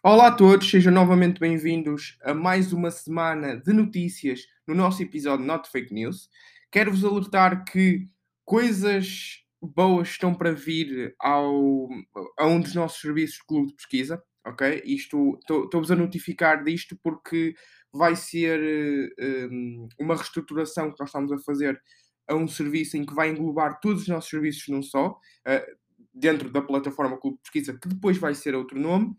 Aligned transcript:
Olá 0.00 0.28
a 0.28 0.32
todos, 0.32 0.70
sejam 0.70 0.92
novamente 0.92 1.40
bem-vindos 1.40 2.16
a 2.22 2.32
mais 2.32 2.72
uma 2.72 2.88
semana 2.88 3.56
de 3.56 3.72
notícias 3.72 4.46
no 4.64 4.72
nosso 4.72 5.02
episódio 5.02 5.44
Not 5.44 5.68
Fake 5.68 5.92
News. 5.92 6.30
Quero-vos 6.70 7.04
alertar 7.04 7.64
que 7.64 8.08
coisas 8.44 9.42
boas 9.60 10.10
estão 10.10 10.32
para 10.32 10.52
vir 10.52 11.16
ao, 11.18 11.88
a 12.38 12.46
um 12.46 12.60
dos 12.60 12.76
nossos 12.76 13.00
serviços 13.00 13.38
de 13.38 13.46
clube 13.46 13.68
de 13.70 13.74
pesquisa, 13.74 14.22
ok? 14.46 14.84
Estou-vos 14.84 15.90
a 15.90 15.96
notificar 15.96 16.62
disto 16.62 16.96
porque 17.02 17.56
vai 17.92 18.14
ser 18.14 19.12
um, 19.50 19.88
uma 19.98 20.14
reestruturação 20.14 20.92
que 20.92 21.00
nós 21.00 21.08
estamos 21.08 21.32
a 21.32 21.38
fazer 21.38 21.76
a 22.28 22.36
um 22.36 22.46
serviço 22.46 22.96
em 22.96 23.04
que 23.04 23.14
vai 23.14 23.30
englobar 23.30 23.80
todos 23.80 24.02
os 24.02 24.08
nossos 24.08 24.30
serviços 24.30 24.68
num 24.68 24.82
só, 24.82 25.08
uh, 25.08 25.76
dentro 26.14 26.50
da 26.50 26.62
plataforma 26.62 27.18
Clube 27.18 27.38
de 27.38 27.42
Pesquisa, 27.42 27.76
que 27.76 27.88
depois 27.88 28.16
vai 28.16 28.34
ser 28.34 28.54
outro 28.54 28.78
nome. 28.78 29.16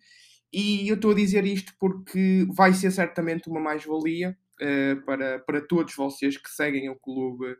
E 0.51 0.87
eu 0.89 0.95
estou 0.95 1.11
a 1.11 1.15
dizer 1.15 1.45
isto 1.45 1.73
porque 1.79 2.45
vai 2.55 2.73
ser 2.73 2.91
certamente 2.91 3.49
uma 3.49 3.59
mais-valia 3.59 4.37
uh, 4.61 5.05
para, 5.05 5.39
para 5.39 5.61
todos 5.61 5.95
vocês 5.95 6.37
que 6.37 6.49
seguem 6.49 6.89
o 6.89 6.99
clube 6.99 7.55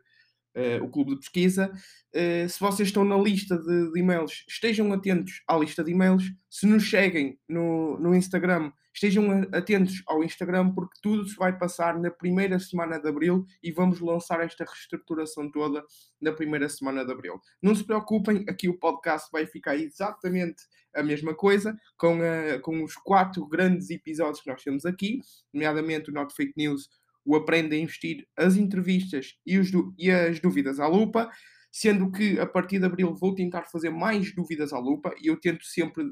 o 0.82 0.88
clube 0.88 1.12
de 1.12 1.20
pesquisa. 1.20 1.72
Uh, 2.14 2.48
se 2.48 2.58
vocês 2.58 2.88
estão 2.88 3.04
na 3.04 3.16
lista 3.16 3.56
de, 3.56 3.92
de, 3.92 4.00
e-mails, 4.00 4.44
estejam 4.48 4.92
atentos 4.92 5.42
à 5.46 5.56
lista 5.56 5.84
de 5.84 5.92
e-mails. 5.92 6.24
Se 6.48 6.66
nos 6.66 6.88
seguem 6.88 7.38
no, 7.48 7.98
no 7.98 8.14
Instagram, 8.14 8.72
estejam 8.92 9.30
atentos 9.52 10.02
ao 10.06 10.22
Instagram, 10.24 10.72
porque 10.72 10.98
tudo 11.02 11.26
se 11.26 11.36
vai 11.36 11.56
passar 11.56 11.98
na 11.98 12.10
primeira 12.10 12.58
semana 12.58 12.98
de 12.98 13.08
abril 13.08 13.44
e 13.62 13.70
vamos 13.70 14.00
lançar 14.00 14.40
esta 14.40 14.64
reestruturação 14.64 15.50
toda 15.50 15.84
na 16.20 16.32
primeira 16.32 16.68
semana 16.68 17.04
de 17.04 17.12
abril. 17.12 17.40
Não 17.62 17.74
se 17.74 17.84
preocupem, 17.84 18.44
aqui 18.48 18.68
o 18.68 18.78
podcast 18.78 19.28
vai 19.32 19.46
ficar 19.46 19.76
exatamente 19.76 20.62
a 20.94 21.02
mesma 21.02 21.34
coisa, 21.34 21.78
com, 21.96 22.18
a, 22.20 22.58
com 22.60 22.82
os 22.82 22.94
quatro 22.96 23.46
grandes 23.46 23.90
episódios 23.90 24.40
que 24.40 24.50
nós 24.50 24.62
temos 24.62 24.84
aqui, 24.84 25.20
nomeadamente 25.52 26.10
o 26.10 26.12
Not 26.12 26.34
Fake 26.34 26.54
News, 26.56 26.88
o 27.24 27.36
Aprende 27.36 27.74
a 27.74 27.78
Investir, 27.78 28.26
as 28.36 28.56
entrevistas 28.56 29.34
e, 29.46 29.58
os, 29.58 29.70
e 29.98 30.10
as 30.10 30.40
dúvidas 30.40 30.80
à 30.80 30.86
lupa, 30.86 31.30
sendo 31.72 32.10
que 32.10 32.38
a 32.38 32.46
partir 32.46 32.78
de 32.78 32.86
abril 32.86 33.14
vou 33.14 33.34
tentar 33.34 33.64
fazer 33.64 33.90
mais 33.90 34.34
dúvidas 34.34 34.72
à 34.72 34.78
lupa 34.78 35.14
e 35.22 35.28
eu 35.28 35.38
tento 35.38 35.64
sempre, 35.64 36.04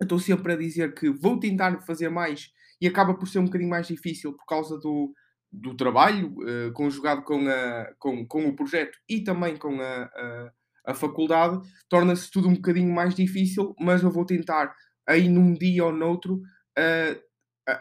estou 0.00 0.18
sempre 0.18 0.52
a 0.52 0.56
dizer 0.56 0.94
que 0.94 1.10
vou 1.10 1.38
tentar 1.38 1.80
fazer 1.82 2.08
mais 2.08 2.50
e 2.80 2.86
acaba 2.86 3.14
por 3.14 3.28
ser 3.28 3.40
um 3.40 3.44
bocadinho 3.44 3.70
mais 3.70 3.86
difícil 3.86 4.32
por 4.32 4.46
causa 4.46 4.78
do, 4.78 5.12
do 5.52 5.76
trabalho 5.76 6.34
uh, 6.38 6.72
conjugado 6.72 7.22
com, 7.22 7.46
a, 7.48 7.92
com, 7.98 8.26
com 8.26 8.46
o 8.46 8.56
projeto 8.56 8.96
e 9.08 9.22
também 9.22 9.56
com 9.56 9.80
a, 9.80 10.02
a, 10.04 10.52
a 10.86 10.94
faculdade, 10.94 11.60
torna-se 11.88 12.30
tudo 12.30 12.48
um 12.48 12.54
bocadinho 12.54 12.92
mais 12.92 13.14
difícil, 13.14 13.74
mas 13.78 14.02
eu 14.02 14.10
vou 14.10 14.24
tentar 14.24 14.74
aí 15.06 15.28
num 15.28 15.52
dia 15.54 15.84
ou 15.84 15.92
noutro 15.92 16.34
uh, 16.34 17.27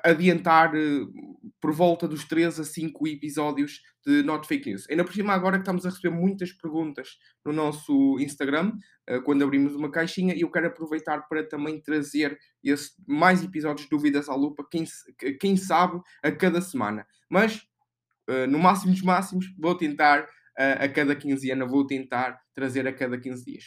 adiantar 0.04 0.74
uh, 0.76 1.52
por 1.60 1.72
volta 1.74 2.08
dos 2.08 2.26
3 2.26 2.60
a 2.60 2.64
5 2.64 3.08
episódios 3.08 3.82
de 4.06 4.22
Not 4.24 4.48
Fake 4.48 4.70
News. 4.70 4.86
Ainda 4.90 5.04
por 5.04 5.14
cima, 5.14 5.34
agora 5.34 5.58
que 5.58 5.62
estamos 5.62 5.86
a 5.86 5.90
receber 5.90 6.14
muitas 6.14 6.52
perguntas 6.52 7.18
no 7.46 7.54
nosso 7.54 8.20
Instagram, 8.20 8.74
uh, 9.10 9.22
quando 9.24 9.44
abrimos 9.44 9.76
uma 9.76 9.90
caixinha, 9.90 10.36
e 10.36 10.42
eu 10.42 10.52
quero 10.52 10.68
aproveitar 10.68 11.28
para 11.28 11.48
também 11.48 11.82
trazer 11.82 12.38
esse, 12.64 12.92
mais 13.08 13.44
episódios 13.44 13.86
de 13.86 13.90
Dúvidas 13.90 14.28
à 14.30 14.36
Lupa, 14.36 14.66
quem, 14.70 14.86
quem 15.40 15.56
sabe, 15.56 16.02
a 16.22 16.32
cada 16.32 16.62
semana. 16.62 17.06
Mas, 17.30 17.62
uh, 18.30 18.48
no 18.48 18.60
máximo 18.60 18.92
dos 18.92 19.02
máximos, 19.02 19.46
vou 19.58 19.76
tentar, 19.76 20.28
a 20.60 20.90
cada 20.90 21.16
15 21.16 21.52
anos, 21.52 21.70
vou 21.70 21.86
tentar 21.86 22.42
trazer 22.52 22.88
a 22.88 22.92
cada 22.92 23.16
15 23.20 23.46
dias. 23.46 23.66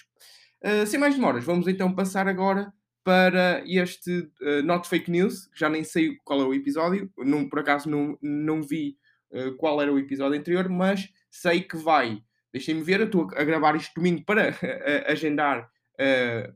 sem 0.88 0.98
mais 0.98 1.14
demoras, 1.14 1.44
vamos 1.44 1.68
então 1.68 1.94
passar 1.94 2.26
agora 2.26 2.72
para 3.02 3.62
este 3.66 4.30
uh, 4.42 4.62
Not 4.62 4.88
Fake 4.88 5.10
News, 5.10 5.48
já 5.54 5.68
nem 5.68 5.84
sei 5.84 6.16
qual 6.24 6.40
é 6.40 6.44
o 6.44 6.54
episódio, 6.54 7.10
não, 7.18 7.48
por 7.48 7.60
acaso 7.60 7.88
não, 7.88 8.18
não 8.20 8.62
vi 8.62 8.96
uh, 9.32 9.54
qual 9.56 9.80
era 9.80 9.92
o 9.92 9.98
episódio 9.98 10.38
anterior, 10.38 10.68
mas 10.68 11.08
sei 11.30 11.62
que 11.62 11.76
vai. 11.76 12.22
Deixem-me 12.52 12.82
ver, 12.82 13.00
eu 13.00 13.06
estou 13.06 13.28
a 13.34 13.44
gravar 13.44 13.76
isto 13.76 13.94
domingo 13.94 14.25
para 14.25 14.50
uh, 14.62 15.10
agendar 15.10 15.69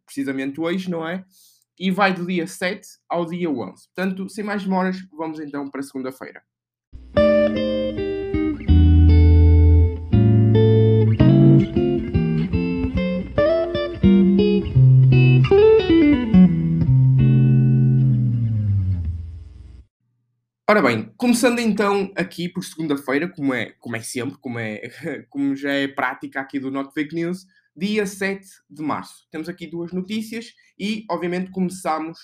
precisamente 0.06 0.58
hoje, 0.58 0.90
não 0.90 1.06
é? 1.06 1.22
E 1.78 1.90
vai 1.90 2.14
do 2.14 2.26
dia 2.26 2.46
7 2.46 2.80
ao 3.06 3.26
dia 3.26 3.50
11. 3.50 3.88
Portanto, 3.94 4.26
sem 4.30 4.42
mais 4.42 4.62
demoras, 4.62 4.96
vamos 5.12 5.38
então 5.38 5.70
para 5.70 5.82
segunda-feira. 5.82 6.42
Ora 20.66 20.80
bem, 20.80 21.12
começando 21.18 21.58
então 21.58 22.10
aqui 22.16 22.48
por 22.48 22.64
segunda-feira, 22.64 23.28
como 23.28 23.52
é, 23.52 23.72
como 23.78 23.96
é 23.96 24.00
sempre, 24.00 24.38
como, 24.38 24.58
é, 24.58 24.80
como 25.28 25.54
já 25.54 25.70
é 25.70 25.86
prática 25.86 26.40
aqui 26.40 26.58
do 26.58 26.70
Not 26.70 26.90
Fake 26.94 27.14
News, 27.14 27.44
dia 27.76 28.06
7 28.06 28.46
de 28.70 28.82
março. 28.82 29.28
Temos 29.30 29.46
aqui 29.46 29.66
duas 29.66 29.92
notícias 29.92 30.54
e, 30.78 31.04
obviamente, 31.10 31.50
começamos 31.50 32.18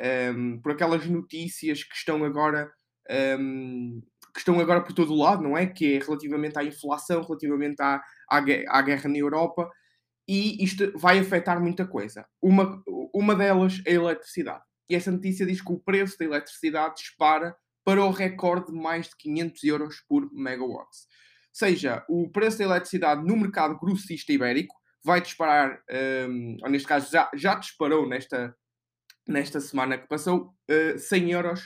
um, 0.00 0.04
ehm, 0.04 0.60
por 0.60 0.72
aquelas 0.72 1.06
notícias 1.06 1.84
que 1.84 1.94
estão 1.94 2.24
agora 2.24 2.68
um, 3.08 3.14
ehm, 3.14 4.00
que 4.32 4.40
estão 4.40 4.58
agora 4.58 4.80
por 4.80 4.92
todo 4.92 5.12
o 5.12 5.16
lado, 5.16 5.44
não 5.44 5.56
é? 5.56 5.64
Que 5.64 5.94
é 5.94 5.98
relativamente 6.00 6.58
à 6.58 6.64
inflação, 6.64 7.22
relativamente 7.22 7.80
à, 7.80 8.02
à, 8.28 8.38
à 8.38 8.82
guerra 8.82 9.08
na 9.08 9.18
Europa, 9.18 9.70
e 10.26 10.64
isto 10.64 10.98
vai 10.98 11.20
afetar 11.20 11.60
muita 11.60 11.86
coisa. 11.86 12.26
Uma, 12.42 12.82
uma 13.14 13.36
delas 13.36 13.80
é 13.86 13.92
a 13.92 13.94
eletricidade. 13.94 14.64
E 14.90 14.96
essa 14.96 15.12
notícia 15.12 15.46
diz 15.46 15.62
que 15.62 15.72
o 15.72 15.78
preço 15.78 16.18
da 16.18 16.24
eletricidade 16.24 16.96
dispara 16.96 17.56
para 17.84 18.04
o 18.04 18.10
recorde 18.10 18.72
de 18.72 18.78
mais 18.78 19.08
de 19.08 19.16
500 19.16 19.64
euros 19.64 20.00
por 20.08 20.32
megawatt. 20.32 20.90
Seja, 21.52 22.04
o 22.08 22.30
preço 22.30 22.58
da 22.58 22.64
eletricidade 22.64 23.24
no 23.24 23.36
mercado 23.36 23.78
grossista 23.78 24.32
ibérico 24.32 24.74
vai 25.04 25.20
disparar, 25.20 25.80
um, 26.28 26.56
ou 26.62 26.70
neste 26.70 26.88
caso 26.88 27.12
já, 27.12 27.30
já 27.34 27.54
disparou 27.54 28.08
nesta, 28.08 28.56
nesta 29.28 29.60
semana 29.60 29.98
que 29.98 30.08
passou, 30.08 30.54
uh, 30.70 30.98
100 30.98 31.30
euros 31.30 31.62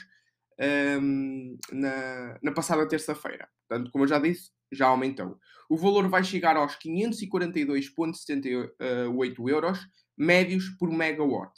um, 1.01 1.57
na, 1.71 2.37
na 2.43 2.51
passada 2.51 2.87
terça-feira. 2.87 3.47
Portanto, 3.67 3.89
como 3.91 4.03
eu 4.03 4.09
já 4.09 4.19
disse, 4.19 4.51
já 4.71 4.85
aumentou. 4.87 5.39
O 5.69 5.77
valor 5.77 6.07
vai 6.09 6.23
chegar 6.23 6.57
aos 6.57 6.77
542,78 6.77 9.49
euros 9.49 9.79
médios 10.17 10.69
por 10.77 10.91
megawatt. 10.91 11.53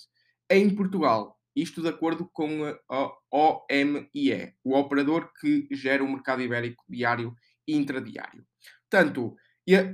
Em 0.50 0.74
Portugal, 0.74 1.38
isto 1.56 1.82
de 1.82 1.90
acordo 1.90 2.30
com 2.32 2.64
a 2.90 3.12
OMIE, 3.32 4.54
o 4.64 4.76
operador 4.76 5.32
que 5.40 5.68
gera 5.72 6.04
o 6.04 6.12
mercado 6.12 6.42
ibérico 6.42 6.84
diário 6.90 7.36
e 7.68 7.76
intradiário. 7.76 8.46
Portanto, 8.90 9.36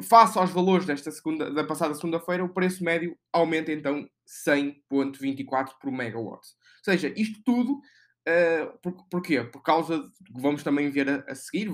face 0.03 0.38
aos 0.38 0.51
valores 0.51 0.85
desta 0.85 1.12
segunda, 1.12 1.51
da 1.51 1.63
passada 1.63 1.94
segunda-feira, 1.94 2.44
o 2.44 2.53
preço 2.53 2.84
médio 2.84 3.18
aumenta 3.31 3.72
então 3.72 4.07
100,24 4.47 5.73
por 5.81 5.91
megawatt. 5.91 6.47
Ou 6.47 6.84
seja, 6.84 7.13
isto 7.16 7.41
tudo, 7.44 7.74
uh, 7.74 8.78
por, 8.81 9.07
porquê? 9.09 9.44
Por 9.44 9.62
causa 9.62 10.00
que 10.25 10.41
vamos 10.41 10.63
também 10.63 10.89
ver 10.89 11.09
a, 11.09 11.31
a 11.31 11.35
seguir, 11.35 11.69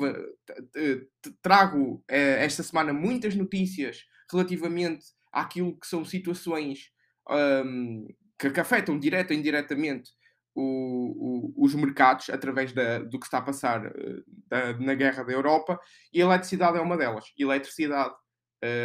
trago 1.41 1.95
uh, 1.95 2.03
esta 2.09 2.63
semana 2.63 2.93
muitas 2.93 3.35
notícias 3.35 4.05
relativamente 4.31 5.05
àquilo 5.31 5.77
que 5.79 5.87
são 5.87 6.03
situações 6.03 6.91
um, 7.29 8.07
que, 8.37 8.49
que 8.49 8.59
afetam 8.59 8.99
direta 8.99 9.33
ou 9.33 9.39
indiretamente 9.39 10.11
o, 10.55 11.53
o, 11.55 11.65
os 11.65 11.73
mercados 11.73 12.29
através 12.29 12.73
da, 12.73 12.99
do 12.99 13.19
que 13.19 13.25
está 13.25 13.39
a 13.39 13.43
passar 13.43 13.87
uh, 13.87 14.23
da, 14.47 14.73
na 14.79 14.93
guerra 14.93 15.23
da 15.23 15.33
Europa 15.33 15.79
e 16.11 16.21
a 16.21 16.25
eletricidade 16.25 16.77
é 16.77 16.81
uma 16.81 16.97
delas. 16.97 17.25
Eletricidade, 17.37 18.13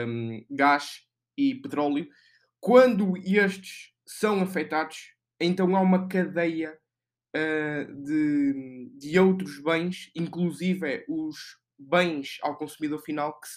um, 0.07 0.45
gás 0.51 1.03
e 1.37 1.55
petróleo. 1.57 2.09
Quando 2.61 3.17
estes 3.19 3.93
são 4.07 4.41
afetados, 4.41 5.15
então 5.39 5.77
há 5.77 5.81
uma 5.81 6.09
cadeia 6.09 6.77
uh, 7.37 8.03
de, 8.03 8.91
de 8.97 9.19
outros 9.19 9.63
bens, 9.63 10.11
inclusive 10.15 11.05
os 11.09 11.37
bens 11.79 12.39
ao 12.43 12.57
consumidor 12.57 13.01
final, 13.01 13.39
que, 13.41 13.49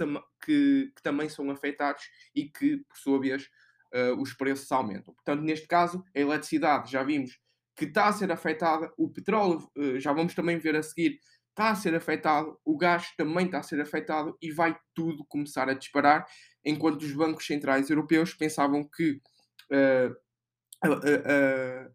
que, 0.46 0.92
que 0.96 1.02
também 1.02 1.28
são 1.28 1.50
afetados 1.50 2.04
e 2.36 2.48
que, 2.48 2.78
por 2.78 2.98
sua 2.98 3.20
vez, 3.20 3.50
uh, 3.94 4.22
os 4.22 4.34
preços 4.34 4.72
aumentam. 4.72 5.14
Portanto, 5.14 5.42
neste 5.42 5.68
caso, 5.68 6.04
a 6.16 6.20
eletricidade 6.20 6.92
já 6.92 7.04
vimos 7.04 7.40
que 7.76 7.86
está 7.86 8.08
a 8.08 8.14
ser 8.14 8.32
afetada, 8.32 8.92
o 8.98 9.10
petróleo, 9.10 9.70
uh, 9.78 10.00
já 10.00 10.14
vamos 10.14 10.34
também 10.34 10.58
ver 10.58 10.76
a 10.76 10.84
seguir, 10.84 11.20
está 11.50 11.70
a 11.72 11.76
ser 11.76 11.96
afetado, 11.96 12.58
o 12.66 12.78
gás 12.78 13.14
também 13.18 13.46
está 13.46 13.60
a 13.60 13.64
ser 13.64 13.82
afetado 13.82 14.38
e 14.42 14.52
vai 14.52 14.78
tudo 14.94 15.26
começar 15.26 15.70
a 15.70 15.74
disparar, 15.74 16.26
enquanto 16.64 17.02
os 17.02 17.12
bancos 17.14 17.46
centrais 17.46 17.90
europeus 17.90 18.34
pensavam 18.34 18.84
que 18.84 19.22
uh, 19.72 20.16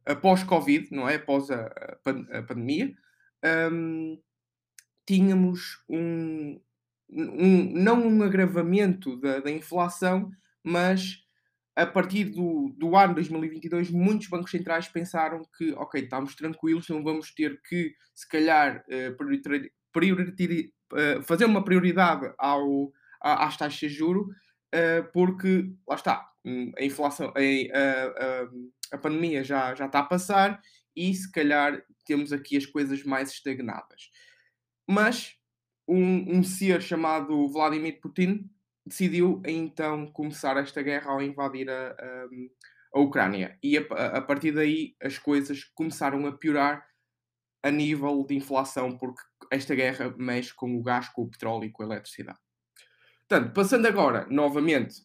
após 0.04 0.44
Covid, 0.44 0.88
não 0.92 1.08
é? 1.08 1.16
Após 1.16 1.50
a, 1.50 1.66
a, 2.04 2.42
pandemia, 2.42 2.94
um, 3.72 4.20
tínhamos 5.04 5.82
um, 5.88 6.60
um, 7.10 7.72
não 7.72 8.06
um 8.06 8.22
agravamento 8.22 9.18
da, 9.20 9.40
da 9.40 9.50
inflação, 9.50 10.30
mas 10.62 11.25
a 11.76 11.86
partir 11.86 12.24
do, 12.24 12.74
do 12.78 12.96
ano 12.96 13.14
2022, 13.14 13.90
muitos 13.90 14.28
bancos 14.28 14.50
centrais 14.50 14.88
pensaram 14.88 15.42
que, 15.58 15.72
ok, 15.72 16.02
estamos 16.02 16.34
tranquilos, 16.34 16.88
não 16.88 17.04
vamos 17.04 17.34
ter 17.34 17.60
que, 17.68 17.94
se 18.14 18.26
calhar, 18.26 18.82
uh, 18.88 19.14
fazer 21.22 21.44
uma 21.44 21.62
prioridade 21.62 22.32
ao, 22.38 22.90
às 23.20 23.58
taxas 23.58 23.78
de 23.78 23.90
juro, 23.90 24.30
uh, 24.74 25.04
porque, 25.12 25.70
lá 25.86 25.96
está, 25.96 26.26
hum, 26.42 26.72
a 26.78 26.82
inflação, 26.82 27.30
a, 27.36 27.40
a, 27.40 28.48
a 28.96 28.98
pandemia 28.98 29.44
já, 29.44 29.74
já 29.74 29.84
está 29.84 29.98
a 29.98 30.04
passar 30.04 30.58
e, 30.96 31.12
se 31.12 31.30
calhar, 31.30 31.84
temos 32.06 32.32
aqui 32.32 32.56
as 32.56 32.64
coisas 32.64 33.04
mais 33.04 33.30
estagnadas. 33.30 34.10
Mas 34.88 35.36
um, 35.86 36.38
um 36.38 36.42
ser 36.42 36.80
chamado 36.80 37.46
Vladimir 37.48 38.00
Putin 38.00 38.48
decidiu 38.86 39.42
então 39.44 40.06
começar 40.12 40.56
esta 40.56 40.80
guerra 40.80 41.10
ao 41.10 41.22
invadir 41.22 41.68
a, 41.68 41.88
a, 41.90 42.26
a 42.94 43.00
Ucrânia. 43.00 43.58
E 43.62 43.76
a, 43.76 43.80
a, 44.18 44.22
partir 44.22 44.52
daí 44.52 44.94
as 45.02 45.18
coisas 45.18 45.64
começaram 45.64 46.24
a 46.26 46.32
piorar 46.32 46.86
a 47.62 47.70
nível 47.70 48.24
de 48.24 48.36
inflação, 48.36 48.96
porque 48.96 49.20
esta 49.50 49.74
guerra 49.74 50.14
mexe 50.16 50.54
com 50.54 50.76
o 50.76 50.82
gás, 50.82 51.08
com 51.08 51.22
o 51.22 51.30
petróleo 51.30 51.64
e 51.64 51.72
com 51.72 51.82
a 51.82 51.86
eletricidade. 51.86 52.38
Portanto, 53.28 53.52
passando 53.52 53.86
agora 53.86 54.24
novamente 54.30 55.02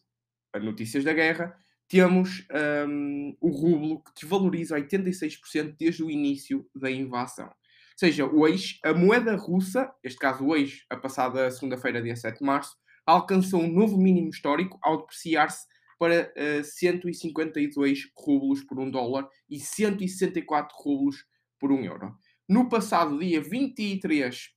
a 0.54 0.60
notícias 0.60 1.02
da 1.02 1.12
guerra, 1.12 1.56
temos 1.88 2.46
um, 2.88 3.36
o 3.40 3.50
rublo 3.50 4.02
que 4.04 4.12
desvaloriza 4.20 4.76
86% 4.76 5.76
desde 5.76 6.04
o 6.04 6.10
início 6.10 6.66
da 6.74 6.90
invasão. 6.90 7.48
Ou 7.48 7.98
seja, 7.98 8.26
o 8.26 8.46
ex, 8.46 8.78
a 8.84 8.94
moeda 8.94 9.36
russa, 9.36 9.92
neste 10.02 10.18
caso 10.18 10.44
o 10.44 10.56
ex, 10.56 10.84
a 10.88 10.96
passada 10.96 11.50
segunda-feira, 11.50 12.00
dia 12.00 12.16
7 12.16 12.38
de 12.38 12.44
março, 12.44 12.76
alcançou 13.06 13.60
um 13.60 13.72
novo 13.72 13.96
mínimo 13.96 14.28
histórico 14.28 14.78
ao 14.82 14.98
depreciar-se 14.98 15.66
para 15.98 16.32
uh, 16.36 16.64
152 16.64 18.10
rublos 18.16 18.62
por 18.64 18.78
um 18.80 18.90
dólar 18.90 19.28
e 19.48 19.60
164 19.60 20.76
rublos 20.78 21.24
por 21.58 21.70
um 21.70 21.84
euro. 21.84 22.16
No 22.48 22.68
passado 22.68 23.18
dia 23.18 23.40
23 23.40 24.50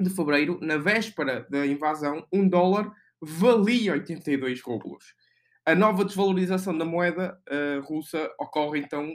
de 0.00 0.10
fevereiro, 0.10 0.58
na 0.62 0.78
véspera 0.78 1.46
da 1.50 1.66
invasão, 1.66 2.26
um 2.32 2.48
dólar 2.48 2.90
valia 3.20 3.92
82 3.92 4.62
rublos. 4.62 5.14
A 5.66 5.74
nova 5.74 6.04
desvalorização 6.04 6.76
da 6.76 6.86
moeda 6.86 7.38
uh, 7.50 7.80
russa 7.82 8.32
ocorre 8.38 8.80
então 8.80 9.14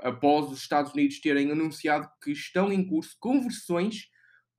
após 0.00 0.50
os 0.50 0.60
Estados 0.60 0.92
Unidos 0.92 1.20
terem 1.20 1.50
anunciado 1.50 2.08
que 2.22 2.32
estão 2.32 2.72
em 2.72 2.86
curso 2.86 3.16
conversões 3.20 4.08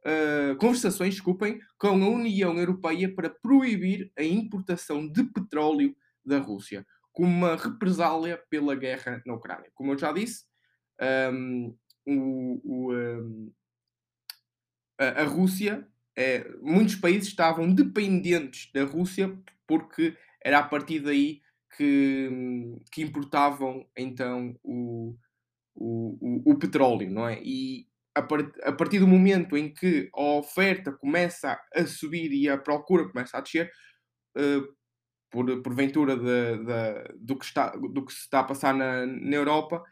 uh, 0.06 0.56
conversações 0.58 1.16
desculpem, 1.16 1.60
com 1.78 1.88
a 1.88 1.92
União 1.92 2.58
Europeia 2.58 3.14
para 3.14 3.30
proibir 3.30 4.12
a 4.18 4.24
importação 4.24 5.08
de 5.08 5.24
petróleo 5.24 5.96
da 6.24 6.38
Rússia, 6.38 6.86
como 7.12 7.30
uma 7.30 7.56
represália 7.56 8.42
pela 8.50 8.76
guerra 8.76 9.22
na 9.26 9.34
Ucrânia. 9.34 9.72
Como 9.74 9.94
eu 9.94 9.98
já 9.98 10.12
disse, 10.12 10.46
um, 11.32 11.76
o, 12.06 12.62
o, 12.64 12.94
um, 12.94 13.52
a, 15.00 15.22
a, 15.22 15.24
Rússia, 15.26 15.88
é, 16.16 16.48
muitos 16.62 16.96
países 16.96 17.28
estavam 17.28 17.74
dependentes 17.74 18.72
da 18.72 18.84
Rússia 18.84 19.38
porque 19.68 20.16
era 20.44 20.60
a 20.60 20.64
partir 20.64 21.00
daí 21.00 21.42
que, 21.76 22.30
que 22.92 23.02
importavam 23.02 23.86
então 23.98 24.58
o, 24.64 25.16
o, 25.76 26.44
o, 26.46 26.52
o 26.52 26.58
petróleo, 26.58 27.10
não 27.10 27.28
é? 27.28 27.42
E 27.44 27.88
a, 28.16 28.70
a 28.70 28.72
partir 28.72 29.00
do 29.00 29.08
momento 29.08 29.58
em 29.58 29.74
que 29.74 30.10
a 30.14 30.22
oferta 30.22 30.92
começa 30.92 31.60
a 31.76 31.86
subir 31.86 32.32
e 32.32 32.50
a 32.50 32.58
procura 32.58 33.08
começa 33.10 33.38
a 33.38 33.42
descer, 33.42 33.70
uh, 34.38 34.76
por 35.30 35.62
porventura 35.62 36.16
de, 36.16 36.24
de, 36.24 37.16
do, 37.20 37.38
que 37.38 37.46
está, 37.46 37.76
do 37.76 38.06
que 38.06 38.14
se 38.14 38.22
está 38.22 38.40
a 38.40 38.44
passar 38.44 38.74
na, 38.74 39.06
na 39.06 39.36
Europa, 39.36 39.84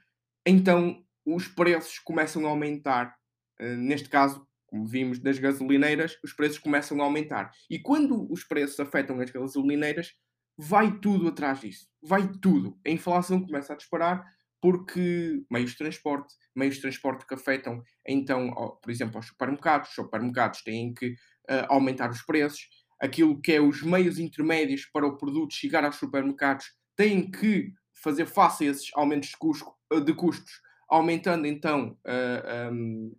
então 0.45 1.03
os 1.25 1.47
preços 1.47 1.99
começam 1.99 2.45
a 2.45 2.49
aumentar. 2.49 3.13
Uh, 3.59 3.75
neste 3.75 4.07
caso, 4.07 4.47
como 4.67 4.85
vimos 4.85 5.19
das 5.19 5.37
gasolineiras, 5.37 6.17
os 6.23 6.33
preços 6.33 6.57
começam 6.57 6.99
a 7.01 7.03
aumentar. 7.03 7.51
E 7.69 7.77
quando 7.77 8.31
os 8.31 8.43
preços 8.43 8.79
afetam 8.79 9.19
as 9.19 9.29
gasolineiras, 9.29 10.13
vai 10.57 10.97
tudo 10.99 11.27
atrás 11.27 11.59
disso. 11.59 11.87
Vai 12.01 12.27
tudo. 12.41 12.79
A 12.85 12.89
inflação 12.89 13.45
começa 13.45 13.73
a 13.73 13.75
disparar 13.75 14.25
porque 14.63 15.43
meios 15.51 15.71
de 15.71 15.77
transporte, 15.77 16.35
meios 16.55 16.75
de 16.75 16.81
transporte 16.81 17.27
que 17.27 17.33
afetam, 17.33 17.83
então, 18.07 18.49
por 18.81 18.89
exemplo, 18.89 19.17
aos 19.17 19.27
supermercados, 19.27 19.89
os 19.89 19.95
supermercados 19.95 20.61
têm 20.61 20.93
que 20.93 21.09
uh, 21.09 21.67
aumentar 21.67 22.09
os 22.09 22.21
preços, 22.21 22.69
aquilo 22.97 23.41
que 23.41 23.51
é 23.51 23.59
os 23.59 23.83
meios 23.83 24.19
intermédios 24.19 24.85
para 24.85 25.05
o 25.05 25.17
produto 25.17 25.53
chegar 25.53 25.83
aos 25.83 25.97
supermercados 25.97 26.65
têm 26.95 27.29
que 27.29 27.73
fazer 28.01 28.25
face 28.25 28.65
a 28.65 28.71
esses 28.71 28.89
aumentos 28.95 29.31
de, 29.31 29.37
custo, 29.37 29.69
de 30.05 30.13
custos, 30.13 30.53
aumentando 30.87 31.45
então 31.45 31.89
uh, 31.89 31.99
eh, 32.05 32.69
um, 32.71 33.11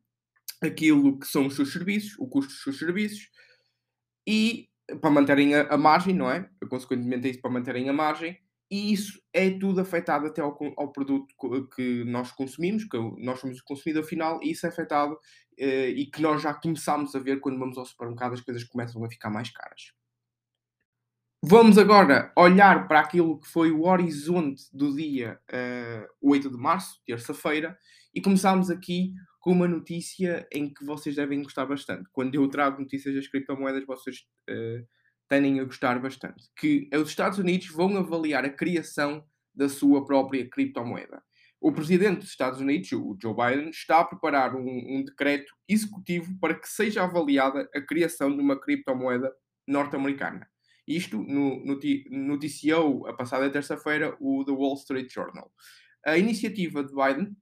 ehm, 0.63 0.67
aquilo 0.67 1.19
que 1.19 1.27
são 1.27 1.47
os 1.47 1.57
seus 1.57 1.75
serviços, 1.75 2.19
o 2.19 2.27
custo 2.27 2.53
dos 2.55 2.63
seus 2.63 2.79
serviços, 2.79 3.29
e 4.27 4.71
para 4.99 5.11
manterem 5.11 5.55
a, 5.55 5.75
a 5.75 5.77
margem, 5.77 6.15
não 6.15 6.31
é? 6.31 6.49
Consequentemente 6.71 7.27
é 7.27 7.31
isso 7.33 7.43
para 7.43 7.51
manterem 7.51 7.91
a 7.91 7.93
margem, 7.93 8.39
e 8.71 8.93
isso 8.93 9.21
é 9.33 9.51
tudo 9.51 9.81
afetado 9.81 10.27
até 10.27 10.41
ao, 10.41 10.57
ao, 10.77 10.91
produto 10.91 11.35
que 11.75 12.05
nós 12.05 12.33
consumimos, 12.33 12.85
que 12.85 12.97
nós 13.19 13.39
somos 13.39 13.61
o 13.61 13.65
consumidor 13.65 14.05
final, 14.05 14.41
e 14.43 14.51
isso 14.51 14.67
é 14.67 14.69
afetado 14.69 15.19
eh, 15.59 15.91
e 15.91 16.07
que 16.07 16.23
nós 16.23 16.43
já 16.43 16.55
começamos 16.55 17.15
a 17.15 17.19
ver 17.19 17.41
quando 17.41 17.59
vamos 17.59 17.79
ao 17.79 17.85
supermercado, 17.85 18.33
as 18.33 18.41
coisas 18.41 18.65
começam 18.65 19.05
a 19.05 19.09
ficar 19.09 19.31
mais 19.31 19.51
caras. 19.51 19.93
Vamos 21.47 21.77
agora 21.77 22.33
olhar 22.39 22.89
para 22.89 23.01
aquilo 23.01 23.39
que 23.39 23.47
foi 23.47 23.71
o 23.71 23.85
horizonte 23.85 24.65
do 24.73 24.97
dia 24.97 25.39
uh, 25.51 25.55
eh, 25.55 26.09
8 26.23 26.51
de 26.51 26.57
março, 26.57 27.03
terça-feira, 27.07 27.79
e 28.15 28.23
começamos 28.23 28.71
aqui 28.71 29.13
com 29.41 29.53
uma 29.53 29.69
notícia 29.69 30.49
em 30.51 30.73
que 30.73 30.83
vocês 30.87 31.15
devem 31.15 31.43
gostar 31.43 31.67
bastante. 31.67 32.09
Quando 32.13 32.35
eu 32.35 32.49
trago 32.49 32.81
notícias 32.81 33.15
das 33.15 33.29
criptomoedas, 33.29 33.85
vocês 33.85 34.25
uh, 34.49 34.87
tendem 35.29 35.61
a 35.61 35.65
gostar 35.65 35.99
bastante, 36.01 36.45
que 36.57 36.89
os 36.93 37.09
Estados 37.09 37.39
Unidos 37.39 37.69
vão 37.69 37.97
avaliar 37.97 38.45
a 38.45 38.51
criação 38.51 39.25
da 39.55 39.69
sua 39.69 40.05
própria 40.05 40.49
criptomoeda. 40.49 41.23
O 41.61 41.73
presidente 41.73 42.21
dos 42.21 42.29
Estados 42.29 42.61
Unidos, 42.61 42.93
o 42.93 43.17
Joe 43.21 43.35
Biden, 43.35 43.71
está 43.71 44.01
a 44.01 44.05
preparar 44.05 44.55
um, 44.55 44.69
um 44.69 45.03
decreto 45.03 45.55
executivo 45.67 46.39
para 46.39 46.55
que 46.55 46.69
seja 46.69 47.03
avaliada 47.03 47.69
a 47.75 47.81
criação 47.81 48.35
de 48.35 48.43
uma 48.43 48.61
criptomoeda 48.61 49.33
norte-americana. 49.67 50.47
Isto 50.87 51.23
no, 51.23 51.65
noticiou 52.11 53.07
a 53.07 53.15
passada 53.15 53.49
terça-feira 53.49 54.15
o 54.21 54.45
The 54.45 54.53
Wall 54.53 54.75
Street 54.75 55.11
Journal. 55.11 55.51
A 56.05 56.19
iniciativa 56.19 56.85
de 56.85 56.93
Biden 56.95 57.35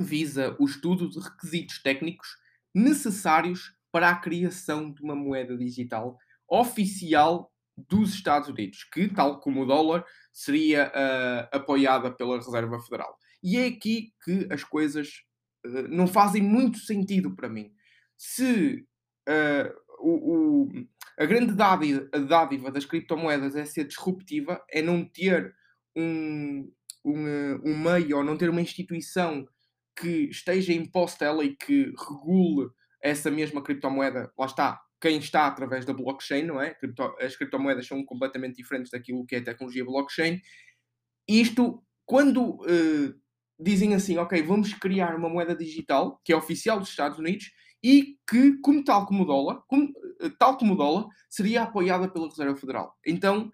visa 0.00 0.56
o 0.58 0.64
estudo 0.64 1.08
de 1.08 1.20
requisitos 1.20 1.80
técnicos 1.80 2.28
necessários 2.74 3.76
para 3.92 4.10
a 4.10 4.16
criação 4.16 4.92
de 4.92 5.02
uma 5.02 5.14
moeda 5.14 5.56
digital 5.56 6.18
oficial 6.48 7.50
dos 7.76 8.14
Estados 8.14 8.48
Unidos, 8.48 8.84
que, 8.84 9.08
tal 9.08 9.40
como 9.40 9.62
o 9.62 9.66
dólar, 9.66 10.04
seria 10.32 10.88
uh, 10.88 11.56
apoiada 11.56 12.10
pela 12.10 12.36
Reserva 12.36 12.80
Federal. 12.80 13.16
E 13.42 13.58
é 13.58 13.66
aqui 13.66 14.12
que 14.24 14.48
as 14.50 14.64
coisas 14.64 15.08
uh, 15.66 15.88
não 15.88 16.06
fazem 16.06 16.42
muito 16.42 16.78
sentido 16.78 17.34
para 17.34 17.48
mim. 17.48 17.70
Se 18.16 18.86
uh, 19.28 19.86
o, 19.98 20.32
o, 20.32 20.68
a 21.18 21.26
grande 21.26 21.52
dádiva, 21.52 22.08
a 22.12 22.18
dádiva 22.18 22.70
das 22.70 22.86
criptomoedas 22.86 23.54
é 23.56 23.64
ser 23.64 23.84
disruptiva, 23.84 24.62
é 24.70 24.80
não 24.80 25.04
ter 25.04 25.54
um, 25.94 26.72
um, 27.04 27.60
um 27.64 27.78
meio 27.78 28.18
ou 28.18 28.24
não 28.24 28.36
ter 28.36 28.48
uma 28.48 28.60
instituição 28.60 29.46
que 29.98 30.28
esteja 30.30 30.72
imposta 30.72 31.24
ela 31.24 31.44
e 31.44 31.56
que 31.56 31.92
regule 31.98 32.68
essa 33.02 33.30
mesma 33.30 33.62
criptomoeda, 33.62 34.32
lá 34.38 34.46
está, 34.46 34.80
quem 35.00 35.18
está 35.18 35.46
através 35.46 35.84
da 35.84 35.92
blockchain, 35.92 36.44
não 36.44 36.60
é? 36.60 36.76
As 37.20 37.36
criptomoedas 37.36 37.86
são 37.86 38.04
completamente 38.04 38.56
diferentes 38.56 38.90
daquilo 38.90 39.26
que 39.26 39.36
é 39.36 39.38
a 39.38 39.44
tecnologia 39.44 39.84
blockchain. 39.84 40.40
Isto, 41.28 41.82
quando 42.04 42.54
uh, 42.62 43.14
dizem 43.58 43.94
assim, 43.94 44.16
ok, 44.18 44.42
vamos 44.42 44.72
criar 44.74 45.14
uma 45.16 45.28
moeda 45.28 45.54
digital 45.54 46.20
que 46.24 46.32
é 46.32 46.36
oficial 46.36 46.78
dos 46.78 46.88
Estados 46.88 47.18
Unidos 47.18 47.50
e 47.82 48.16
que, 48.28 48.58
como 48.60 48.82
tal 48.82 49.06
como 49.06 49.22
o 49.22 49.26
dólar, 49.26 49.62
como, 49.66 49.84
uh, 49.84 50.30
tal 50.38 50.56
como 50.56 50.76
dólar, 50.76 51.06
seria 51.28 51.62
apoiada 51.62 52.08
pela 52.08 52.28
Reserva 52.28 52.56
Federal. 52.56 52.96
Então, 53.06 53.50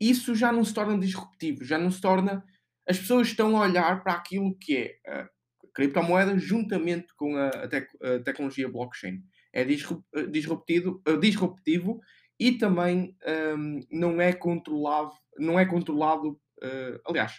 isso 0.00 0.34
já 0.34 0.50
não 0.50 0.64
se 0.64 0.72
torna 0.72 0.98
disruptivo, 0.98 1.62
já 1.64 1.76
não 1.78 1.90
se 1.90 2.00
torna. 2.00 2.42
As 2.88 2.98
pessoas 2.98 3.28
estão 3.28 3.56
a 3.56 3.60
olhar 3.60 4.02
para 4.02 4.14
aquilo 4.14 4.56
que 4.58 4.76
é 4.76 4.98
a 5.06 5.28
criptomoeda 5.74 6.38
juntamente 6.38 7.14
com 7.14 7.36
a, 7.36 7.68
tec 7.68 7.88
a 8.02 8.18
tecnologia 8.20 8.68
blockchain 8.68 9.22
é 9.52 9.62
eh, 9.62 10.26
disruptivo, 10.26 11.02
eh, 11.06 11.16
disruptivo 11.16 12.00
e 12.38 12.52
também 12.52 13.16
um, 13.56 13.80
não 13.90 14.20
é 14.20 14.32
controlado, 14.32 15.12
não 15.38 15.58
é 15.58 15.66
controlado, 15.66 16.30
uh, 16.62 17.00
aliás, 17.04 17.34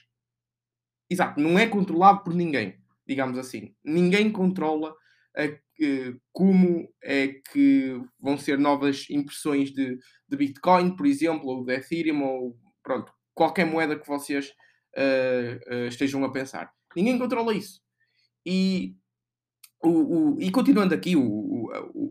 exato, 1.10 1.42
não 1.42 1.58
é 1.58 1.66
controlado 1.66 2.24
por 2.24 2.36
ninguém, 2.36 2.80
digamos 3.08 3.40
assim. 3.40 3.76
Ninguém 3.84 4.32
controla 4.32 4.92
uh, 4.92 6.22
como 6.32 6.88
é 7.02 7.30
que 7.52 8.00
vão 8.20 8.38
ser 8.38 8.60
novas 8.60 9.10
impressões 9.10 9.72
de, 9.72 9.98
de 10.30 10.38
Bitcoin, 10.38 10.96
por 10.96 11.08
exemplo, 11.08 11.50
ou 11.50 11.66
de 11.66 11.74
Ethereum, 11.74 12.22
ou 12.22 12.60
pronto, 12.84 13.12
qualquer 13.34 13.66
moeda 13.66 13.98
que 13.98 14.08
vocês 14.08 14.50
uh, 14.96 15.88
estejam 15.88 16.24
a 16.24 16.32
pensar. 16.32 16.72
Ninguém 16.96 17.18
controla 17.18 17.56
isso. 17.56 17.82
E, 18.46 18.96
o, 19.84 19.90
o, 19.90 20.42
e 20.42 20.52
continuando 20.52 20.94
aqui 20.94 21.16
o, 21.16 21.70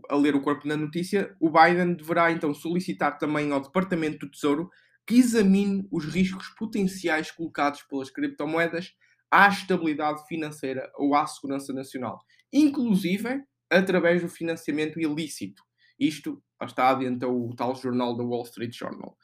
a 0.09 0.15
ler 0.15 0.35
o 0.35 0.41
corpo 0.41 0.67
da 0.67 0.75
notícia, 0.75 1.35
o 1.39 1.49
Biden 1.49 1.93
deverá 1.93 2.31
então 2.31 2.53
solicitar 2.53 3.17
também 3.17 3.51
ao 3.51 3.61
Departamento 3.61 4.25
do 4.25 4.31
Tesouro 4.31 4.69
que 5.05 5.15
examine 5.15 5.87
os 5.91 6.05
riscos 6.05 6.49
potenciais 6.49 7.31
colocados 7.31 7.81
pelas 7.83 8.09
criptomoedas 8.09 8.93
à 9.29 9.47
estabilidade 9.47 10.25
financeira 10.27 10.91
ou 10.95 11.15
à 11.15 11.25
segurança 11.25 11.73
nacional, 11.73 12.19
inclusive 12.51 13.43
através 13.69 14.21
do 14.21 14.27
financiamento 14.27 14.99
ilícito. 14.99 15.63
Isto 15.97 16.43
está 16.61 16.89
adianta 16.89 17.27
o 17.27 17.55
tal 17.55 17.75
jornal 17.75 18.15
da 18.15 18.23
Wall 18.23 18.43
Street 18.43 18.75
Journal, 18.77 19.17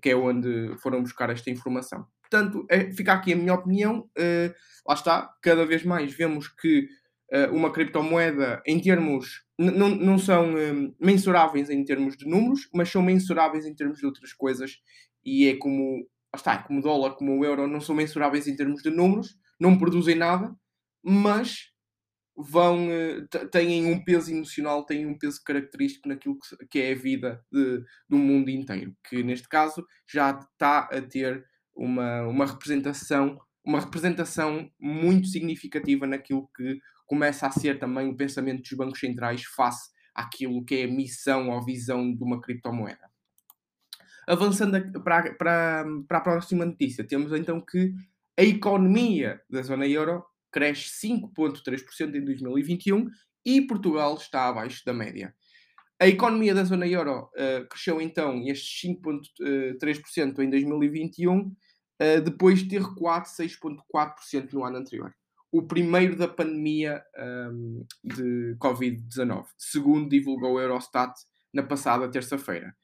que 0.00 0.10
é 0.10 0.16
onde 0.16 0.76
foram 0.78 1.02
buscar 1.02 1.30
esta 1.30 1.50
informação. 1.50 2.06
Portanto, 2.22 2.66
é, 2.70 2.90
fica 2.90 3.12
aqui 3.12 3.32
a 3.34 3.36
minha 3.36 3.54
opinião. 3.54 4.08
Uh, 4.18 4.52
lá 4.88 4.94
está, 4.94 5.34
cada 5.42 5.66
vez 5.66 5.84
mais 5.84 6.12
vemos 6.14 6.48
que 6.48 6.88
uma 7.50 7.72
criptomoeda, 7.72 8.62
em 8.66 8.80
termos. 8.80 9.42
Não 9.58 10.18
são 10.18 10.54
um, 10.54 10.94
mensuráveis 11.00 11.70
em 11.70 11.84
termos 11.84 12.16
de 12.16 12.26
números, 12.26 12.68
mas 12.74 12.90
são 12.90 13.02
mensuráveis 13.02 13.64
em 13.64 13.74
termos 13.74 13.98
de 13.98 14.06
outras 14.06 14.32
coisas. 14.32 14.78
E 15.24 15.48
é 15.48 15.56
como. 15.56 16.06
Está, 16.34 16.62
como 16.62 16.78
o 16.80 16.82
dólar, 16.82 17.12
como 17.12 17.38
o 17.38 17.44
euro, 17.44 17.66
não 17.66 17.80
são 17.80 17.94
mensuráveis 17.94 18.46
em 18.46 18.56
termos 18.56 18.82
de 18.82 18.88
números, 18.88 19.36
não 19.60 19.78
produzem 19.78 20.14
nada, 20.14 20.56
mas 21.02 21.72
vão 22.34 22.88
uh, 22.88 23.48
têm 23.50 23.84
um 23.84 24.02
peso 24.02 24.30
emocional, 24.30 24.84
têm 24.84 25.06
um 25.06 25.18
peso 25.18 25.42
característico 25.44 26.08
naquilo 26.08 26.38
que, 26.38 26.66
que 26.68 26.78
é 26.80 26.92
a 26.92 26.96
vida 26.96 27.44
de, 27.52 27.84
do 28.08 28.16
mundo 28.16 28.48
inteiro, 28.48 28.96
que 29.06 29.22
neste 29.22 29.48
caso 29.48 29.86
já 30.10 30.30
está 30.30 30.88
a 30.90 31.02
ter 31.02 31.44
uma, 31.74 32.22
uma 32.26 32.46
representação 32.46 33.38
uma 33.64 33.80
representação 33.80 34.68
muito 34.78 35.28
significativa 35.28 36.06
naquilo 36.06 36.50
que 36.56 36.78
começa 37.12 37.46
a 37.46 37.50
ser 37.50 37.78
também 37.78 38.08
o 38.08 38.16
pensamento 38.16 38.62
dos 38.62 38.72
bancos 38.72 38.98
centrais 38.98 39.44
face 39.44 39.90
àquilo 40.14 40.64
que 40.64 40.76
é 40.76 40.84
a 40.84 40.88
missão 40.88 41.50
ou 41.50 41.62
visão 41.62 42.10
de 42.10 42.24
uma 42.24 42.40
criptomoeda. 42.40 43.06
Avançando 44.26 45.02
para, 45.02 45.34
para, 45.34 45.84
para 46.08 46.18
a 46.18 46.20
próxima 46.22 46.64
notícia, 46.64 47.04
temos 47.06 47.30
então 47.38 47.60
que 47.60 47.92
a 48.34 48.42
economia 48.42 49.42
da 49.50 49.60
zona 49.60 49.86
euro 49.86 50.24
cresce 50.50 51.06
5,3% 51.06 52.14
em 52.14 52.24
2021 52.24 53.10
e 53.44 53.60
Portugal 53.60 54.14
está 54.14 54.48
abaixo 54.48 54.82
da 54.82 54.94
média. 54.94 55.34
A 56.00 56.08
economia 56.08 56.54
da 56.54 56.64
zona 56.64 56.86
euro 56.86 57.24
uh, 57.24 57.68
cresceu 57.68 58.00
então 58.00 58.42
estes 58.48 58.90
5,3% 58.90 60.38
em 60.38 60.48
2021, 60.48 61.40
uh, 61.40 61.54
depois 62.24 62.60
de 62.60 62.70
ter 62.70 62.80
recuado 62.80 63.26
6,4% 63.26 64.54
no 64.54 64.64
ano 64.64 64.78
anterior. 64.78 65.14
O 65.52 65.62
primeiro 65.62 66.16
da 66.16 66.26
pandemia 66.26 67.04
um, 67.52 67.84
de 68.02 68.56
Covid-19, 68.58 69.44
segundo 69.58 70.08
divulgou 70.08 70.54
o 70.54 70.60
Eurostat 70.60 71.12
na 71.52 71.62
passada 71.62 72.10
terça-feira. 72.10 72.74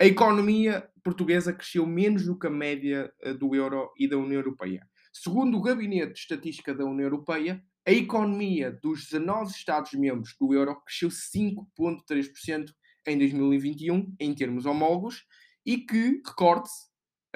A 0.00 0.06
economia 0.06 0.88
portuguesa 1.04 1.52
cresceu 1.52 1.86
menos 1.86 2.24
do 2.24 2.38
que 2.38 2.46
a 2.46 2.50
média 2.50 3.12
uh, 3.22 3.34
do 3.34 3.54
euro 3.54 3.92
e 3.98 4.08
da 4.08 4.16
União 4.16 4.40
Europeia. 4.40 4.88
Segundo 5.12 5.58
o 5.58 5.62
Gabinete 5.62 6.14
de 6.14 6.18
Estatística 6.20 6.74
da 6.74 6.86
União 6.86 7.04
Europeia, 7.04 7.62
a 7.86 7.92
economia 7.92 8.70
dos 8.82 9.04
19 9.10 9.50
Estados-membros 9.50 10.34
do 10.40 10.54
euro 10.54 10.74
cresceu 10.86 11.10
5,3% 11.10 12.72
em 13.06 13.18
2021, 13.18 14.16
em 14.18 14.34
termos 14.34 14.64
homólogos, 14.64 15.22
e 15.66 15.78
que, 15.78 16.22
recorde-se, 16.26 16.86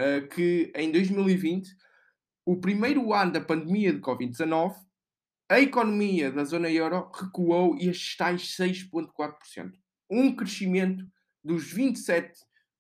uh, 0.01 0.27
que 0.29 0.73
em 0.75 0.91
2020, 0.91 1.69
o 2.45 2.61
primeiro 2.61 3.13
ano 3.13 3.33
da 3.33 3.41
pandemia 3.41 3.93
de 3.93 4.01
Covid-19, 4.01 4.75
a 5.49 5.61
economia 5.61 6.31
da 6.31 6.45
zona 6.45 6.71
euro 6.71 7.11
recuou 7.13 7.77
e 7.77 7.89
estes 7.89 8.17
tais 8.17 8.57
6,4%. 8.57 9.73
Um 10.09 10.35
crescimento 10.35 11.05
dos 11.43 11.73
27 11.73 12.29
uh, 12.29 12.33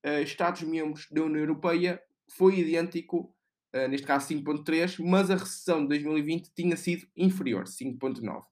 eh, 0.04 0.22
Estados-membros 0.22 1.08
da 1.10 1.22
União 1.22 1.40
Europeia 1.40 2.00
foi 2.36 2.60
idêntico 2.60 3.34
uh, 3.74 3.88
neste 3.88 4.06
caso 4.06 4.28
5.3, 4.28 5.04
mas 5.04 5.30
a 5.30 5.36
recessão 5.36 5.82
de 5.82 5.88
2020 5.88 6.52
tinha 6.54 6.76
sido 6.76 7.06
inferior, 7.16 7.64
5.9. 7.64 8.42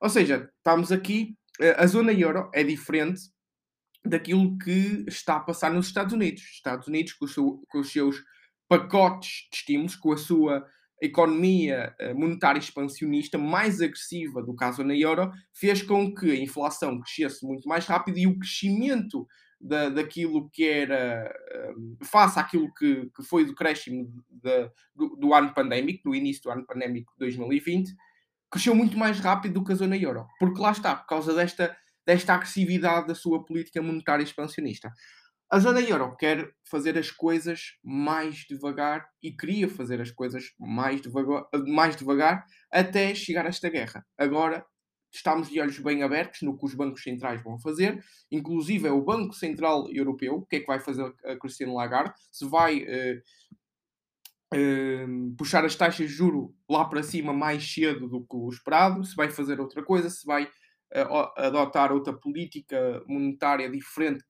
Ou 0.00 0.08
seja, 0.08 0.50
estamos 0.58 0.92
aqui, 0.92 1.36
uh, 1.60 1.82
a 1.82 1.86
zona 1.86 2.12
euro 2.12 2.48
é 2.54 2.62
diferente 2.62 3.22
daquilo 4.04 4.56
que 4.58 5.04
está 5.08 5.36
a 5.36 5.40
passar 5.40 5.72
nos 5.72 5.86
Estados 5.88 6.12
Unidos. 6.12 6.42
Estados 6.42 6.86
Unidos, 6.86 7.14
com, 7.14 7.26
seu, 7.26 7.62
com 7.68 7.80
os 7.80 7.90
seus 7.90 8.22
pacotes 8.68 9.48
de 9.50 9.56
estímulos, 9.58 9.96
com 9.96 10.12
a 10.12 10.16
sua 10.16 10.66
economia 11.00 11.94
eh, 11.98 12.14
monetária 12.14 12.58
expansionista 12.58 13.36
mais 13.36 13.80
agressiva 13.82 14.42
do 14.42 14.56
que 14.56 14.64
a 14.64 14.72
zona 14.72 14.96
euro, 14.96 15.30
fez 15.52 15.82
com 15.82 16.14
que 16.14 16.30
a 16.30 16.40
inflação 16.40 17.00
crescesse 17.00 17.44
muito 17.46 17.68
mais 17.68 17.86
rápido 17.86 18.18
e 18.18 18.26
o 18.26 18.38
crescimento 18.38 19.26
da, 19.60 19.88
daquilo 19.88 20.48
que 20.50 20.66
era 20.66 21.34
um, 21.76 21.96
face 22.04 22.38
àquilo 22.38 22.72
que, 22.74 23.10
que 23.14 23.22
foi 23.22 23.44
do 23.44 23.54
crescimento 23.54 24.12
de, 24.30 24.70
do, 24.94 25.16
do, 25.16 25.34
ano 25.34 25.52
pandémico, 25.52 26.10
do 26.10 26.14
início 26.14 26.42
do 26.44 26.50
ano 26.50 26.66
pandémico 26.66 27.12
de 27.12 27.18
2020, 27.20 27.94
cresceu 28.50 28.74
muito 28.74 28.96
mais 28.96 29.18
rápido 29.18 29.54
do 29.54 29.64
que 29.64 29.72
a 29.72 29.76
zona 29.76 29.96
euro. 29.96 30.26
Porque 30.38 30.60
lá 30.60 30.72
está, 30.72 30.94
por 30.94 31.06
causa 31.06 31.34
desta, 31.34 31.76
desta 32.06 32.34
agressividade 32.34 33.08
da 33.08 33.14
sua 33.14 33.44
política 33.44 33.82
monetária 33.82 34.22
expansionista. 34.22 34.92
A 35.48 35.60
zona 35.60 35.80
euro 35.80 36.16
quer 36.16 36.50
fazer 36.68 36.98
as 36.98 37.10
coisas 37.10 37.76
mais 37.82 38.38
devagar 38.48 39.08
e 39.22 39.30
queria 39.30 39.68
fazer 39.68 40.00
as 40.00 40.10
coisas 40.10 40.52
mais 40.58 41.00
devagar, 41.00 41.46
mais 41.68 41.94
devagar 41.94 42.44
até 42.70 43.14
chegar 43.14 43.46
a 43.46 43.48
esta 43.48 43.68
guerra. 43.68 44.04
Agora 44.18 44.66
estamos 45.12 45.48
de 45.48 45.60
olhos 45.60 45.78
bem 45.78 46.02
abertos 46.02 46.42
no 46.42 46.58
que 46.58 46.66
os 46.66 46.74
bancos 46.74 47.02
centrais 47.02 47.42
vão 47.42 47.60
fazer, 47.60 48.04
inclusive 48.30 48.88
é 48.88 48.90
o 48.90 49.04
Banco 49.04 49.34
Central 49.34 49.88
Europeu, 49.90 50.34
o 50.34 50.46
que 50.46 50.56
é 50.56 50.60
que 50.60 50.66
vai 50.66 50.80
fazer 50.80 51.14
a 51.24 51.36
Cristiano 51.36 51.74
Lagarde, 51.74 52.12
se 52.32 52.44
vai 52.44 52.82
uh, 52.82 53.22
uh, 54.52 55.36
puxar 55.36 55.64
as 55.64 55.76
taxas 55.76 56.08
de 56.08 56.12
juro 56.12 56.54
lá 56.68 56.84
para 56.84 57.04
cima 57.04 57.32
mais 57.32 57.72
cedo 57.72 58.08
do 58.08 58.20
que 58.20 58.36
o 58.36 58.50
esperado, 58.50 59.04
se 59.04 59.14
vai 59.14 59.30
fazer 59.30 59.60
outra 59.60 59.82
coisa, 59.82 60.10
se 60.10 60.26
vai 60.26 60.50
adotar 61.36 61.92
outra 61.92 62.12
política 62.12 63.02
monetária 63.06 63.70
diferente 63.70 64.24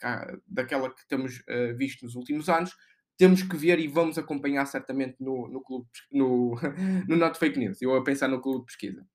daquela 0.47 0.91
que 0.91 1.07
temos 1.09 1.43
visto 1.77 2.05
nos 2.05 2.15
últimos 2.15 2.49
anos, 2.49 2.75
temos 3.19 3.43
que 3.43 3.57
ver 3.57 3.79
e 3.79 3.89
vamos 3.89 4.19
acompanhar 4.19 4.67
certamente 4.67 5.17
no, 5.21 5.49
no, 5.49 5.63
clube, 5.63 5.87
no, 6.13 6.55
no 7.09 7.17
Not 7.17 7.39
Fake 7.39 7.59
News. 7.59 7.81
Eu 7.81 7.95
a 7.95 8.05
pensar 8.05 8.29
no 8.29 8.41
clube 8.41 8.61
de 8.61 8.67
pesquisa. 8.67 9.07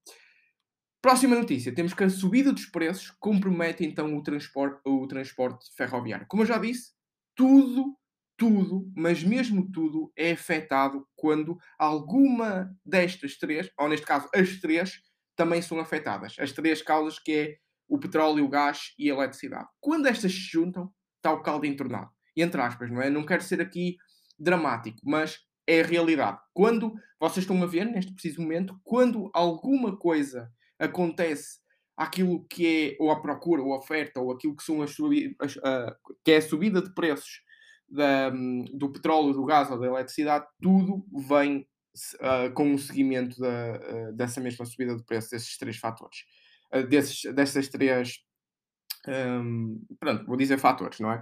Próxima 1.02 1.36
notícia, 1.36 1.74
temos 1.74 1.94
que 1.94 2.04
a 2.04 2.10
subida 2.10 2.54
dos 2.54 2.66
preços 2.66 3.12
compromete 3.20 3.84
então 3.84 4.16
o 4.16 4.22
transporte, 4.22 4.80
o 4.86 5.08
transporte 5.08 5.66
ferroviário. 5.76 6.28
Como 6.28 6.44
eu 6.44 6.48
já 6.48 6.60
disse, 6.60 6.92
tudo, 7.36 7.98
tudo, 8.38 8.92
mas 8.96 9.24
mesmo 9.24 9.72
tudo 9.72 10.12
é 10.16 10.32
afetado 10.32 11.08
quando 11.16 11.58
alguma 11.78 12.72
destas 12.86 13.36
três, 13.36 13.70
ou 13.80 13.90
neste 13.90 14.06
caso 14.06 14.30
as 14.34 14.60
três, 14.60 15.02
também 15.42 15.60
são 15.60 15.80
afetadas. 15.80 16.36
As 16.40 16.52
três 16.52 16.84
causas 16.84 17.18
que 17.18 17.32
é 17.32 17.58
o 17.90 17.98
petróleo, 17.98 18.46
o 18.46 18.48
gás 18.48 18.94
e 18.98 19.10
a 19.10 19.16
eletricidade. 19.16 19.68
Quando 19.80 20.06
estas 20.06 20.32
se 20.32 20.38
juntam, 20.38 20.94
está 21.16 21.34
o 21.34 21.42
caldo 21.42 21.66
entornado. 21.66 22.12
Entre 22.38 22.62
aspas, 22.62 22.92
não 22.92 23.02
é? 23.02 23.10
Não 23.10 23.26
quero 23.26 23.42
ser 23.42 23.60
aqui 23.60 23.98
dramático, 24.38 25.00
mas 25.04 25.40
é 25.66 25.82
a 25.82 25.86
realidade. 25.86 26.38
Quando 26.54 26.94
vocês 27.20 27.44
estão 27.44 27.62
a 27.64 27.66
ver, 27.66 27.86
neste 27.86 28.14
preciso 28.14 28.40
momento, 28.40 28.80
quando 28.84 29.32
alguma 29.34 29.98
coisa 29.98 30.48
acontece 30.78 31.60
aquilo 31.98 32.46
que 32.48 32.96
é 33.00 33.04
ou 33.04 33.10
a 33.10 33.20
procura 33.20 33.64
ou 33.64 33.74
a 33.74 33.80
oferta 33.80 34.22
ou 34.22 34.32
aquilo 34.32 34.56
que 34.56 34.64
são 34.64 34.84
as, 34.84 34.96
que 36.24 36.32
é 36.32 36.38
a 36.38 36.42
subida 36.42 36.84
de 36.84 36.94
preços 36.94 37.42
da, 37.90 38.30
do 38.30 38.92
petróleo, 38.92 39.34
do 39.34 39.44
gás 39.44 39.72
ou 39.72 39.80
da 39.80 39.88
eletricidade, 39.88 40.46
tudo 40.62 41.04
vem 41.28 41.68
uh, 42.16 42.54
com 42.54 42.74
o 42.74 42.80
seguimento 42.80 43.40
da, 43.40 43.48
uh, 43.50 44.14
dessa 44.14 44.40
mesma 44.42 44.66
subida 44.66 44.96
de 44.96 45.04
preços, 45.04 45.32
desses 45.32 45.58
três 45.58 45.78
fatores, 45.78 46.20
desses, 46.90 47.34
dessas 47.34 47.68
três, 47.68 48.20
um, 49.08 49.84
pronto, 50.00 50.26
vou 50.26 50.38
dizer 50.38 50.58
fatores, 50.58 51.00
não 51.00 51.12
é? 51.12 51.22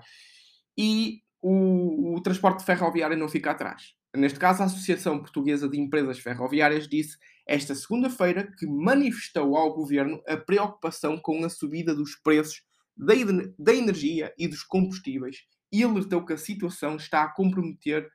E 0.78 1.22
o, 1.42 2.16
o 2.16 2.22
transporte 2.22 2.64
ferroviário 2.64 3.18
não 3.18 3.28
fica 3.28 3.52
atrás. 3.52 3.96
Neste 4.16 4.40
caso, 4.40 4.62
a 4.62 4.66
Associação 4.66 5.20
Portuguesa 5.20 5.70
de 5.70 5.80
Empresas 5.80 6.20
Ferroviárias 6.20 6.88
disse 6.88 7.18
esta 7.48 7.76
segunda-feira 7.76 8.52
que 8.58 8.66
manifestou 8.66 9.56
ao 9.56 9.74
governo 9.74 10.22
a 10.28 10.36
preocupação 10.36 11.18
com 11.18 11.44
a 11.46 11.50
subida 11.50 11.94
dos 11.94 12.16
preços 12.16 12.62
da, 12.98 13.14
da 13.58 13.74
energia 13.74 14.34
e 14.38 14.48
dos 14.48 14.64
combustíveis 14.64 15.38
e 15.72 15.84
alertou 15.84 16.26
que 16.26 16.34
a 16.34 16.38
situação 16.38 16.96
está 16.96 17.24
a 17.24 17.30
comprometer 17.30 18.10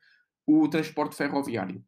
o 0.46 0.68
transporte 0.68 1.16
ferroviário. 1.16 1.82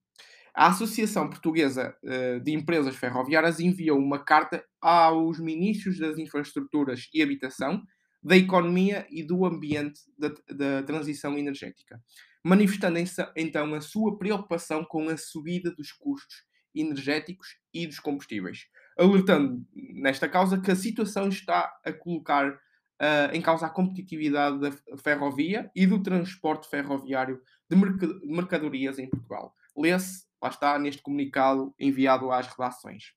A 0.57 0.69
Associação 0.69 1.29
Portuguesa 1.29 1.95
uh, 2.03 2.41
de 2.41 2.51
Empresas 2.53 2.97
Ferroviárias 2.97 3.61
enviou 3.61 3.99
uma 3.99 4.25
carta 4.25 4.65
aos 4.81 5.39
ministros 5.39 5.99
das 5.99 6.17
Infraestruturas 6.17 7.11
e 7.13 7.23
Habitação, 7.23 7.83
da 8.23 8.39
economia 8.39 9.07
e 9.11 9.23
do 9.23 9.45
ambiente 9.45 10.01
da, 10.19 10.29
da 10.49 10.83
transição 10.83 11.37
energética, 11.37 12.03
manifestando 12.43 12.99
então 13.37 13.75
a 13.75 13.83
sua 13.83 14.17
preocupação 14.17 14.83
com 14.83 15.11
a 15.11 15.19
subida 15.19 15.71
dos 15.71 15.93
custos 15.93 16.37
energéticos 16.75 17.49
e 17.73 17.87
dos 17.87 18.01
combustíveis, 18.01 18.67
alertando 18.99 19.63
nesta 19.75 20.27
causa 20.27 20.59
que 20.59 20.71
a 20.71 20.77
situação 20.77 21.29
está 21.29 21.71
a 21.85 21.93
colocar 21.93 22.51
uh, 22.51 23.35
em 23.35 23.43
causa 23.43 23.67
a 23.67 23.71
competitividade 23.71 24.59
da 24.59 24.73
ferrovia 24.97 25.71
e 25.77 25.87
do 25.87 26.03
transporte 26.03 26.67
ferroviário 26.71 27.43
de 27.69 27.77
mercadorias 28.25 28.99
em 28.99 29.09
Portugal. 29.09 29.55
Lê-se, 29.77 30.25
lá 30.43 30.49
está, 30.49 30.79
neste 30.79 31.03
comunicado 31.03 31.75
enviado 31.79 32.31
às 32.31 32.47
redações. 32.47 33.13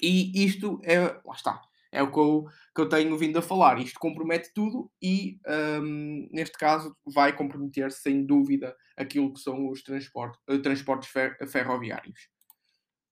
E 0.00 0.44
isto 0.44 0.80
é, 0.84 0.98
lá 1.24 1.34
está, 1.34 1.60
é 1.92 2.02
o 2.02 2.10
que 2.10 2.18
eu, 2.18 2.46
que 2.74 2.80
eu 2.80 2.88
tenho 2.88 3.16
vindo 3.18 3.38
a 3.38 3.42
falar. 3.42 3.78
Isto 3.78 4.00
compromete 4.00 4.50
tudo 4.54 4.90
e, 5.00 5.38
um, 5.82 6.28
neste 6.32 6.56
caso, 6.56 6.96
vai 7.04 7.36
comprometer 7.36 7.92
sem 7.92 8.24
dúvida 8.24 8.74
aquilo 8.96 9.32
que 9.32 9.40
são 9.40 9.68
os 9.68 9.82
transportes, 9.82 10.40
uh, 10.48 10.58
transportes 10.60 11.10
fer 11.10 11.36
ferroviários. 11.46 12.28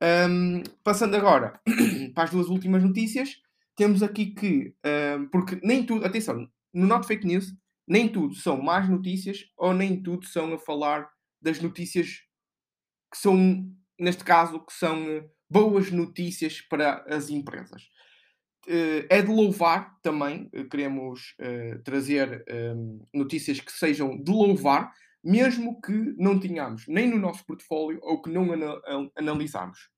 Um, 0.03 0.63
passando 0.83 1.15
agora 1.15 1.61
para 2.15 2.25
as 2.25 2.31
duas 2.31 2.49
últimas 2.49 2.83
notícias, 2.83 3.37
temos 3.77 4.03
aqui 4.03 4.35
que, 4.35 4.75
um, 5.19 5.29
porque 5.29 5.61
nem 5.63 5.85
tudo, 5.85 6.07
atenção, 6.07 6.49
no 6.73 6.87
Not 6.87 7.07
Fake 7.07 7.27
News, 7.27 7.53
nem 7.87 8.09
tudo 8.09 8.35
são 8.35 8.63
más 8.63 8.89
notícias 8.89 9.45
ou 9.59 9.75
nem 9.75 10.03
tudo 10.03 10.25
são 10.27 10.55
a 10.55 10.59
falar 10.59 11.11
das 11.43 11.61
notícias 11.61 12.23
que 13.11 13.19
são, 13.19 13.67
neste 13.99 14.25
caso, 14.25 14.61
que 14.61 14.73
são 14.73 15.09
eh, 15.09 15.29
boas 15.49 15.91
notícias 15.91 16.61
para 16.61 17.05
as 17.09 17.29
empresas. 17.29 17.83
Uh, 18.67 19.03
é 19.09 19.23
de 19.23 19.29
louvar 19.29 19.99
também, 20.03 20.51
uh, 20.55 20.69
queremos 20.69 21.35
trazer 21.83 22.45
um, 22.77 23.05
notícias 23.13 23.59
que 23.59 23.73
sejam 23.73 24.23
de 24.23 24.31
louvar, 24.31 24.93
mesmo 25.25 25.81
que 25.81 25.93
não 26.19 26.39
tenhamos 26.39 26.87
nem 26.87 27.09
no 27.09 27.19
nosso 27.19 27.45
portfólio 27.45 27.99
ou 28.03 28.21
que 28.21 28.31
não 28.31 28.53
ana 28.53 28.81
analisamos. 29.17 29.91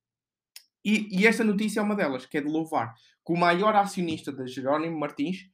E, 0.85 1.09
e, 1.17 1.27
esta 1.27 1.45
notícia 1.45 1.81
é 1.81 1.83
uma 1.83 1.95
delas, 1.95 2.27
que 2.27 2.39
é 2.39 2.41
de 2.41 2.49
louvar, 2.49 2.95
que 3.25 3.33
o 3.33 3.37
maior 3.37 3.75
acionista 3.77 4.33
da 4.33 4.47
Jerónimo 4.47 4.99
Martins 4.99 5.49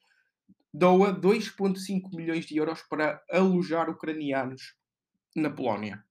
doa 0.73 1.13
2,5 1.13 2.15
milhões 2.15 2.47
de 2.47 2.57
euros 2.57 2.83
para 2.83 3.23
alojar 3.31 3.91
ucranianos 3.91 4.75
na 5.35 5.51
Polónia. 5.51 6.05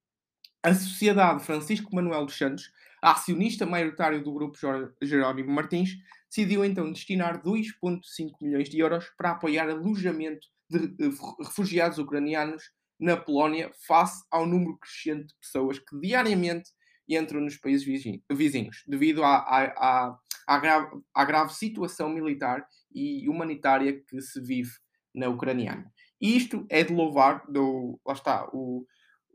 A 0.63 0.73
Sociedade 0.73 1.43
Francisco 1.43 1.95
Manuel 1.95 2.25
dos 2.25 2.37
Santos, 2.37 2.71
acionista 3.01 3.65
maioritário 3.65 4.23
do 4.23 4.33
grupo 4.33 4.57
Jerónimo 5.01 5.51
Martins, 5.51 5.91
decidiu 6.29 6.65
então 6.65 6.91
destinar 6.91 7.41
2,5 7.41 8.31
milhões 8.41 8.69
de 8.69 8.79
euros 8.79 9.05
para 9.17 9.31
apoiar 9.31 9.69
alojamento 9.69 10.47
de 10.69 10.95
refugiados 11.39 11.97
ucranianos 11.97 12.63
na 12.99 13.15
Polónia 13.15 13.71
face 13.87 14.23
ao 14.31 14.45
número 14.45 14.77
crescente 14.77 15.27
de 15.27 15.35
pessoas 15.39 15.79
que 15.79 15.97
diariamente 15.99 16.71
entram 17.07 17.39
nos 17.39 17.55
países 17.55 17.85
vizinhos, 18.29 18.83
devido 18.87 19.23
à, 19.23 19.37
à, 19.37 20.17
à, 20.47 20.59
grave, 20.59 21.01
à 21.13 21.23
grave 21.23 21.53
situação 21.53 22.09
militar 22.09 22.67
e 22.93 23.29
humanitária 23.29 24.01
que 24.07 24.21
se 24.21 24.41
vive 24.41 24.71
na 25.13 25.29
Ucraniana. 25.29 25.89
E 26.19 26.35
isto 26.35 26.65
é 26.69 26.83
de 26.83 26.93
louvar, 26.93 27.45
do, 27.47 27.99
lá 28.05 28.13
está, 28.13 28.49
o, 28.51 28.85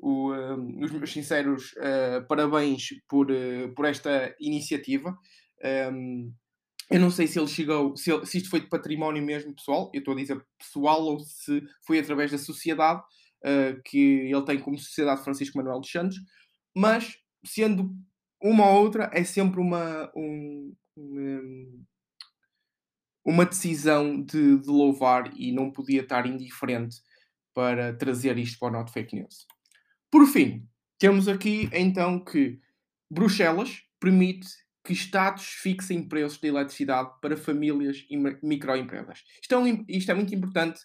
o, 0.03 0.33
um, 0.33 0.83
os 0.83 0.91
meus 0.91 1.13
sinceros 1.13 1.73
uh, 1.75 2.27
parabéns 2.27 2.89
por, 3.09 3.31
uh, 3.31 3.73
por 3.75 3.87
esta 3.87 4.35
iniciativa. 4.41 5.17
Um, 5.93 6.35
eu 6.91 7.01
não 7.01 7.11
sei 7.11 7.29
se 7.29 7.39
ele 7.39 7.47
chegou, 7.47 7.97
se, 7.97 8.11
ele, 8.11 8.27
se, 8.27 8.39
isto 8.39 8.51
foi 8.51 8.61
de 8.61 8.69
património 8.69 9.23
mesmo 9.23 9.55
pessoal, 9.55 9.91
eu 9.95 10.01
estou 10.01 10.13
a 10.13 10.17
dizer 10.17 10.45
pessoal, 10.59 11.03
ou 11.05 11.21
se 11.21 11.63
foi 11.87 12.01
através 12.01 12.33
da 12.33 12.37
sociedade 12.37 13.01
uh, 13.45 13.81
que 13.85 14.29
ele 14.29 14.43
tem 14.43 14.59
como 14.59 14.77
Sociedade 14.77 15.23
Francisco 15.23 15.57
Manuel 15.57 15.79
dos 15.79 15.91
Santos, 15.91 16.17
mas 16.77 17.15
sendo 17.45 17.95
uma 18.43 18.69
ou 18.69 18.83
outra, 18.83 19.09
é 19.15 19.23
sempre 19.23 19.61
uma, 19.61 20.11
um, 20.17 20.75
um, 20.97 21.85
uma 23.25 23.47
decisão 23.47 24.21
de, 24.21 24.59
de, 24.59 24.69
louvar 24.69 25.33
e 25.37 25.53
não 25.53 25.71
podia 25.71 26.03
estar 26.03 26.27
indiferente 26.27 26.97
para 27.55 27.95
trazer 27.97 28.37
isto 28.37 28.59
para 28.59 28.69
o 28.69 28.73
Not 28.73 28.93
Fake 28.93 29.15
News. 29.15 29.47
Por 30.13 30.27
fim, 30.27 30.69
temos 30.99 31.27
aqui 31.27 31.71
então 31.73 32.23
que 32.23 32.61
Bruxelas 33.11 33.83
permite 33.99 34.47
que 34.85 34.93
Estados 34.93 35.45
fixem 35.45 36.07
preços 36.07 36.39
de 36.39 36.49
eletricidade 36.49 37.11
para 37.23 37.35
famílias 37.35 38.05
e 38.11 38.19
microempresas. 38.43 39.25
Isto 39.41 39.55
é, 39.55 39.85
isto 39.89 40.11
é 40.11 40.15
muito 40.15 40.35
importante 40.35 40.83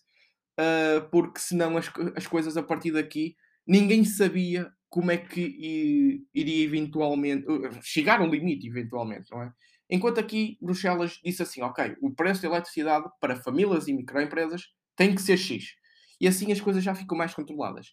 uh, 0.57 1.09
porque 1.11 1.39
senão 1.39 1.75
as, 1.75 1.91
as 2.15 2.25
coisas 2.25 2.55
a 2.55 2.63
partir 2.63 2.91
daqui 2.91 3.35
ninguém 3.67 4.05
sabia 4.05 4.71
como 4.87 5.11
é 5.11 5.17
que 5.17 6.23
iria 6.33 6.63
eventualmente 6.63 7.45
chegar 7.81 8.21
ao 8.21 8.29
limite, 8.29 8.65
eventualmente, 8.65 9.29
não 9.29 9.41
é? 9.41 9.51
Enquanto 9.89 10.21
aqui 10.21 10.57
Bruxelas 10.61 11.19
disse 11.21 11.43
assim: 11.43 11.61
ok, 11.61 11.97
o 12.01 12.15
preço 12.15 12.43
da 12.43 12.47
eletricidade 12.47 13.09
para 13.19 13.35
famílias 13.35 13.89
e 13.89 13.93
microempresas 13.93 14.61
tem 14.95 15.13
que 15.13 15.21
ser 15.21 15.35
X. 15.35 15.75
E 16.21 16.29
assim 16.29 16.49
as 16.49 16.61
coisas 16.61 16.81
já 16.81 16.95
ficam 16.95 17.17
mais 17.17 17.33
controladas. 17.33 17.87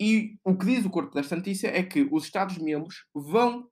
E 0.00 0.36
o 0.44 0.56
que 0.56 0.66
diz 0.66 0.84
o 0.84 0.90
corpo 0.90 1.14
desta 1.14 1.36
notícia 1.36 1.68
é 1.68 1.82
que 1.82 2.08
os 2.10 2.24
Estados-membros 2.24 3.04
vão 3.14 3.68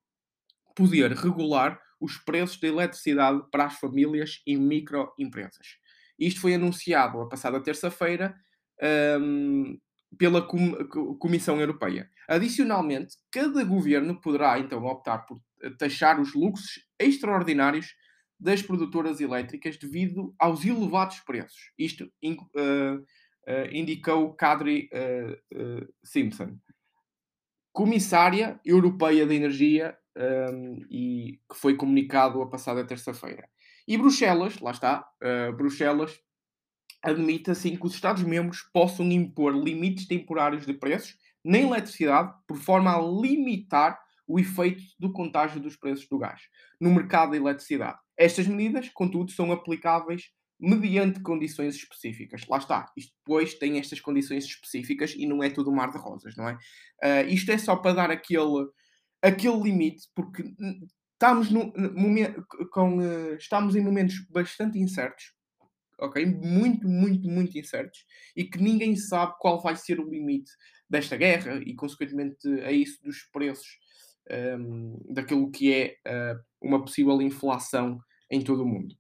poder 0.74 1.12
regular 1.12 1.80
os 2.00 2.16
preços 2.18 2.58
da 2.58 2.68
eletricidade 2.68 3.42
para 3.50 3.66
as 3.66 3.74
famílias 3.78 4.40
e 4.46 4.56
microempresas. 4.56 5.78
Isto 6.18 6.40
foi 6.40 6.54
anunciado 6.54 7.20
a 7.20 7.28
passada 7.28 7.62
terça-feira 7.62 8.34
um, 9.20 9.78
pela 10.18 10.42
Com 10.42 10.74
Comissão 11.18 11.60
Europeia. 11.60 12.08
Adicionalmente, 12.28 13.16
cada 13.30 13.64
governo 13.64 14.20
poderá 14.20 14.58
então 14.58 14.84
optar 14.84 15.18
por 15.18 15.40
taxar 15.78 16.20
os 16.20 16.34
lucros 16.34 16.80
extraordinários 16.98 17.94
das 18.38 18.60
produtoras 18.60 19.20
elétricas 19.20 19.76
devido 19.76 20.34
aos 20.38 20.64
elevados 20.64 21.20
preços. 21.20 21.72
Isto 21.78 22.04
uh, 22.24 23.04
indicou 23.72 24.32
Kadri 24.34 24.88
uh, 24.92 25.92
Simpson, 26.04 26.56
comissária 27.72 28.60
europeia 28.64 29.26
da 29.26 29.34
energia, 29.34 29.96
um, 30.16 30.76
e 30.90 31.40
que 31.50 31.56
foi 31.56 31.74
comunicado 31.74 32.42
a 32.42 32.48
passada 32.48 32.86
terça-feira. 32.86 33.48
E 33.88 33.96
Bruxelas, 33.96 34.60
lá 34.60 34.70
está, 34.70 35.04
Bruxelas 35.56 36.20
admite 37.02 37.50
assim 37.50 37.76
que 37.76 37.86
os 37.86 37.94
Estados-membros 37.94 38.62
possam 38.72 39.10
impor 39.10 39.52
limites 39.54 40.06
temporários 40.06 40.64
de 40.64 40.72
preços 40.72 41.16
na 41.44 41.58
eletricidade, 41.58 42.32
por 42.46 42.56
forma 42.56 42.94
a 42.94 43.00
limitar 43.00 43.98
o 44.26 44.38
efeito 44.38 44.82
do 45.00 45.12
contágio 45.12 45.60
dos 45.60 45.76
preços 45.76 46.06
do 46.08 46.18
gás 46.18 46.42
no 46.80 46.90
mercado 46.90 47.32
da 47.32 47.36
eletricidade. 47.36 47.98
Estas 48.16 48.46
medidas, 48.46 48.88
contudo, 48.90 49.32
são 49.32 49.50
aplicáveis 49.50 50.30
mediante 50.62 51.20
condições 51.20 51.74
específicas. 51.74 52.46
Lá 52.48 52.58
está, 52.58 52.90
isto 52.96 53.12
depois 53.18 53.54
tem 53.54 53.78
estas 53.78 54.00
condições 54.00 54.44
específicas 54.44 55.14
e 55.16 55.26
não 55.26 55.42
é 55.42 55.50
tudo 55.50 55.72
mar 55.72 55.90
de 55.90 55.98
rosas, 55.98 56.36
não 56.36 56.48
é? 56.48 56.54
Uh, 57.02 57.28
isto 57.28 57.50
é 57.50 57.58
só 57.58 57.76
para 57.76 57.94
dar 57.94 58.10
aquele, 58.10 58.68
aquele 59.20 59.60
limite, 59.60 60.08
porque 60.14 60.44
estamos, 61.12 61.50
no, 61.50 61.72
no, 61.72 62.46
com, 62.70 62.98
uh, 62.98 63.34
estamos 63.34 63.74
em 63.74 63.82
momentos 63.82 64.24
bastante 64.30 64.78
incertos 64.78 65.34
ok? 65.98 66.26
Muito, 66.26 66.88
muito, 66.88 67.28
muito 67.28 67.56
incertos 67.56 68.04
e 68.36 68.44
que 68.44 68.60
ninguém 68.60 68.96
sabe 68.96 69.34
qual 69.38 69.60
vai 69.60 69.76
ser 69.76 70.00
o 70.00 70.08
limite 70.08 70.50
desta 70.90 71.16
guerra 71.16 71.60
e, 71.64 71.74
consequentemente, 71.74 72.48
a 72.62 72.72
isso 72.72 73.02
dos 73.02 73.22
preços 73.32 73.78
um, 74.58 74.98
daquilo 75.08 75.50
que 75.50 75.72
é 75.72 75.96
uh, 76.06 76.40
uma 76.60 76.82
possível 76.82 77.20
inflação 77.22 78.00
em 78.30 78.42
todo 78.42 78.62
o 78.62 78.66
mundo. 78.66 78.94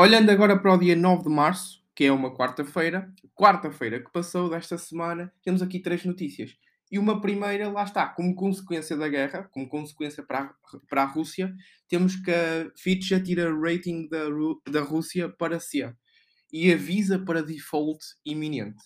Olhando 0.00 0.30
agora 0.30 0.58
para 0.58 0.72
o 0.72 0.78
dia 0.78 0.96
9 0.96 1.24
de 1.24 1.28
março, 1.28 1.84
que 1.94 2.06
é 2.06 2.10
uma 2.10 2.34
quarta-feira, 2.34 3.12
quarta-feira 3.34 4.02
que 4.02 4.10
passou 4.10 4.48
desta 4.48 4.78
semana, 4.78 5.30
temos 5.42 5.60
aqui 5.60 5.78
três 5.78 6.06
notícias. 6.06 6.56
E 6.90 6.98
uma 6.98 7.20
primeira, 7.20 7.68
lá 7.68 7.84
está, 7.84 8.08
como 8.08 8.34
consequência 8.34 8.96
da 8.96 9.06
guerra, 9.10 9.46
como 9.52 9.68
consequência 9.68 10.22
para 10.22 10.44
a, 10.44 10.78
para 10.88 11.02
a 11.02 11.04
Rússia, 11.04 11.54
temos 11.86 12.16
que 12.16 12.30
a 12.30 12.72
Fitch 12.78 13.12
atira 13.12 13.54
rating 13.54 14.08
da, 14.08 14.24
da 14.70 14.80
Rússia 14.80 15.28
para 15.28 15.60
C 15.60 15.94
e 16.50 16.72
avisa 16.72 17.18
para 17.18 17.42
default 17.42 18.02
iminente. 18.24 18.82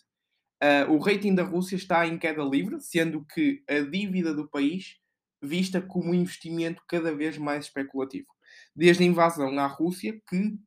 Uh, 0.61 0.95
o 0.95 0.99
rating 0.99 1.37
da 1.37 1.45
Rússia 1.45 1.77
está 1.77 2.05
em 2.09 2.19
queda 2.19 2.43
livre, 2.43 2.81
sendo 2.81 3.25
que 3.25 3.63
a 3.71 3.79
dívida 3.79 4.35
do 4.35 4.51
país 4.51 4.97
vista 5.41 5.81
como 5.81 6.11
um 6.11 6.15
investimento 6.15 6.83
cada 6.89 7.15
vez 7.15 7.39
mais 7.39 7.67
especulativo. 7.67 8.27
Desde 8.75 9.05
a 9.05 9.07
invasão 9.07 9.57
à 9.61 9.67
Rússia, 9.69 10.21
que 10.29 10.59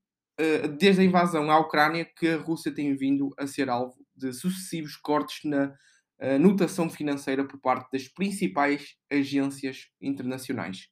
desde 0.77 1.01
a 1.01 1.05
invasão 1.05 1.49
à 1.49 1.59
Ucrânia, 1.59 2.05
que 2.05 2.27
a 2.27 2.37
Rússia 2.37 2.71
tem 2.71 2.95
vindo 2.95 3.33
a 3.37 3.47
ser 3.47 3.69
alvo 3.69 3.97
de 4.15 4.33
sucessivos 4.33 4.95
cortes 4.95 5.43
na 5.43 5.73
uh, 6.21 6.39
notação 6.39 6.89
financeira 6.89 7.45
por 7.45 7.59
parte 7.59 7.91
das 7.91 8.07
principais 8.07 8.95
agências 9.11 9.87
internacionais. 10.01 10.87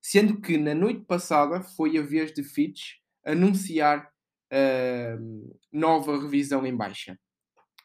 Sendo 0.00 0.40
que 0.40 0.56
na 0.56 0.74
noite 0.74 1.04
passada 1.04 1.62
foi 1.62 1.98
a 1.98 2.02
vez 2.02 2.32
de 2.32 2.42
Fitch 2.42 2.96
anunciar 3.24 4.10
uh, 4.52 5.58
nova 5.72 6.20
revisão 6.20 6.66
em 6.66 6.76
baixa. 6.76 7.18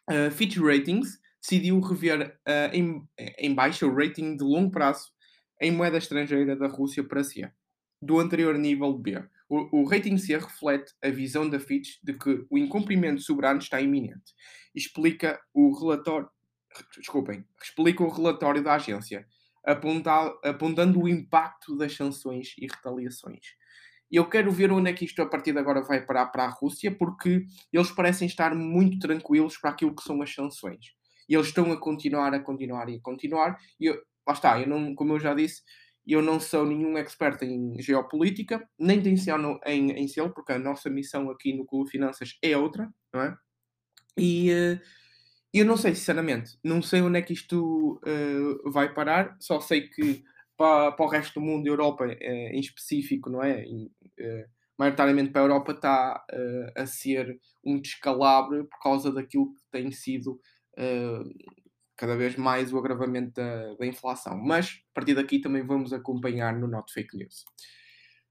A 0.07 0.29
Fitch 0.31 0.57
Ratings 0.57 1.19
decidiu 1.41 1.79
rever 1.79 2.37
uh, 2.47 2.73
em, 2.73 3.03
em 3.37 3.53
baixa 3.53 3.85
o 3.85 3.93
rating 3.93 4.37
de 4.37 4.43
longo 4.43 4.71
prazo 4.71 5.11
em 5.61 5.71
moeda 5.71 5.97
estrangeira 5.97 6.55
da 6.55 6.67
Rússia 6.67 7.03
para 7.03 7.23
C, 7.23 7.49
do 8.01 8.19
anterior 8.19 8.57
nível 8.57 8.97
B. 8.97 9.23
O, 9.53 9.81
o 9.81 9.83
rating 9.83 10.17
C 10.17 10.35
reflete 10.35 10.91
a 10.99 11.09
visão 11.09 11.47
da 11.47 11.59
Fitch 11.59 11.97
de 12.01 12.13
que 12.13 12.43
o 12.49 12.57
incumprimento 12.57 13.21
soberano 13.21 13.59
está 13.59 13.79
iminente. 13.79 14.33
Explica 14.73 15.39
o 15.53 15.79
relatório, 15.79 16.27
desculpem, 16.97 17.45
explica 17.61 18.03
o 18.03 18.09
relatório 18.09 18.63
da 18.63 18.73
agência, 18.73 19.27
apontando 19.63 20.99
o 20.99 21.07
impacto 21.07 21.77
das 21.77 21.95
sanções 21.95 22.55
e 22.57 22.65
retaliações. 22.65 23.45
Eu 24.11 24.27
quero 24.27 24.51
ver 24.51 24.71
onde 24.71 24.89
é 24.89 24.93
que 24.93 25.05
isto 25.05 25.21
a 25.21 25.29
partir 25.29 25.51
de 25.51 25.59
agora 25.59 25.83
vai 25.83 26.03
parar 26.03 26.25
para 26.27 26.45
a 26.45 26.49
Rússia, 26.49 26.89
porque 26.89 27.45
eles 27.71 27.91
parecem 27.91 28.25
estar 28.25 28.55
muito 28.55 28.97
tranquilos 28.97 29.55
para 29.57 29.69
aquilo 29.69 29.95
que 29.95 30.01
são 30.01 30.19
as 30.23 30.33
sanções. 30.33 30.95
E 31.29 31.35
eles 31.35 31.47
estão 31.47 31.71
a 31.71 31.79
continuar, 31.79 32.33
a 32.33 32.39
continuar 32.39 32.89
e 32.89 32.95
a 32.95 33.01
continuar. 33.01 33.59
E 33.79 33.85
eu, 33.85 34.01
lá 34.27 34.33
está, 34.33 34.59
eu 34.59 34.67
não, 34.67 34.95
como 34.95 35.13
eu 35.13 35.19
já 35.19 35.35
disse, 35.35 35.61
eu 36.05 36.21
não 36.21 36.39
sou 36.39 36.65
nenhum 36.65 36.97
expert 36.97 37.41
em 37.43 37.81
geopolítica, 37.81 38.67
nem 38.77 39.01
tenciono 39.01 39.59
em, 39.65 39.91
em 39.91 40.07
ser, 40.07 40.33
porque 40.33 40.51
a 40.51 40.59
nossa 40.59 40.89
missão 40.89 41.29
aqui 41.29 41.53
no 41.53 41.65
Clube 41.65 41.89
Finanças 41.89 42.37
é 42.41 42.57
outra, 42.57 42.93
não 43.13 43.21
é? 43.21 43.37
E 44.17 44.51
uh, 44.51 44.79
eu 45.53 45.65
não 45.65 45.77
sei, 45.77 45.95
sinceramente, 45.95 46.57
não 46.63 46.81
sei 46.81 47.01
onde 47.01 47.19
é 47.19 47.21
que 47.21 47.33
isto 47.33 48.01
uh, 48.05 48.71
vai 48.71 48.93
parar, 48.93 49.35
só 49.39 49.61
sei 49.61 49.87
que 49.87 50.23
para, 50.57 50.91
para, 50.91 51.05
o 51.05 51.09
resto 51.09 51.39
do 51.39 51.45
mundo, 51.45 51.67
Europa 51.67 52.05
uh, 52.05 52.09
em 52.09 52.59
específico, 52.59 53.29
não 53.29 53.41
é? 53.41 53.63
E, 53.65 53.91
maioritariamente 54.77 55.31
para 55.31 55.41
a 55.41 55.43
Europa 55.43 55.71
está 55.71 56.25
a 56.75 56.85
ser 56.87 57.39
um 57.63 57.79
descalabro 57.79 58.65
por 58.65 58.79
causa 58.79 59.11
daquilo 59.11 59.53
que 59.53 59.61
tem 59.71 59.91
sido 59.91 60.39
cada 61.95 62.15
vez 62.15 62.35
mais 62.35 62.73
o 62.73 62.77
agravamento 62.77 63.33
da, 63.33 63.75
da, 63.75 63.85
inflação. 63.85 64.37
Mas 64.37 64.81
a 64.91 64.93
partir 64.93 65.13
daqui 65.13 65.39
também 65.39 65.65
vamos 65.65 65.93
acompanhar 65.93 66.53
no 66.53 66.67
Not 66.67 66.91
Fake 66.91 67.15
News. 67.17 67.45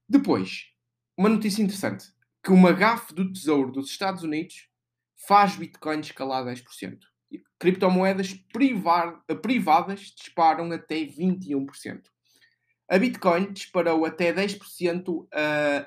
Depois, 0.07 0.65
uma 1.17 1.29
notícia 1.29 1.61
interessante: 1.61 2.05
que 2.43 2.51
uma 2.51 2.71
gafe 2.71 3.13
do 3.13 3.31
Tesouro 3.31 3.71
dos 3.71 3.89
Estados 3.89 4.23
Unidos 4.23 4.67
faz 5.27 5.55
Bitcoin 5.55 5.99
escalar 6.01 6.45
10%. 6.45 6.97
Criptomoedas 7.59 8.33
privadas 9.41 9.99
disparam 10.15 10.71
até 10.71 10.97
21%. 11.05 12.01
A 12.89 12.99
Bitcoin 12.99 13.51
disparou 13.53 14.05
até 14.05 14.33
10% 14.33 15.09
uh, 15.09 15.27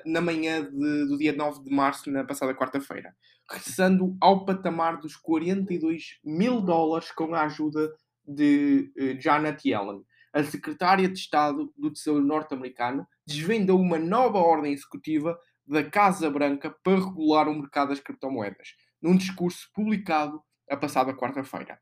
na 0.05 0.19
manhã 0.19 0.63
de, 0.63 1.05
do 1.05 1.17
dia 1.17 1.31
9 1.31 1.63
de 1.63 1.69
março, 1.73 2.11
na 2.11 2.23
passada 2.23 2.55
quarta-feira, 2.55 3.15
regressando 3.49 4.15
ao 4.19 4.45
patamar 4.45 4.99
dos 4.99 5.15
42 5.15 6.19
mil 6.23 6.61
dólares 6.61 7.11
com 7.11 7.33
a 7.33 7.43
ajuda 7.43 7.91
de 8.25 8.91
uh, 8.97 9.21
Janet 9.21 9.67
Yellen. 9.67 10.03
A 10.33 10.43
secretária 10.43 11.07
de 11.07 11.17
Estado 11.17 11.73
do 11.77 11.91
Tesouro 11.91 12.23
norte-americano 12.23 13.07
desvendou 13.25 13.79
uma 13.79 13.97
nova 13.97 14.37
ordem 14.37 14.73
executiva 14.73 15.37
da 15.65 15.83
Casa 15.83 16.29
Branca 16.29 16.75
para 16.83 16.99
regular 16.99 17.47
o 17.47 17.55
mercado 17.55 17.89
das 17.89 17.99
criptomoedas, 17.99 18.75
num 19.01 19.15
discurso 19.15 19.69
publicado 19.73 20.41
a 20.69 20.77
passada 20.77 21.13
quarta-feira. 21.13 21.79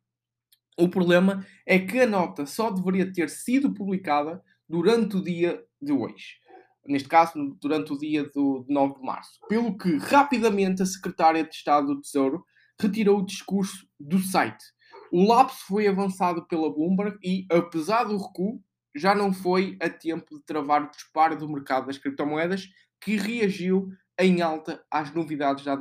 O 0.77 0.89
problema 0.89 1.45
é 1.65 1.79
que 1.79 1.99
a 2.01 2.07
nota 2.07 2.45
só 2.45 2.69
deveria 2.69 3.11
ter 3.11 3.29
sido 3.29 3.73
publicada 3.73 4.43
durante 4.67 5.17
o 5.17 5.23
dia 5.23 5.63
de 5.81 5.91
hoje. 5.91 6.39
Neste 6.87 7.07
caso, 7.07 7.57
durante 7.61 7.93
o 7.93 7.97
dia 7.97 8.23
do, 8.29 8.63
de 8.67 8.73
9 8.73 8.95
de 8.95 9.01
março. 9.01 9.39
Pelo 9.47 9.77
que, 9.77 9.97
rapidamente, 9.97 10.81
a 10.81 10.85
Secretária 10.85 11.43
de 11.43 11.53
Estado 11.53 11.87
do 11.87 12.01
Tesouro 12.01 12.45
retirou 12.79 13.19
o 13.19 13.25
discurso 13.25 13.87
do 13.99 14.19
site. 14.19 14.63
O 15.11 15.25
lapso 15.25 15.65
foi 15.67 15.87
avançado 15.87 16.45
pela 16.47 16.71
Bloomberg 16.73 17.17
e, 17.23 17.45
apesar 17.51 18.03
do 18.03 18.17
recuo, 18.17 18.61
já 18.95 19.13
não 19.13 19.33
foi 19.33 19.77
a 19.81 19.89
tempo 19.89 20.37
de 20.37 20.45
travar 20.45 20.83
o 20.83 20.91
disparo 20.91 21.37
do 21.37 21.49
mercado 21.49 21.87
das 21.87 21.97
criptomoedas, 21.97 22.67
que 23.01 23.17
reagiu 23.17 23.89
em 24.19 24.41
alta 24.41 24.83
às 24.89 25.13
novidades 25.13 25.65
da, 25.65 25.75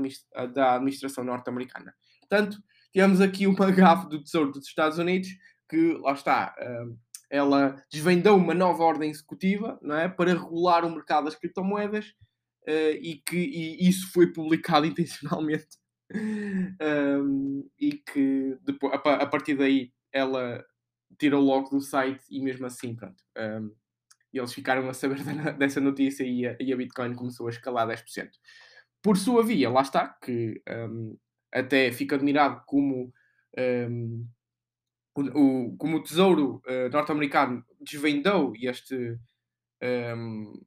da 0.46 0.74
administração 0.76 1.24
norte-americana. 1.24 1.94
Portanto, 2.20 2.58
temos 2.92 3.20
aqui 3.20 3.46
uma 3.46 3.70
gafe 3.72 4.08
do 4.08 4.22
Tesouro 4.22 4.52
dos 4.52 4.66
Estados 4.66 4.98
Unidos 4.98 5.28
que, 5.68 5.94
lá 6.00 6.12
está, 6.12 6.54
uh, 6.58 6.98
ela 7.30 7.82
desvendou 7.90 8.36
uma 8.36 8.54
nova 8.54 8.82
ordem 8.82 9.10
executiva 9.10 9.78
não 9.82 9.96
é, 9.96 10.08
para 10.08 10.32
regular 10.34 10.84
o 10.84 10.90
mercado 10.90 11.24
das 11.24 11.34
criptomoedas 11.34 12.08
uh, 12.68 12.96
e 13.00 13.22
que 13.26 13.36
e 13.36 13.88
isso 13.88 14.12
foi 14.12 14.32
publicado 14.32 14.86
intencionalmente 14.86 15.78
um, 17.20 17.68
e 17.78 17.92
que 17.92 18.58
depois, 18.62 18.94
a, 18.94 19.14
a, 19.14 19.26
partir 19.26 19.56
daí 19.56 19.92
ela 20.12 20.64
tirou 21.18 21.42
logo 21.42 21.70
do 21.70 21.80
site 21.80 22.24
e 22.30 22.40
mesmo 22.40 22.66
assim 22.66 22.94
pronto 22.94 23.22
um, 23.38 23.74
eles 24.38 24.52
ficaram 24.52 24.88
a 24.88 24.94
saber 24.94 25.18
dessa 25.58 25.80
notícia 25.80 26.24
e 26.24 26.46
a, 26.46 26.56
e 26.60 26.72
a 26.72 26.76
Bitcoin 26.76 27.14
começou 27.14 27.46
a 27.46 27.50
escalar 27.50 27.86
10%. 27.86 28.30
Por 29.00 29.16
sua 29.16 29.44
via, 29.44 29.70
lá 29.70 29.82
está, 29.82 30.08
que 30.08 30.60
um, 30.68 31.16
até 31.52 31.92
fico 31.92 32.14
admirado 32.14 32.62
como 32.66 33.12
o, 35.16 35.76
como 35.76 35.98
o 35.98 36.02
Tesouro 36.02 36.62
uh, 36.66 36.88
norte-americano 36.90 37.64
desvendou 37.80 38.52
este 38.56 39.18
um, 39.82 40.64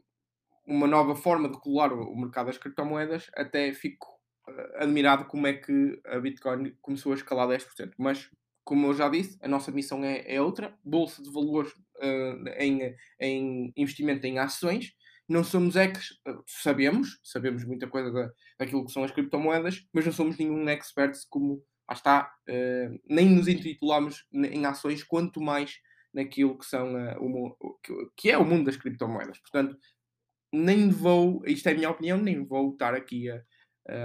uma 0.66 0.88
nova 0.88 1.16
forma 1.16 1.50
de 1.50 1.56
regular 1.56 1.92
o, 1.94 2.12
o, 2.12 2.20
mercado 2.20 2.48
das 2.48 2.58
criptomoedas, 2.58 3.30
até 3.36 3.74
fico 3.74 4.08
uh, 4.48 4.84
admirado 4.84 5.26
como 5.26 5.48
é 5.48 5.54
que 5.54 6.00
a 6.06 6.20
Bitcoin 6.20 6.76
começou 6.82 7.12
a 7.12 7.16
escalar 7.16 7.48
10%. 7.48 7.94
Mas, 7.98 8.30
como 8.64 8.88
eu 8.88 8.94
já 8.94 9.10
disse, 9.10 9.38
a 9.42 9.48
nossa 9.48 9.72
missão 9.72 10.04
é, 10.04 10.24
é 10.28 10.42
outra, 10.42 10.78
bolsa 10.84 11.22
de 11.22 11.32
valores 11.32 11.72
uh, 11.72 12.48
em, 12.58 12.96
em 13.20 13.74
investimento 13.76 14.26
em 14.26 14.40
ações. 14.40 14.94
Não 15.28 15.44
somos 15.44 15.76
ex, 15.76 16.14
sabemos, 16.46 17.20
sabemos 17.22 17.66
muita 17.66 17.86
coisa 17.86 18.12
da, 18.12 18.32
daquilo 18.58 18.86
que 18.86 18.94
são 18.94 19.04
as 19.04 19.12
criptomoedas, 19.12 19.86
mas 19.92 20.06
não 20.06 20.14
somos 20.14 20.38
nenhum 20.38 20.70
expert 20.70 21.18
como 21.30 21.62
lá 21.89 21.95
está, 21.95 22.34
uh, 22.50 23.00
nem 23.10 23.30
nos 23.30 23.47
intitulamos 23.47 24.26
em 24.34 24.65
ações, 24.65 25.04
quanto 25.04 25.41
mais 25.41 25.80
naquilo 26.13 26.58
que 26.58 26.65
são 26.65 26.93
uh, 26.93 27.17
o, 27.19 27.80
que 28.15 28.30
é 28.30 28.38
o 28.38 28.45
mundo 28.45 28.65
das 28.65 28.78
criptomoedas. 28.78 29.39
Portanto, 29.39 29.78
nem 30.52 30.89
vou, 30.89 31.41
isto 31.45 31.67
é 31.67 31.71
a 31.71 31.76
minha 31.76 31.89
opinião, 31.89 32.17
nem 32.17 32.45
vou 32.45 32.71
estar 32.71 32.93
aqui 32.93 33.30
a, 33.30 33.41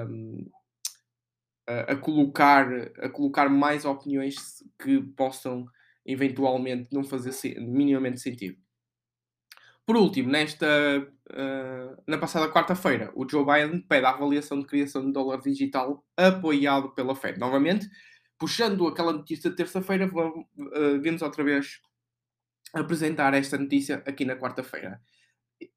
um, 0.07 0.51
a, 1.69 1.93
a, 1.93 1.97
colocar, 1.97 2.67
a 2.99 3.09
colocar 3.09 3.49
mais 3.49 3.85
opiniões 3.85 4.37
que 4.81 5.01
possam 5.17 5.67
eventualmente 6.05 6.89
não 6.93 7.05
fazer 7.05 7.33
minimamente 7.61 8.21
sentido. 8.21 8.59
Por 9.93 10.01
último, 10.01 10.31
nesta, 10.31 10.67
uh, 11.07 12.03
na 12.07 12.17
passada 12.17 12.51
quarta-feira, 12.51 13.13
o 13.15 13.29
Joe 13.29 13.45
Biden 13.45 13.83
pede 13.83 14.07
a 14.07 14.09
avaliação 14.09 14.59
de 14.59 14.65
criação 14.65 15.05
de 15.05 15.13
dólar 15.13 15.43
digital 15.43 16.03
apoiado 16.17 16.95
pela 16.95 17.15
Fed. 17.15 17.39
Novamente, 17.39 17.91
puxando 18.39 18.89
aquela 18.89 19.13
notícia 19.13 19.51
de 19.51 19.57
terça-feira, 19.57 20.07
uh, 20.11 21.25
outra 21.25 21.45
vez 21.45 21.79
apresentar 22.73 23.35
esta 23.35 23.59
notícia 23.59 24.03
aqui 24.07 24.25
na 24.25 24.35
quarta-feira. 24.35 24.99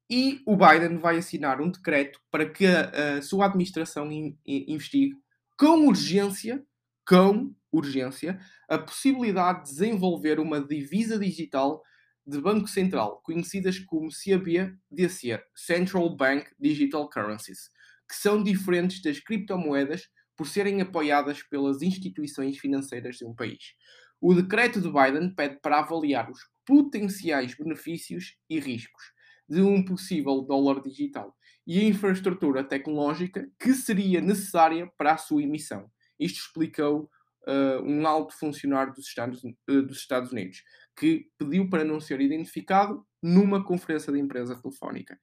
E 0.08 0.40
o 0.46 0.56
Biden 0.56 0.96
vai 0.96 1.18
assinar 1.18 1.60
um 1.60 1.70
decreto 1.70 2.18
para 2.30 2.48
que 2.48 2.64
a, 2.64 3.18
a 3.18 3.22
sua 3.22 3.44
administração 3.44 4.10
in, 4.10 4.34
in, 4.46 4.72
investigue 4.72 5.14
com 5.58 5.88
urgência, 5.88 6.64
com 7.06 7.54
urgência, 7.70 8.40
a 8.66 8.78
possibilidade 8.78 9.64
de 9.64 9.72
desenvolver 9.72 10.40
uma 10.40 10.58
divisa 10.58 11.18
digital 11.18 11.82
de 12.26 12.40
Banco 12.40 12.66
Central, 12.66 13.20
conhecidas 13.22 13.78
como 13.78 14.10
CBDC, 14.10 15.42
Central 15.54 16.16
Bank 16.16 16.50
Digital 16.58 17.08
Currencies, 17.08 17.70
que 18.08 18.16
são 18.16 18.42
diferentes 18.42 19.00
das 19.00 19.20
criptomoedas 19.20 20.08
por 20.36 20.46
serem 20.46 20.80
apoiadas 20.80 21.42
pelas 21.42 21.82
instituições 21.82 22.58
financeiras 22.58 23.16
de 23.16 23.24
um 23.24 23.34
país. 23.34 23.74
O 24.20 24.34
decreto 24.34 24.80
de 24.80 24.90
Biden 24.90 25.34
pede 25.34 25.60
para 25.60 25.78
avaliar 25.78 26.30
os 26.30 26.40
potenciais 26.64 27.54
benefícios 27.54 28.36
e 28.50 28.58
riscos 28.58 29.12
de 29.48 29.62
um 29.62 29.84
possível 29.84 30.42
dólar 30.42 30.82
digital 30.82 31.36
e 31.66 31.80
a 31.80 31.84
infraestrutura 31.84 32.64
tecnológica 32.64 33.48
que 33.58 33.72
seria 33.72 34.20
necessária 34.20 34.90
para 34.98 35.14
a 35.14 35.18
sua 35.18 35.42
emissão. 35.42 35.90
Isto 36.18 36.40
explicou 36.40 37.10
uh, 37.46 37.82
um 37.82 38.06
alto 38.06 38.36
funcionário 38.36 38.92
dos 38.92 39.06
Estados, 39.06 39.42
uh, 39.44 39.82
dos 39.82 39.98
Estados 39.98 40.32
Unidos, 40.32 40.62
que 40.96 41.28
pediu 41.38 41.68
para 41.68 41.84
não 41.84 42.00
ser 42.00 42.20
identificado 42.20 43.04
numa 43.22 43.64
conferência 43.64 44.12
de 44.12 44.18
empresa 44.18 44.60
telefónica. 44.60 45.18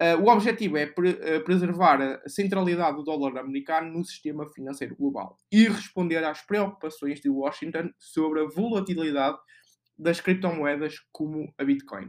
Uh, 0.00 0.22
o 0.22 0.28
objetivo 0.28 0.76
é 0.76 0.86
pre 0.86 1.10
uh, 1.10 1.44
preservar 1.44 2.00
a 2.00 2.28
centralidade 2.28 2.96
do 2.96 3.02
dólar 3.02 3.40
americano 3.40 3.90
no 3.90 4.04
sistema 4.04 4.48
financeiro 4.48 4.94
global 4.94 5.36
e 5.50 5.66
responder 5.68 6.24
às 6.24 6.40
preocupações 6.42 7.20
de 7.20 7.28
Washington 7.28 7.90
sobre 7.98 8.40
a 8.40 8.48
volatilidade 8.48 9.38
das 9.98 10.20
criptomoedas 10.20 10.94
como 11.10 11.52
a 11.58 11.64
Bitcoin. 11.64 12.08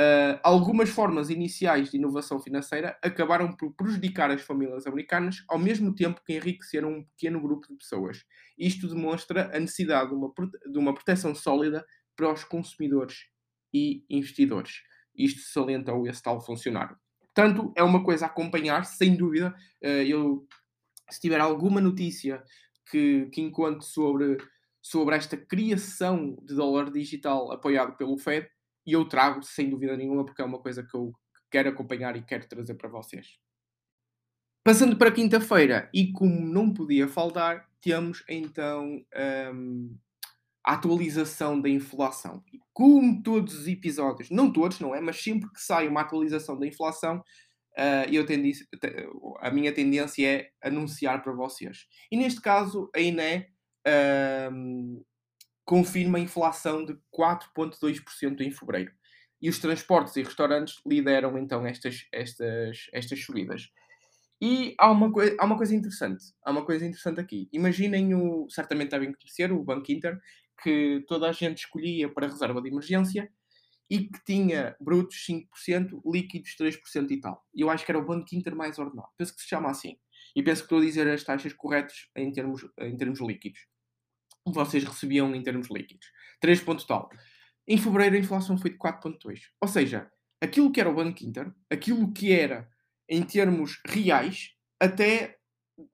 Uh, 0.00 0.34
algumas 0.42 0.90
formas 0.90 1.30
iniciais 1.30 1.90
de 1.90 1.98
inovação 1.98 2.40
financeira 2.40 2.98
acabaram 3.00 3.52
por 3.56 3.72
prejudicar 3.74 4.28
as 4.28 4.42
famílias 4.42 4.88
americanas, 4.88 5.44
ao 5.48 5.58
mesmo 5.58 5.94
tempo 5.94 6.20
que 6.24 6.34
enriqueceram 6.34 6.92
um 6.92 7.04
pequeno 7.04 7.40
grupo 7.40 7.68
de 7.68 7.76
pessoas. 7.76 8.24
Isto 8.58 8.88
demonstra 8.88 9.56
a 9.56 9.60
necessidade 9.60 10.08
de 10.08 10.16
uma, 10.16 10.32
de 10.72 10.78
uma 10.78 10.92
proteção 10.92 11.32
sólida 11.32 11.86
para 12.16 12.32
os 12.32 12.42
consumidores 12.42 13.26
e 13.72 14.04
investidores. 14.10 14.82
Isto 15.14 15.40
salientou 15.42 16.06
esse 16.08 16.20
tal 16.20 16.40
funcionário. 16.40 16.96
Portanto, 17.32 17.72
é 17.76 17.82
uma 17.82 18.02
coisa 18.02 18.26
a 18.26 18.28
acompanhar, 18.28 18.84
sem 18.84 19.16
dúvida. 19.16 19.54
Uh, 19.80 19.86
eu, 19.86 20.48
se 21.08 21.20
tiver 21.20 21.40
alguma 21.40 21.80
notícia 21.80 22.42
que, 22.90 23.26
que 23.26 23.40
encontre 23.40 23.86
sobre, 23.86 24.38
sobre 24.82 25.14
esta 25.14 25.36
criação 25.36 26.36
de 26.42 26.54
dólar 26.56 26.90
digital 26.90 27.52
apoiado 27.52 27.96
pelo 27.96 28.18
Fed, 28.18 28.48
e 28.86 28.92
eu 28.92 29.04
trago 29.08 29.42
sem 29.42 29.70
dúvida 29.70 29.96
nenhuma, 29.96 30.24
porque 30.24 30.42
é 30.42 30.44
uma 30.44 30.58
coisa 30.58 30.82
que 30.82 30.96
eu 30.96 31.12
quero 31.50 31.68
acompanhar 31.68 32.16
e 32.16 32.22
quero 32.22 32.48
trazer 32.48 32.74
para 32.74 32.88
vocês. 32.88 33.38
Passando 34.64 34.96
para 34.96 35.12
quinta-feira, 35.12 35.90
e 35.92 36.10
como 36.10 36.40
não 36.40 36.72
podia 36.72 37.06
faltar, 37.06 37.68
temos 37.82 38.24
então 38.26 39.04
um, 39.54 39.96
a 40.64 40.72
atualização 40.72 41.60
da 41.60 41.68
inflação. 41.68 42.42
E 42.52 42.58
como 42.72 43.22
todos 43.22 43.58
os 43.58 43.68
episódios, 43.68 44.30
não 44.30 44.50
todos, 44.50 44.80
não 44.80 44.94
é? 44.94 45.00
Mas 45.00 45.22
sempre 45.22 45.50
que 45.52 45.60
sai 45.60 45.86
uma 45.86 46.00
atualização 46.00 46.58
da 46.58 46.66
inflação, 46.66 47.18
uh, 47.18 48.10
eu 48.10 48.24
tendi, 48.24 48.52
a 49.40 49.50
minha 49.50 49.72
tendência 49.72 50.26
é 50.26 50.48
anunciar 50.66 51.22
para 51.22 51.34
vocês. 51.34 51.86
E 52.10 52.16
neste 52.16 52.40
caso, 52.40 52.90
a 52.96 53.00
INE 53.00 53.46
uh, 53.86 55.04
confirma 55.64 56.18
a 56.18 56.20
inflação 56.20 56.84
de 56.84 56.94
4,2% 57.12 58.40
em 58.40 58.50
fevereiro. 58.50 58.92
E 59.40 59.48
os 59.48 59.58
transportes 59.58 60.16
e 60.16 60.22
restaurantes 60.22 60.80
lideram 60.86 61.36
então 61.38 61.66
estas, 61.66 62.06
estas, 62.12 62.86
estas 62.92 63.22
subidas. 63.22 63.70
E 64.40 64.74
há 64.78 64.90
uma, 64.90 65.12
há 65.38 65.44
uma 65.44 65.56
coisa 65.56 65.74
interessante. 65.74 66.24
Há 66.44 66.50
uma 66.50 66.64
coisa 66.64 66.84
interessante 66.84 67.20
aqui. 67.20 67.48
Imaginem 67.52 68.14
o. 68.14 68.46
Certamente 68.50 68.90
devem 68.90 69.12
conhecer 69.12 69.52
o 69.52 69.62
Banco 69.62 69.90
Inter, 69.90 70.18
que 70.62 71.04
toda 71.06 71.28
a 71.28 71.32
gente 71.32 71.58
escolhia 71.58 72.12
para 72.12 72.28
reserva 72.28 72.60
de 72.60 72.68
emergência 72.68 73.30
e 73.88 74.08
que 74.08 74.24
tinha 74.24 74.74
brutos 74.80 75.26
5%, 75.28 76.00
líquidos 76.06 76.56
3% 76.58 77.10
e 77.10 77.20
tal. 77.20 77.44
Eu 77.54 77.70
acho 77.70 77.84
que 77.84 77.92
era 77.92 77.98
o 77.98 78.04
Banco 78.04 78.34
Inter 78.34 78.56
mais 78.56 78.78
ordenado. 78.78 79.08
Penso 79.16 79.34
que 79.34 79.42
se 79.42 79.48
chama 79.48 79.70
assim. 79.70 79.98
E 80.34 80.42
penso 80.42 80.62
que 80.62 80.66
estou 80.66 80.78
a 80.78 80.84
dizer 80.84 81.08
as 81.08 81.22
taxas 81.22 81.52
corretas 81.52 82.08
em 82.16 82.32
termos, 82.32 82.66
em 82.78 82.96
termos 82.96 83.20
líquidos 83.20 83.60
vocês 84.52 84.84
recebiam 84.84 85.34
em 85.34 85.42
termos 85.42 85.68
líquidos. 85.70 86.06
3 86.40 86.60
pontos 86.60 86.84
tal. 86.84 87.10
Em 87.66 87.78
fevereiro 87.78 88.16
a 88.16 88.18
inflação 88.18 88.58
foi 88.58 88.70
de 88.70 88.78
4.2. 88.78 89.40
Ou 89.60 89.68
seja, 89.68 90.10
aquilo 90.40 90.70
que 90.70 90.80
era 90.80 90.90
o 90.90 90.94
Banco 90.94 91.24
Inter, 91.24 91.52
aquilo 91.70 92.12
que 92.12 92.32
era 92.32 92.68
em 93.08 93.22
termos 93.22 93.80
reais, 93.86 94.50
até 94.78 95.36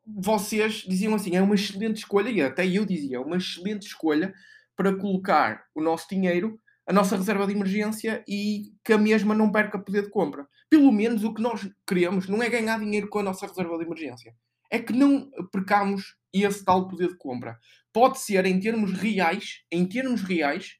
vocês 0.07 0.85
diziam 0.87 1.15
assim, 1.15 1.37
é 1.37 1.43
uma 1.43 1.55
excelente 1.55 1.99
escolha, 1.99 2.29
e 2.29 2.43
até 2.43 2.67
eu 2.67 2.85
dizia, 2.85 3.17
é 3.17 3.21
uma 3.21 3.37
excelente 3.37 3.87
escolha 3.87 4.35
para 4.77 4.95
colocar 4.97 5.65
o 5.75 5.81
nosso 5.81 6.09
dinheiro, 6.09 6.61
a 6.87 6.93
nossa 6.93 7.17
reserva 7.17 7.47
de 7.47 7.53
emergência 7.53 8.25
e 8.27 8.73
que 8.85 8.93
a 8.93 8.99
mesma 8.99 9.35
não 9.35 9.53
perca 9.53 9.79
poder 9.79 10.03
de 10.03 10.11
compra. 10.11 10.47
Pelo 10.69 10.91
menos 10.91 11.23
o 11.23 11.33
que 11.33 11.41
nós 11.41 11.69
queremos 11.87 12.29
não 12.29 12.43
é 12.43 12.49
ganhar 12.49 12.79
dinheiro 12.81 13.09
com 13.09 13.21
a 13.21 13.23
nossa 13.23 13.47
reserva 13.47 13.79
de 13.79 13.85
emergência. 13.85 14.35
É 14.71 14.79
que 14.79 14.93
não 14.93 15.31
percamos 15.53 16.17
esse 16.33 16.64
tal 16.64 16.88
poder 16.88 17.09
de 17.09 17.16
compra 17.16 17.59
pode 17.93 18.21
ser 18.21 18.47
em 18.47 18.61
termos 18.61 18.93
reais, 18.93 19.62
em 19.71 19.87
termos 19.87 20.23
reais, 20.23 20.77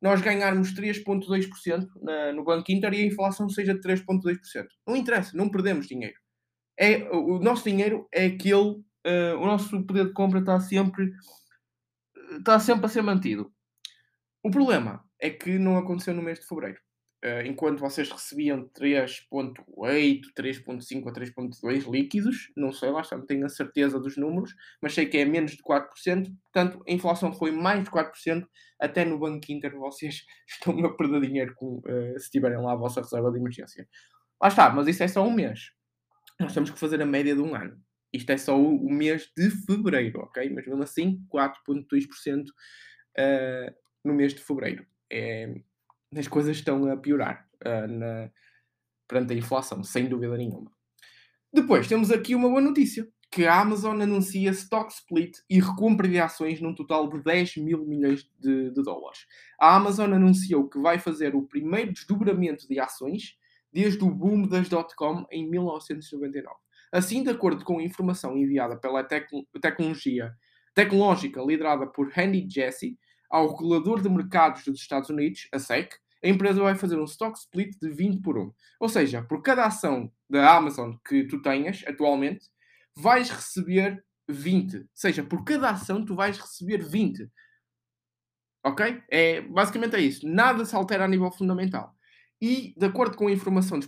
nós 0.00 0.20
ganharmos 0.20 0.72
3,2% 0.74 1.86
no 2.34 2.44
Banco 2.44 2.70
Inter 2.70 2.92
e 2.94 3.02
a 3.02 3.06
inflação 3.06 3.48
seja 3.48 3.74
de 3.74 3.80
3,2%. 3.80 4.66
Não 4.86 4.96
interessa, 4.96 5.36
não 5.36 5.48
perdemos 5.48 5.86
dinheiro. 5.86 6.16
É, 6.78 7.08
o 7.10 7.40
nosso 7.40 7.64
dinheiro 7.64 8.08
é 8.12 8.26
aquele, 8.26 8.76
uh, 9.06 9.36
o 9.40 9.46
nosso 9.46 9.84
poder 9.84 10.06
de 10.06 10.12
compra 10.12 10.38
está 10.38 10.60
sempre, 10.60 11.10
está 12.38 12.60
sempre 12.60 12.86
a 12.86 12.88
ser 12.88 13.02
mantido. 13.02 13.52
O 14.44 14.50
problema 14.50 15.04
é 15.20 15.30
que 15.30 15.58
não 15.58 15.76
aconteceu 15.76 16.14
no 16.14 16.22
mês 16.22 16.38
de 16.38 16.46
fevereiro. 16.46 16.80
Uh, 17.24 17.42
enquanto 17.44 17.80
vocês 17.80 18.08
recebiam 18.08 18.68
3.8, 18.68 20.20
3.5 20.36 21.08
a 21.08 21.12
3.2 21.12 21.90
líquidos, 21.90 22.52
não 22.56 22.72
sei, 22.72 22.90
lá 22.90 23.02
não 23.10 23.26
tenho 23.26 23.44
a 23.44 23.48
certeza 23.48 23.98
dos 23.98 24.16
números, 24.16 24.54
mas 24.80 24.94
sei 24.94 25.04
que 25.04 25.16
é 25.18 25.24
menos 25.24 25.50
de 25.50 25.62
4%, 25.64 26.32
portanto 26.44 26.80
a 26.86 26.92
inflação 26.92 27.32
foi 27.32 27.50
mais 27.50 27.82
de 27.82 27.90
4%, 27.90 28.46
até 28.80 29.04
no 29.04 29.18
Banco 29.18 29.50
Inter 29.50 29.76
vocês 29.76 30.24
estão 30.48 30.78
a 30.84 30.96
perder 30.96 31.20
dinheiro 31.22 31.54
com, 31.56 31.78
uh, 31.78 32.20
se 32.20 32.30
tiverem 32.30 32.58
lá 32.58 32.74
a 32.74 32.76
vossa 32.76 33.00
reserva 33.00 33.32
de 33.32 33.38
emergência. 33.38 33.88
Lá 34.40 34.46
está, 34.46 34.70
mas 34.70 34.86
isso 34.86 35.02
é 35.02 35.08
só 35.08 35.26
um 35.26 35.32
mês. 35.32 35.72
Nós 36.38 36.54
temos 36.54 36.70
que 36.70 36.78
fazer 36.78 37.02
a 37.02 37.06
média 37.06 37.34
de 37.34 37.40
um 37.40 37.52
ano. 37.52 37.82
Isto 38.12 38.30
é 38.30 38.36
só 38.36 38.56
o, 38.56 38.76
o 38.76 38.92
mês 38.92 39.28
de 39.36 39.50
fevereiro, 39.50 40.20
ok? 40.20 40.48
Mas 40.50 40.66
mesmo 40.68 40.84
assim, 40.84 41.20
4,2% 41.34 42.44
uh, 42.48 43.74
no 44.04 44.14
mês 44.14 44.34
de 44.34 44.40
fevereiro. 44.40 44.86
É, 45.10 45.52
as 46.16 46.28
coisas 46.28 46.56
estão 46.56 46.90
a 46.90 46.96
piorar 46.96 47.46
uh, 47.64 47.88
na, 47.88 48.30
perante 49.06 49.32
a 49.32 49.36
inflação, 49.36 49.82
sem 49.82 50.08
dúvida 50.08 50.36
nenhuma. 50.36 50.70
Depois 51.52 51.88
temos 51.88 52.10
aqui 52.10 52.34
uma 52.34 52.48
boa 52.48 52.60
notícia, 52.60 53.08
que 53.30 53.46
a 53.46 53.60
Amazon 53.60 54.00
anuncia 54.00 54.50
stock 54.50 54.92
split 54.92 55.38
e 55.50 55.60
recompra 55.60 56.08
de 56.08 56.18
ações 56.18 56.60
num 56.60 56.74
total 56.74 57.08
de 57.08 57.22
10 57.22 57.56
mil 57.58 57.84
milhões 57.84 58.28
de, 58.38 58.70
de 58.70 58.82
dólares. 58.82 59.26
A 59.60 59.76
Amazon 59.76 60.12
anunciou 60.12 60.68
que 60.68 60.78
vai 60.78 60.98
fazer 60.98 61.34
o 61.34 61.42
primeiro 61.42 61.92
desdobramento 61.92 62.66
de 62.66 62.80
ações 62.80 63.36
desde 63.72 64.02
o 64.02 64.10
boom 64.10 64.46
das 64.46 64.68
dot-com 64.68 65.26
em 65.30 65.48
1999. 65.48 66.56
Assim, 66.90 67.22
de 67.22 67.30
acordo 67.30 67.64
com 67.64 67.78
a 67.78 67.82
informação 67.82 68.36
enviada 68.36 68.78
pela 68.78 69.06
tecnologia 69.60 70.34
tecnológica 70.74 71.42
liderada 71.42 71.86
por 71.86 72.10
Andy 72.16 72.48
Jassy, 72.48 72.98
ao 73.30 73.54
regulador 73.54 74.00
de 74.00 74.08
mercados 74.08 74.64
dos 74.64 74.80
Estados 74.80 75.10
Unidos, 75.10 75.48
a 75.52 75.58
SEC, 75.58 75.94
a 76.22 76.28
empresa 76.28 76.62
vai 76.62 76.74
fazer 76.74 76.98
um 76.98 77.04
stock 77.04 77.38
split 77.38 77.76
de 77.80 77.90
20 77.90 78.22
por 78.22 78.36
1. 78.36 78.52
Ou 78.80 78.88
seja, 78.88 79.22
por 79.22 79.42
cada 79.42 79.64
ação 79.64 80.10
da 80.28 80.56
Amazon 80.56 80.94
que 81.06 81.24
tu 81.24 81.40
tenhas 81.40 81.84
atualmente, 81.86 82.48
vais 82.96 83.30
receber 83.30 84.04
20. 84.28 84.76
Ou 84.78 84.84
seja, 84.94 85.22
por 85.22 85.44
cada 85.44 85.70
ação 85.70 86.04
tu 86.04 86.14
vais 86.14 86.38
receber 86.38 86.78
20. 86.78 87.30
Ok? 88.64 89.02
É, 89.08 89.40
basicamente 89.42 89.94
é 89.96 90.00
isso. 90.00 90.26
Nada 90.26 90.64
se 90.64 90.74
altera 90.74 91.04
a 91.04 91.08
nível 91.08 91.30
fundamental. 91.30 91.94
E, 92.40 92.74
de 92.76 92.86
acordo 92.86 93.16
com 93.16 93.28
a 93.28 93.32
informação 93.32 93.78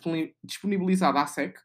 disponibilizada 0.42 1.20
à 1.20 1.26
SEC, 1.26 1.59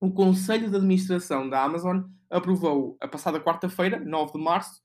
o 0.00 0.12
Conselho 0.12 0.70
de 0.70 0.76
Administração 0.76 1.48
da 1.48 1.62
Amazon 1.62 2.02
aprovou 2.30 2.96
a 3.00 3.08
passada 3.08 3.40
quarta-feira, 3.40 3.98
9 3.98 4.32
de 4.32 4.38
março, 4.38 4.82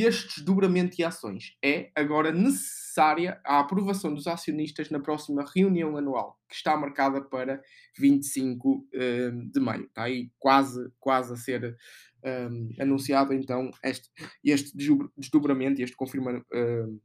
este 0.00 0.36
desdobramento 0.36 0.96
de 0.96 1.04
ações 1.04 1.56
é 1.62 1.90
agora 1.94 2.32
necessária 2.32 3.38
a 3.44 3.60
aprovação 3.60 4.14
dos 4.14 4.26
acionistas 4.26 4.88
na 4.88 4.98
próxima 4.98 5.44
reunião 5.54 5.96
anual, 5.96 6.40
que 6.48 6.54
está 6.54 6.76
marcada 6.76 7.20
para 7.20 7.62
25 7.98 8.86
um, 8.94 9.50
de 9.50 9.60
maio. 9.60 9.84
Está 9.84 10.04
aí 10.04 10.30
quase, 10.38 10.90
quase 10.98 11.34
a 11.34 11.36
ser 11.36 11.76
um, 12.24 12.70
anunciado 12.80 13.34
então 13.34 13.70
este, 13.82 14.10
este 14.42 14.76
desdobramento 15.16 15.80
e 15.80 15.84
este 15.84 15.96
confirma, 15.96 16.42
um, 16.52 17.00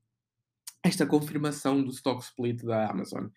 esta 0.82 1.06
confirmação 1.06 1.84
do 1.84 1.92
stock 1.92 2.24
split 2.24 2.64
da 2.64 2.90
Amazon. 2.90 3.28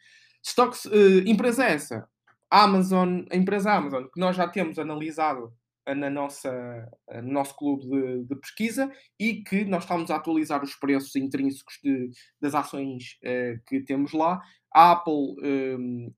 Stocks, 0.42 0.84
uh, 0.84 1.26
empresa 1.26 1.64
essa? 1.64 2.08
Amazon, 2.48 3.22
a 3.30 3.36
empresa 3.36 3.72
Amazon, 3.72 4.04
que 4.04 4.18
nós 4.18 4.36
já 4.36 4.48
temos 4.48 4.78
analisado 4.78 5.52
na 5.94 6.10
nossa, 6.10 6.88
no 7.22 7.32
nosso 7.32 7.56
clube 7.56 7.86
de, 7.86 8.24
de, 8.24 8.36
pesquisa 8.36 8.90
e 9.18 9.42
que 9.42 9.64
nós 9.64 9.84
estamos 9.84 10.10
a 10.10 10.16
atualizar 10.16 10.62
os 10.62 10.74
preços 10.74 11.14
intrínsecos 11.16 11.78
de, 11.82 12.10
das 12.40 12.54
ações 12.54 13.18
uh, 13.24 13.60
que 13.66 13.80
temos 13.80 14.12
lá. 14.12 14.40
A 14.74 14.92
Apple 14.92 15.36
um, 15.42 16.12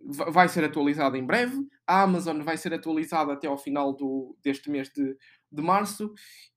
vai 0.00 0.48
ser 0.48 0.64
atualizada 0.64 1.16
em 1.16 1.24
breve, 1.24 1.56
a 1.86 2.02
Amazon 2.02 2.42
vai 2.42 2.56
ser 2.56 2.74
atualizada 2.74 3.32
até 3.32 3.46
ao 3.46 3.58
final 3.58 3.92
do, 3.92 4.36
deste 4.42 4.70
mês 4.70 4.90
de, 4.90 5.16
de 5.50 5.62
março 5.62 6.12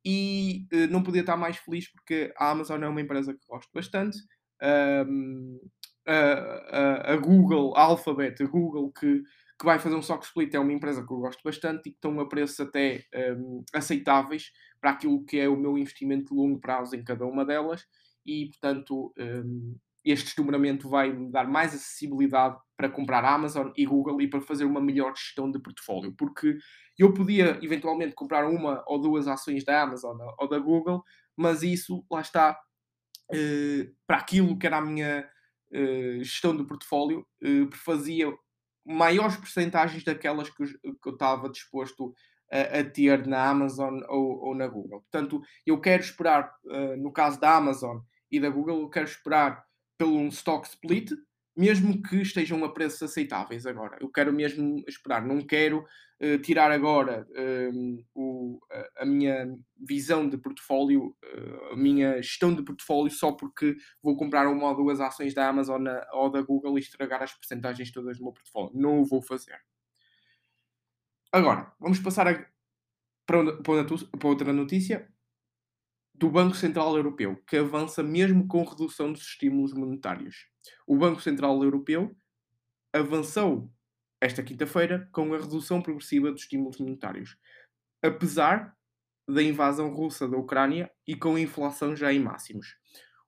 e 0.06 0.67
uh, 0.73 0.91
não 0.91 1.04
podia 1.04 1.21
estar 1.21 1.38
mais 1.38 1.58
feliz 1.58 1.91
porque 1.91 2.34
a 2.38 2.52
Amazon 2.52 2.84
é 2.84 2.88
uma 2.88 3.02
empresa 3.02 3.34
que 3.34 3.45
gosto 3.47 3.69
bastante. 3.73 4.17
Um, 4.62 5.60
a, 6.08 6.13
a, 6.13 7.13
a, 7.13 7.17
Google, 7.17 7.76
a 7.76 7.82
Alphabet, 7.82 8.41
a 8.41 8.47
Google 8.47 8.91
que 8.93 9.21
que 9.58 9.65
vai 9.65 9.80
fazer 9.80 9.96
um 9.96 10.00
stock 10.00 10.24
split 10.24 10.54
é 10.54 10.60
uma 10.60 10.74
empresa 10.74 11.06
que 11.06 11.12
eu 11.12 11.17
gosto 11.17 11.41
bastante 11.43 11.89
e 11.89 11.91
que 11.91 11.98
estão 11.98 12.20
a 12.20 12.28
preços 12.28 12.60
até 12.60 13.04
um, 13.36 13.63
aceitáveis 13.74 14.52
para 14.80 14.91
aquilo 14.91 15.26
que 15.26 15.39
é 15.39 15.50
o 15.50 15.58
meu 15.58 15.78
investimento 15.78 16.34
de 16.34 16.39
longo 16.39 16.60
prazo 16.60 16.96
em 16.96 17.04
cada 17.04 17.26
uma 17.26 17.43
delas 17.43 17.88
e, 18.26 18.48
portanto, 18.50 19.13
um, 19.17 19.76
este 20.04 20.26
desdobramento 20.26 20.88
vai 20.88 21.12
me 21.12 21.32
dar 21.32 21.48
mais 21.48 21.74
acessibilidade 21.74 22.58
para 22.76 22.89
comprar 22.89 23.26
Amazon 23.26 23.72
e 23.76 23.86
Google 23.86 24.22
e 24.22 24.30
para 24.30 24.41
fazer 24.41 24.65
uma 24.65 24.80
melhor 24.80 25.15
gestão 25.15 25.52
de 25.52 25.60
portfólio, 25.60 26.13
porque 26.15 26.58
eu 26.98 27.13
podia 27.13 27.60
eventualmente 27.62 28.15
comprar 28.15 28.48
uma 28.48 28.84
ou 28.88 29.00
duas 29.00 29.28
ações 29.28 29.63
da 29.63 29.82
Amazon 29.82 30.17
ou 30.38 30.48
da 30.48 30.60
Google, 30.60 31.04
mas 31.36 31.63
isso 31.63 32.06
lá 32.10 32.22
está 32.22 32.60
uh, 33.32 33.96
para 34.06 34.17
aquilo 34.17 34.58
que 34.58 34.67
era 34.67 34.78
a 34.78 34.86
minha 34.86 35.28
uh, 35.72 36.24
gestão 36.24 36.56
do 36.56 36.65
portfólio, 36.65 37.26
uh, 37.43 37.76
fazia 37.76 38.32
maiores 38.88 39.36
percentagens 39.36 40.04
daquelas 40.04 40.50
que, 40.50 40.63
eu 40.84 41.12
estava 41.12 41.50
disposto 41.50 42.13
a, 42.52 42.80
a, 42.80 42.84
ter 42.84 43.28
na 43.28 43.50
Amazon 43.50 44.00
ou, 44.08 44.45
ou, 44.45 44.56
na 44.56 44.67
Google. 44.67 45.02
Portanto, 45.02 45.41
eu 45.65 45.80
quero 45.82 46.02
esperar, 46.02 46.54
uh, 46.65 46.95
no 46.97 47.12
caso 47.12 47.39
da 47.39 47.56
Amazon 47.56 48.00
e 48.32 48.39
da 48.39 48.50
Google, 48.50 48.82
eu 48.82 48.89
quero 48.89 49.06
esperar 49.06 49.63
pelo 49.97 50.15
um 50.15 50.30
stock 50.30 50.65
split, 50.67 51.12
mesmo 51.58 52.04
que 52.04 52.17
estejam 52.17 52.63
a 52.63 52.72
preços 52.72 53.02
aceitáveis 53.02 53.65
agora. 53.65 53.98
Eu 54.00 54.10
quero 54.10 54.32
mesmo 54.32 54.84
esperar, 54.88 55.26
não 55.26 55.41
quero 55.41 55.84
uh, 56.22 56.38
tirar 56.43 56.72
agora 56.72 57.28
uh, 57.32 58.06
o, 58.13 58.60
a, 58.96 59.04
minha 59.04 59.58
visão 59.76 60.30
de 60.30 60.38
portfólio, 60.38 61.15
uh, 61.26 61.74
a 61.74 61.76
minha 61.76 62.22
gestão 62.22 62.54
de 62.54 62.62
portfólio, 62.62 63.12
só 63.12 63.32
porque 63.32 63.76
vou 64.04 64.15
comprar 64.15 64.48
uma 64.48 64.70
ou 64.70 64.76
duas 64.76 65.02
ações 65.02 65.34
da 65.34 65.50
Amazon 65.50 65.84
ou 66.13 66.30
da 66.30 66.43
Google 66.43 66.78
e 66.78 66.82
estragar 66.82 67.24
as 67.24 67.34
percentagens 67.34 67.91
todas 67.91 68.17
do 68.17 68.24
meu 68.24 68.34
portfólio. 68.34 68.72
Não 68.76 69.02
o 69.02 69.06
vou 69.06 69.24
fazer. 69.24 69.60
Agora, 71.32 71.74
vamos 71.80 72.00
passar 72.00 72.28
a, 72.28 72.46
para, 73.26 73.58
para 73.63 74.30
outra 74.30 74.54
notícia 74.54 75.12
do 76.18 76.32
Banco 76.32 76.56
Central 76.56 76.98
Europeu, 76.98 77.38
que 77.48 77.58
avança 77.58 78.02
mesmo 78.02 78.48
com 78.48 78.64
redução 78.64 79.14
dos 79.14 79.22
estímulos 79.22 79.72
monetários. 79.74 80.48
O 80.88 80.98
Banco 80.98 81.22
Central 81.22 81.64
Europeu 81.64 82.16
avançou 82.92 83.72
esta 84.20 84.42
quinta-feira 84.42 85.08
com 85.12 85.32
a 85.34 85.38
redução 85.38 85.80
progressiva 85.80 86.32
dos 86.32 86.42
estímulos 86.42 86.80
monetários, 86.80 87.38
apesar 88.02 88.76
da 89.30 89.44
invasão 89.44 89.94
russa 89.94 90.28
da 90.28 90.38
Ucrânia 90.38 90.90
e 91.06 91.16
com 91.16 91.36
a 91.36 91.40
inflação 91.40 91.96
já 91.96 92.12
em 92.12 92.20
máximos. 92.20 92.76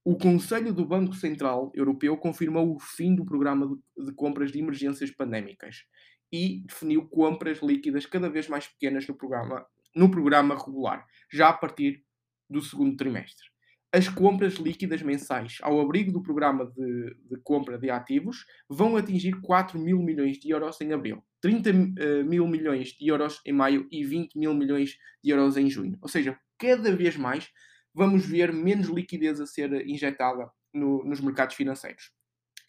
O 0.03 0.17
Conselho 0.17 0.73
do 0.73 0.85
Banco 0.85 1.13
Central 1.13 1.71
Europeu 1.75 2.17
confirmou 2.17 2.75
o 2.75 2.79
fim 2.79 3.13
do 3.13 3.23
programa 3.23 3.77
de, 3.95 4.11
compras 4.13 4.51
de 4.51 4.57
emergências 4.57 5.11
pandémicas 5.11 5.83
e 6.31 6.63
definiu 6.65 7.07
compras 7.07 7.59
líquidas 7.59 8.07
cada 8.07 8.29
vez 8.29 8.47
mais 8.47 8.67
pequenas 8.67 9.07
no 9.07 9.13
programa, 9.13 9.63
no 9.95 10.09
programa 10.09 10.57
regular, 10.57 11.05
já 11.31 11.49
a 11.49 11.53
partir 11.53 12.03
do 12.49 12.61
segundo 12.61 12.95
trimestre. 12.97 13.47
As 13.91 14.07
compras 14.07 14.55
líquidas 14.55 15.01
mensais 15.01 15.57
ao 15.61 15.81
abrigo 15.81 16.11
do 16.11 16.21
programa 16.21 16.65
de, 16.65 17.15
de, 17.27 17.37
compra 17.43 17.77
de 17.77 17.89
ativos 17.89 18.45
vão 18.69 18.95
atingir 18.95 19.41
4 19.41 19.79
mil 19.79 19.99
milhões 19.99 20.37
de 20.37 20.51
euros 20.51 20.79
em 20.79 20.93
abril, 20.93 21.23
30 21.41 21.69
uh, 21.69 21.73
eh, 21.97 22.23
mil 22.23 22.47
milhões 22.47 22.89
de 22.89 23.07
euros 23.07 23.41
em 23.43 23.51
maio 23.51 23.87
e 23.91 24.03
20 24.03 24.37
mil 24.37 24.53
milhões 24.53 24.95
de 25.23 25.31
euros 25.31 25.57
em 25.57 25.67
junho. 25.69 25.97
Ou 26.01 26.07
seja, 26.07 26.37
cada 26.59 26.95
vez 26.95 27.17
mais 27.17 27.49
vamos 27.93 28.25
ver 28.25 28.53
menos 28.53 28.89
liquidez 28.89 29.41
a 29.41 29.47
ser 29.47 29.87
injetada 29.87 30.51
no, 30.71 31.03
nos 31.03 31.19
mercados 31.19 31.55
financeiros. 31.55 32.11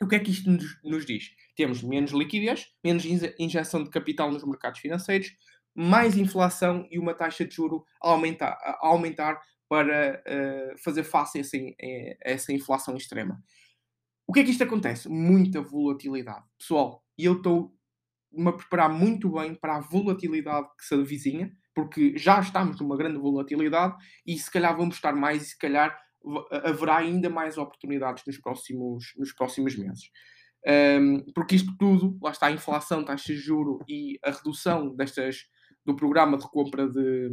O 0.02 0.08
que 0.08 0.16
é 0.16 0.18
que 0.18 0.30
isto 0.30 0.50
nos, 0.50 0.82
nos 0.82 1.04
diz? 1.04 1.30
Temos 1.54 1.82
menos 1.82 2.12
liquidez, 2.12 2.68
menos 2.82 3.04
injeção 3.38 3.84
de 3.84 3.90
capital 3.90 4.32
nos 4.32 4.42
mercados 4.42 4.80
financeiros, 4.80 5.30
mais 5.74 6.16
inflação 6.16 6.88
e 6.90 6.98
uma 6.98 7.12
taxa 7.12 7.44
de 7.44 7.54
juro 7.54 7.84
a 8.02 8.08
aumentar, 8.08 8.58
a 8.62 8.86
aumentar 8.86 9.38
para 9.70 10.20
uh, 10.26 10.78
fazer 10.82 11.04
face 11.04 11.38
a 11.38 11.40
essa, 11.42 11.56
a 11.56 12.30
essa, 12.32 12.52
inflação 12.52 12.96
extrema. 12.96 13.40
O 14.26 14.32
que 14.32 14.40
é 14.40 14.44
que 14.44 14.50
isto 14.50 14.64
acontece? 14.64 15.08
Muita 15.08 15.62
volatilidade. 15.62 16.44
Pessoal, 16.58 17.04
e 17.16 17.24
eu 17.24 17.34
estou-me 17.34 18.48
a 18.48 18.52
preparar 18.52 18.90
muito 18.90 19.30
bem 19.30 19.54
para 19.54 19.76
a 19.76 19.80
volatilidade 19.80 20.66
que 20.76 20.84
se 20.84 20.92
avizinha, 20.92 21.52
porque 21.72 22.18
já 22.18 22.40
estamos 22.40 22.80
numa 22.80 22.96
grande 22.96 23.18
volatilidade 23.18 23.94
e 24.26 24.36
se 24.36 24.50
calhar 24.50 24.76
vamos 24.76 24.96
estar 24.96 25.14
mais 25.14 25.42
e 25.42 25.46
se 25.46 25.58
calhar 25.58 25.96
haverá 26.50 26.96
ainda 26.96 27.30
mais 27.30 27.56
oportunidades 27.56 28.24
nos 28.26 28.38
próximos, 28.38 29.12
nos 29.16 29.32
próximos 29.32 29.76
meses. 29.76 30.10
Um, 30.66 31.24
porque 31.32 31.54
isto 31.54 31.74
tudo, 31.78 32.18
lá 32.20 32.32
está 32.32 32.48
a 32.48 32.52
inflação, 32.52 33.04
taxa 33.04 33.32
de 33.32 33.38
juro 33.38 33.78
e 33.88 34.18
a 34.24 34.32
redução 34.32 34.94
destas 34.96 35.46
do 35.86 35.94
programa 35.94 36.36
de 36.36 36.44
compra 36.50 36.88
de, 36.88 37.30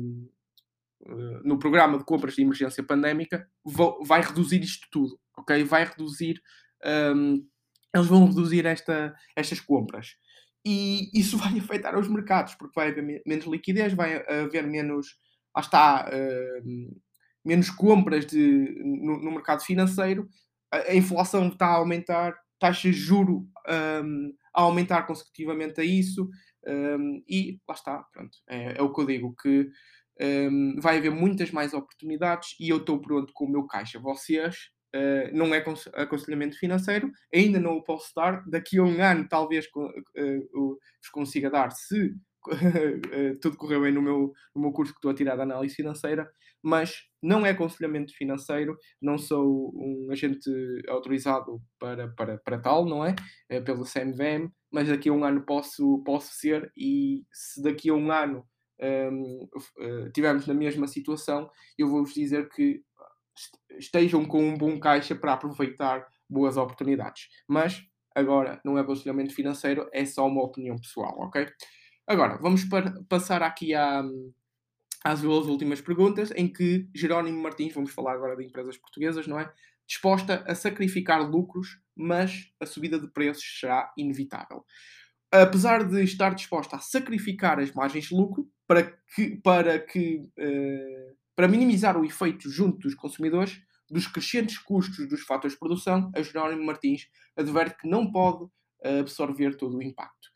no 1.43 1.59
programa 1.59 1.97
de 1.97 2.03
compras 2.03 2.35
de 2.35 2.41
emergência 2.41 2.83
pandémica 2.83 3.47
vai 4.03 4.21
reduzir 4.21 4.61
isto 4.61 4.87
tudo, 4.91 5.19
ok? 5.37 5.63
Vai 5.63 5.85
reduzir, 5.85 6.41
um, 6.83 6.89
ehm, 6.89 7.47
eles 7.93 8.07
vão 8.07 8.25
reduzir 8.25 8.65
esta, 8.65 9.15
estas 9.35 9.59
compras. 9.59 10.15
E 10.65 11.09
isso 11.13 11.37
vai 11.37 11.57
afetar 11.57 11.97
os 11.97 12.07
mercados, 12.07 12.55
porque 12.55 12.73
vai 12.75 12.89
haver 12.89 13.21
menos 13.25 13.45
liquidez, 13.45 13.93
vai 13.93 14.23
haver 14.27 14.65
menos, 14.65 15.17
lá 15.55 15.61
está, 15.61 16.09
uh, 16.09 17.01
menos 17.45 17.69
compras 17.69 18.25
de, 18.25 18.81
no, 18.83 19.21
no, 19.21 19.31
mercado 19.31 19.63
financeiro, 19.63 20.27
a, 20.71 20.93
inflação 20.93 21.47
está 21.47 21.67
a 21.67 21.75
aumentar, 21.75 22.35
taxas 22.59 22.95
de 22.95 23.01
juro 23.01 23.37
um, 23.37 23.71
ehm, 23.71 24.31
a 24.53 24.63
aumentar 24.63 25.03
consecutivamente 25.03 25.79
a 25.79 25.83
isso, 25.83 26.29
um, 26.67 26.71
ehm, 26.71 27.23
e 27.29 27.59
lá 27.67 27.75
está, 27.75 28.03
pronto, 28.11 28.37
é, 28.49 28.77
é 28.77 28.81
o 28.81 28.91
que 28.91 29.01
eu 29.01 29.05
digo, 29.05 29.35
que 29.41 29.69
um, 30.21 30.75
vai 30.79 30.97
haver 30.97 31.11
muitas 31.11 31.51
mais 31.51 31.73
oportunidades 31.73 32.55
e 32.59 32.69
eu 32.69 32.77
estou 32.77 32.99
pronto 32.99 33.31
com 33.33 33.45
o 33.45 33.51
meu 33.51 33.65
caixa. 33.65 33.99
Vocês, 33.99 34.55
uh, 34.95 35.35
não 35.35 35.53
é 35.53 35.63
aconselhamento 35.93 36.57
financeiro, 36.57 37.11
ainda 37.33 37.59
não 37.59 37.77
o 37.77 37.83
posso 37.83 38.11
dar. 38.15 38.43
Daqui 38.47 38.79
a 38.79 38.83
um 38.83 39.01
ano, 39.01 39.27
talvez 39.27 39.65
uh, 39.65 40.51
vos 40.53 41.09
consiga 41.11 41.49
dar, 41.49 41.71
se 41.71 42.07
uh, 42.07 42.15
tudo 43.41 43.57
correu 43.57 43.81
bem 43.81 43.93
no 43.93 44.01
meu, 44.01 44.33
no 44.55 44.61
meu 44.61 44.71
curso 44.71 44.93
que 44.93 44.97
estou 44.97 45.11
a 45.11 45.15
tirar 45.15 45.35
de 45.35 45.41
análise 45.41 45.75
financeira, 45.75 46.29
mas 46.63 47.03
não 47.21 47.45
é 47.45 47.51
aconselhamento 47.51 48.13
financeiro, 48.13 48.77
não 49.01 49.17
sou 49.17 49.71
um 49.75 50.09
agente 50.11 50.49
autorizado 50.87 51.61
para, 51.79 52.09
para, 52.09 52.37
para 52.39 52.59
tal, 52.59 52.85
não 52.85 53.05
é? 53.05 53.15
é 53.49 53.61
pelo 53.61 53.85
CMVM, 53.85 54.49
mas 54.71 54.89
daqui 54.89 55.09
a 55.09 55.13
um 55.13 55.23
ano 55.23 55.45
posso, 55.45 56.01
posso 56.03 56.33
ser, 56.33 56.71
e 56.75 57.23
se 57.31 57.61
daqui 57.61 57.89
a 57.89 57.93
um 57.93 58.11
ano 58.11 58.43
um, 58.81 59.47
tivermos 60.13 60.45
na 60.47 60.53
mesma 60.53 60.87
situação, 60.87 61.49
eu 61.77 61.87
vou-vos 61.87 62.13
dizer 62.13 62.49
que 62.49 62.81
estejam 63.77 64.25
com 64.25 64.43
um 64.43 64.57
bom 64.57 64.79
caixa 64.79 65.15
para 65.15 65.33
aproveitar 65.33 66.05
boas 66.29 66.57
oportunidades. 66.57 67.27
Mas 67.47 67.81
agora 68.15 68.59
não 68.63 68.77
é 68.77 68.81
aconselhamento 68.81 69.33
financeiro, 69.33 69.89
é 69.93 70.05
só 70.05 70.27
uma 70.27 70.43
opinião 70.43 70.75
pessoal, 70.77 71.15
ok? 71.19 71.47
Agora, 72.07 72.37
vamos 72.37 72.63
para, 72.65 72.93
passar 73.07 73.43
aqui 73.43 73.73
à, 73.73 74.03
às 75.03 75.21
duas 75.21 75.45
últimas 75.47 75.81
perguntas, 75.81 76.31
em 76.35 76.51
que 76.51 76.87
Jerónimo 76.95 77.41
Martins, 77.41 77.73
vamos 77.73 77.91
falar 77.91 78.13
agora 78.13 78.35
de 78.35 78.45
empresas 78.45 78.77
portuguesas, 78.77 79.27
não 79.27 79.39
é? 79.39 79.51
Disposta 79.85 80.43
a 80.47 80.55
sacrificar 80.55 81.21
lucros, 81.29 81.79
mas 81.95 82.51
a 82.59 82.65
subida 82.65 82.99
de 82.99 83.07
preços 83.07 83.59
será 83.59 83.91
inevitável 83.97 84.65
apesar 85.31 85.85
de 85.85 86.03
estar 86.03 86.33
disposta 86.33 86.77
a 86.77 86.79
sacrificar 86.79 87.59
as 87.59 87.71
margens 87.73 88.05
de 88.05 88.15
lucro 88.15 88.49
para 88.67 88.83
que, 88.83 89.37
para, 89.37 89.79
que, 89.79 90.29
uh, 90.37 91.15
para 91.35 91.47
minimizar 91.47 91.97
o 91.97 92.05
efeito 92.05 92.49
junto 92.49 92.79
dos 92.79 92.95
consumidores 92.95 93.61
dos 93.89 94.05
crescentes 94.05 94.57
custos 94.57 95.07
dos 95.07 95.21
fatores 95.21 95.53
de 95.53 95.59
produção, 95.59 96.11
a 96.13 96.21
Jerónimo 96.21 96.65
Martins 96.65 97.07
adverte 97.37 97.77
que 97.77 97.87
não 97.87 98.11
pode 98.11 98.43
uh, 98.43 98.99
absorver 98.99 99.55
todo 99.55 99.77
o 99.77 99.81
impacto. 99.81 100.27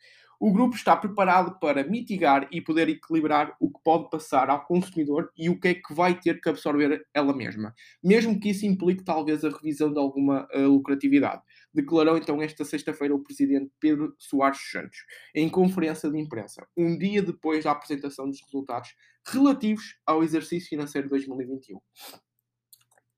O 0.44 0.52
grupo 0.52 0.76
está 0.76 0.98
preparado 0.98 1.60
para 1.60 1.84
mitigar 1.84 2.48
e 2.52 2.60
poder 2.60 2.90
equilibrar 2.90 3.56
o 3.60 3.70
que 3.70 3.80
pode 3.84 4.10
passar 4.10 4.50
ao 4.50 4.66
consumidor 4.66 5.32
e 5.38 5.52
o 5.52 5.60
que 5.60 5.68
é 5.68 5.74
que 5.76 5.94
vai 5.94 6.20
ter 6.20 6.42
que 6.42 6.50
absorver 6.50 7.06
ela 7.14 7.32
mesma, 7.32 7.76
mesmo 8.04 8.40
que 8.40 8.50
isso 8.50 8.66
implique 8.66 9.04
talvez 9.04 9.46
a 9.46 9.50
revisão 9.50 9.94
de 9.94 10.00
alguma 10.00 10.48
uh, 10.52 10.68
lucratividade 10.68 11.44
declarou 11.72 12.18
então 12.18 12.42
esta 12.42 12.66
sexta-feira 12.66 13.14
o 13.16 13.24
presidente 13.24 13.72
Pedro 13.80 14.16
Soares 14.18 14.60
Santos, 14.72 14.98
em 15.34 15.48
conferência 15.48 16.10
de 16.10 16.20
imprensa, 16.20 16.68
um 16.76 16.98
dia 16.98 17.22
depois 17.22 17.64
da 17.64 17.72
apresentação 17.72 18.28
dos 18.28 18.42
resultados 18.42 18.96
relativos 19.26 20.00
ao 20.08 20.24
exercício 20.24 20.70
financeiro 20.70 21.08
de 21.08 21.12
2021. 21.12 21.78
Uh, 21.78 21.82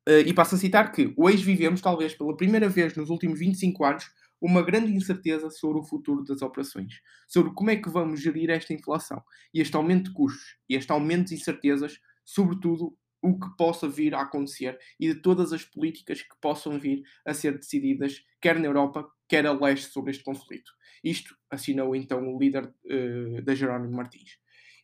eh, 0.05 0.19
e 0.21 0.33
passo 0.33 0.55
a 0.55 0.57
citar 0.57 0.91
que 0.91 1.13
hoje 1.15 1.41
vivemos, 1.41 1.79
talvez 1.79 2.13
pela 2.13 2.35
primeira 2.35 2.67
vez 2.67 2.95
nos 2.95 3.09
últimos 3.09 3.39
25 3.39 3.85
anos, 3.85 4.11
uma 4.43 4.61
grande 4.61 4.91
incerteza 4.91 5.49
sobre 5.49 5.79
o 5.79 5.83
futuro 5.85 6.21
das 6.21 6.41
operações, 6.41 6.99
sobre 7.29 7.53
como 7.53 7.69
é 7.69 7.77
que 7.77 7.89
vamos 7.89 8.21
gerir 8.21 8.49
esta 8.49 8.73
inflação 8.73 9.23
e 9.53 9.61
este 9.61 9.73
aumento 9.77 10.09
de 10.09 10.13
custos 10.13 10.57
e 10.69 10.75
este 10.75 10.91
aumento 10.91 11.29
de 11.29 11.35
incertezas, 11.35 11.97
sobretudo 12.25 12.93
o 13.21 13.39
que 13.39 13.55
possa 13.55 13.87
vir 13.87 14.13
a 14.13 14.21
acontecer 14.21 14.77
e 14.99 15.13
de 15.13 15.21
todas 15.21 15.53
as 15.53 15.63
políticas 15.63 16.21
que 16.21 16.35
possam 16.41 16.77
vir 16.77 17.03
a 17.25 17.33
ser 17.33 17.57
decididas, 17.57 18.21
quer 18.41 18.59
na 18.59 18.65
Europa, 18.65 19.09
quer 19.29 19.47
a 19.47 19.53
leste, 19.53 19.93
sobre 19.93 20.11
este 20.11 20.25
conflito. 20.25 20.73
Isto 21.01 21.33
assinou 21.49 21.95
então 21.95 22.27
o 22.27 22.37
líder 22.37 22.65
uh, 22.65 23.41
da 23.43 23.55
Jerónimo 23.55 23.95
Martins. 23.95 24.37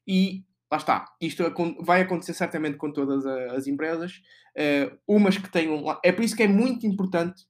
E 0.07 0.45
lá 0.72 0.78
está, 0.78 1.05
isto 1.20 1.43
vai 1.82 2.01
acontecer 2.01 2.34
certamente 2.34 2.78
com 2.78 2.93
todas 2.93 3.26
as 3.26 3.68
empresas, 3.68 4.22
uh, 4.55 4.97
umas 5.05 5.38
que 5.38 5.51
tenham. 5.51 5.84
É 6.01 6.14
por 6.14 6.24
isso 6.24 6.38
que 6.38 6.43
é 6.43 6.47
muito 6.47 6.88
importante 6.88 7.43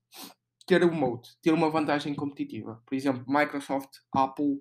ter 0.70 0.84
um 0.84 0.93
moat, 0.93 1.36
ter 1.41 1.51
uma 1.51 1.70
vantagem 1.72 2.13
competitiva. 2.13 2.80
Por 2.86 2.93
exemplo, 2.93 3.26
Microsoft, 3.28 3.89
Apple, 4.13 4.59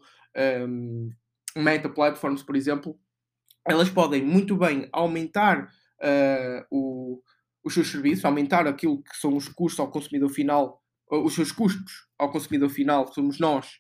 um, 0.67 1.11
Meta 1.55 1.91
Platforms, 1.91 2.43
por 2.43 2.57
exemplo, 2.57 2.99
elas 3.67 3.91
podem 3.91 4.25
muito 4.25 4.57
bem 4.57 4.89
aumentar 4.91 5.65
uh, 6.01 6.65
o, 6.71 7.23
os 7.63 7.75
seus 7.75 7.91
serviços, 7.91 8.25
aumentar 8.25 8.67
aquilo 8.67 9.03
que 9.03 9.15
são 9.19 9.37
os 9.37 9.49
custos 9.49 9.81
ao 9.81 9.91
consumidor 9.91 10.31
final 10.31 10.83
os 11.11 11.35
seus 11.35 11.51
custos 11.51 12.07
ao 12.19 12.31
consumidor 12.31 12.69
final, 12.69 13.11
somos 13.13 13.39
nós, 13.39 13.79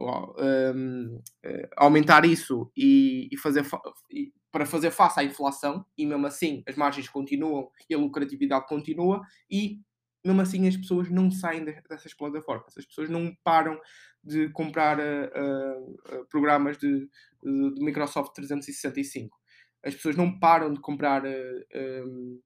um, 0.00 1.20
eh, 1.44 1.68
aumentar 1.76 2.24
isso 2.24 2.70
e, 2.76 3.28
e 3.30 3.36
fazer 3.36 3.64
e, 4.10 4.32
para 4.50 4.66
fazer 4.66 4.90
face 4.90 5.20
à 5.20 5.24
inflação, 5.24 5.84
e 5.96 6.06
mesmo 6.06 6.26
assim 6.26 6.62
as 6.66 6.76
margens 6.76 7.08
continuam 7.08 7.70
e 7.88 7.94
a 7.94 7.98
lucratividade 7.98 8.66
continua, 8.66 9.22
e 9.48 9.80
mesmo 10.24 10.40
assim 10.40 10.66
as 10.66 10.76
pessoas 10.76 11.10
não 11.10 11.30
saem 11.30 11.64
dessas 11.64 12.14
plataformas, 12.14 12.76
as 12.76 12.86
pessoas 12.86 13.10
não 13.10 13.34
param 13.44 13.78
de 14.22 14.48
comprar 14.50 14.98
uh, 14.98 15.90
uh, 15.90 16.26
programas 16.30 16.78
de, 16.78 17.08
de, 17.42 17.74
de, 17.74 17.84
Microsoft 17.84 18.32
365, 18.34 19.36
as 19.84 19.94
pessoas 19.94 20.16
não 20.16 20.38
param 20.38 20.72
de 20.72 20.80
comprar. 20.80 21.22
Uh, 21.24 22.42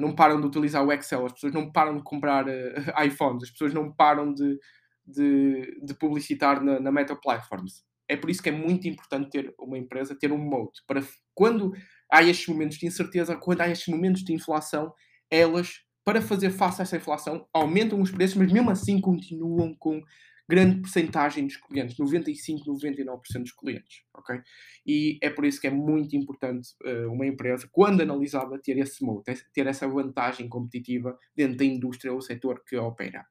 não 0.00 0.16
param 0.16 0.40
de 0.40 0.48
utilizar 0.48 0.84
o 0.84 0.92
Excel, 0.92 1.24
as 1.24 1.32
pessoas 1.32 1.52
não 1.52 1.70
param 1.70 1.96
de 1.96 2.02
comprar 2.02 2.44
iPhones, 3.06 3.44
as 3.44 3.50
pessoas 3.52 3.72
não 3.72 3.92
param 3.92 4.34
de, 4.34 4.58
de, 5.06 5.80
de 5.84 5.94
publicitar 5.94 6.60
na, 6.60 6.80
na 6.80 6.90
Meta 6.90 7.14
Platforms. 7.14 7.84
É 8.08 8.16
por 8.16 8.28
isso 8.28 8.42
que 8.42 8.48
é 8.48 8.52
muito 8.52 8.88
importante 8.88 9.30
ter 9.30 9.54
uma 9.56 9.78
empresa, 9.78 10.18
ter 10.18 10.32
um 10.32 10.38
moat, 10.38 10.82
para 10.88 11.00
quando 11.32 11.72
há 12.10 12.20
estes 12.24 12.48
momentos 12.48 12.76
de 12.78 12.86
incerteza, 12.86 13.36
quando 13.36 13.60
há 13.60 13.68
estes 13.68 13.86
momentos 13.86 14.24
de 14.24 14.32
inflação, 14.32 14.92
elas, 15.30 15.84
para 16.04 16.22
fazer 16.22 16.50
face 16.50 16.80
a 16.80 16.84
essa 16.84 16.96
inflação, 16.96 17.46
aumentam 17.52 18.00
os 18.00 18.10
preços, 18.10 18.36
mas 18.36 18.52
mesmo 18.52 18.70
assim 18.70 19.00
continuam 19.00 19.74
com 19.74 20.02
grande 20.50 20.80
porcentagem 20.80 21.46
dos 21.46 21.56
clientes, 21.56 21.96
95, 21.96 22.64
99% 22.64 23.40
dos 23.40 23.52
clientes, 23.52 24.02
ok? 24.12 24.40
E 24.84 25.16
é 25.22 25.30
por 25.30 25.44
isso 25.44 25.60
que 25.60 25.68
é 25.68 25.70
muito 25.70 26.16
importante 26.16 26.70
uh, 26.84 27.12
uma 27.12 27.24
empresa, 27.24 27.68
quando 27.70 28.00
analisada, 28.00 28.58
ter 28.60 28.76
esse 28.76 28.98
ter 29.54 29.66
essa 29.68 29.86
vantagem 29.86 30.48
competitiva 30.48 31.16
dentro 31.36 31.58
da 31.58 31.64
indústria 31.64 32.12
ou 32.12 32.20
setor 32.20 32.64
que 32.66 32.76
opera. 32.76 33.24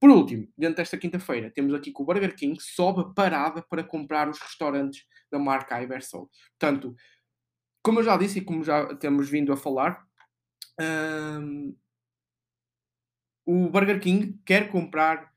Por 0.00 0.10
último, 0.10 0.48
dentro 0.56 0.76
desta 0.76 0.96
quinta-feira, 0.96 1.50
temos 1.50 1.74
aqui 1.74 1.92
que 1.92 2.02
o 2.02 2.04
Burger 2.04 2.34
King 2.34 2.58
sobe 2.58 3.14
parada 3.14 3.62
para 3.62 3.84
comprar 3.84 4.28
os 4.28 4.40
restaurantes 4.40 5.04
da 5.30 5.38
marca 5.38 5.80
Ibersol. 5.80 6.30
Portanto, 6.58 6.96
como 7.82 8.00
eu 8.00 8.02
já 8.02 8.16
disse 8.16 8.38
e 8.38 8.44
como 8.44 8.64
já 8.64 8.96
temos 8.96 9.28
vindo 9.28 9.52
a 9.52 9.56
falar, 9.56 10.02
um, 10.80 11.76
o 13.44 13.68
Burger 13.68 14.00
King 14.00 14.40
quer 14.44 14.68
comprar, 14.70 15.32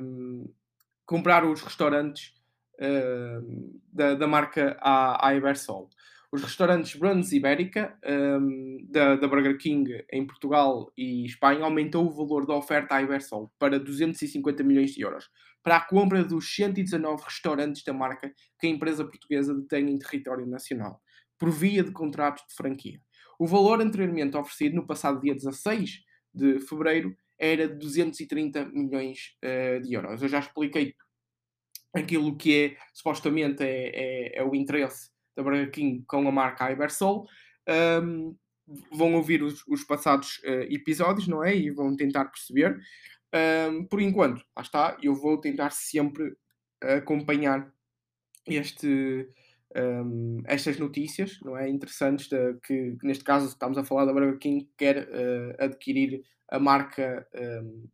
um, 0.00 0.52
comprar 1.04 1.44
os 1.44 1.60
restaurantes 1.62 2.34
um, 2.80 3.80
da, 3.92 4.14
da 4.14 4.26
marca 4.26 4.78
Ibersol 5.34 5.88
os 6.32 6.42
restaurantes 6.42 6.96
Bruns 6.96 7.30
Ibérica 7.30 7.94
um, 8.40 8.86
da, 8.88 9.16
da, 9.16 9.28
Burger 9.28 9.58
King 9.58 10.02
em 10.10 10.26
Portugal 10.26 10.90
e 10.96 11.26
Espanha 11.26 11.62
aumentou 11.62 12.06
o 12.06 12.10
valor 12.10 12.46
da 12.46 12.54
oferta 12.54 12.94
à 12.94 13.02
Ibersol 13.02 13.52
para 13.58 13.78
250 13.78 14.64
milhões 14.64 14.92
de 14.92 15.02
euros 15.02 15.28
para 15.62 15.76
a 15.76 15.80
compra 15.80 16.24
dos 16.24 16.50
119 16.56 17.22
restaurantes 17.22 17.84
da 17.84 17.92
marca 17.92 18.32
que 18.58 18.66
a 18.66 18.70
empresa 18.70 19.04
portuguesa 19.04 19.54
detém 19.54 19.90
em 19.90 19.98
território 19.98 20.46
nacional, 20.46 21.02
por 21.38 21.50
via 21.50 21.84
de 21.84 21.92
contratos 21.92 22.44
de 22.48 22.54
franquia. 22.54 22.98
O 23.38 23.46
valor 23.46 23.82
anteriormente 23.82 24.34
oferecido 24.34 24.76
no 24.76 24.86
passado 24.86 25.20
dia 25.20 25.34
16 25.34 26.00
de 26.34 26.60
fevereiro 26.60 27.16
era 27.38 27.68
de 27.68 27.74
230 27.74 28.66
milhões 28.66 29.36
uh, 29.44 29.80
de 29.80 29.94
euros. 29.94 30.22
Eu 30.22 30.28
já 30.28 30.38
expliquei 30.38 30.94
aquilo 31.94 32.36
que 32.36 32.64
é 32.64 32.76
supostamente 32.94 33.62
é, 33.62 34.36
é, 34.36 34.38
é 34.38 34.44
o 34.44 34.54
interesse 34.54 35.10
da 35.36 35.42
Burger 35.42 35.70
King 35.70 36.04
com 36.06 36.26
a 36.28 36.32
marca 36.32 36.70
Ibersol. 36.70 37.26
Um, 38.02 38.36
vão 38.92 39.14
ouvir 39.14 39.42
os, 39.42 39.66
os 39.66 39.84
passados 39.84 40.38
uh, 40.44 40.72
episódios, 40.72 41.26
não 41.26 41.42
é? 41.42 41.54
E 41.54 41.70
vão 41.70 41.96
tentar 41.96 42.26
perceber. 42.26 42.78
Um, 43.34 43.84
por 43.86 44.00
enquanto, 44.00 44.44
lá 44.56 44.62
está, 44.62 44.96
eu 45.02 45.14
vou 45.14 45.40
tentar 45.40 45.70
sempre 45.70 46.34
acompanhar 46.80 47.72
este, 48.46 49.28
um, 49.76 50.42
estas 50.46 50.78
notícias, 50.78 51.38
não 51.42 51.56
é? 51.56 51.68
Interessantes, 51.68 52.28
de, 52.28 52.54
que 52.64 52.96
neste 53.02 53.24
caso 53.24 53.46
estamos 53.46 53.78
a 53.78 53.84
falar 53.84 54.04
da 54.04 54.12
Burger 54.12 54.38
King 54.38 54.64
que 54.64 54.72
quer 54.76 55.08
uh, 55.08 55.64
adquirir 55.64 56.22
a 56.50 56.58
marca, 56.58 57.26
um, 57.34 57.88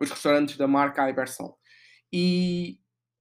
os 0.00 0.10
restaurantes 0.10 0.56
da 0.56 0.66
marca 0.66 1.08
Ibersol. 1.08 1.58
E, 2.12 2.78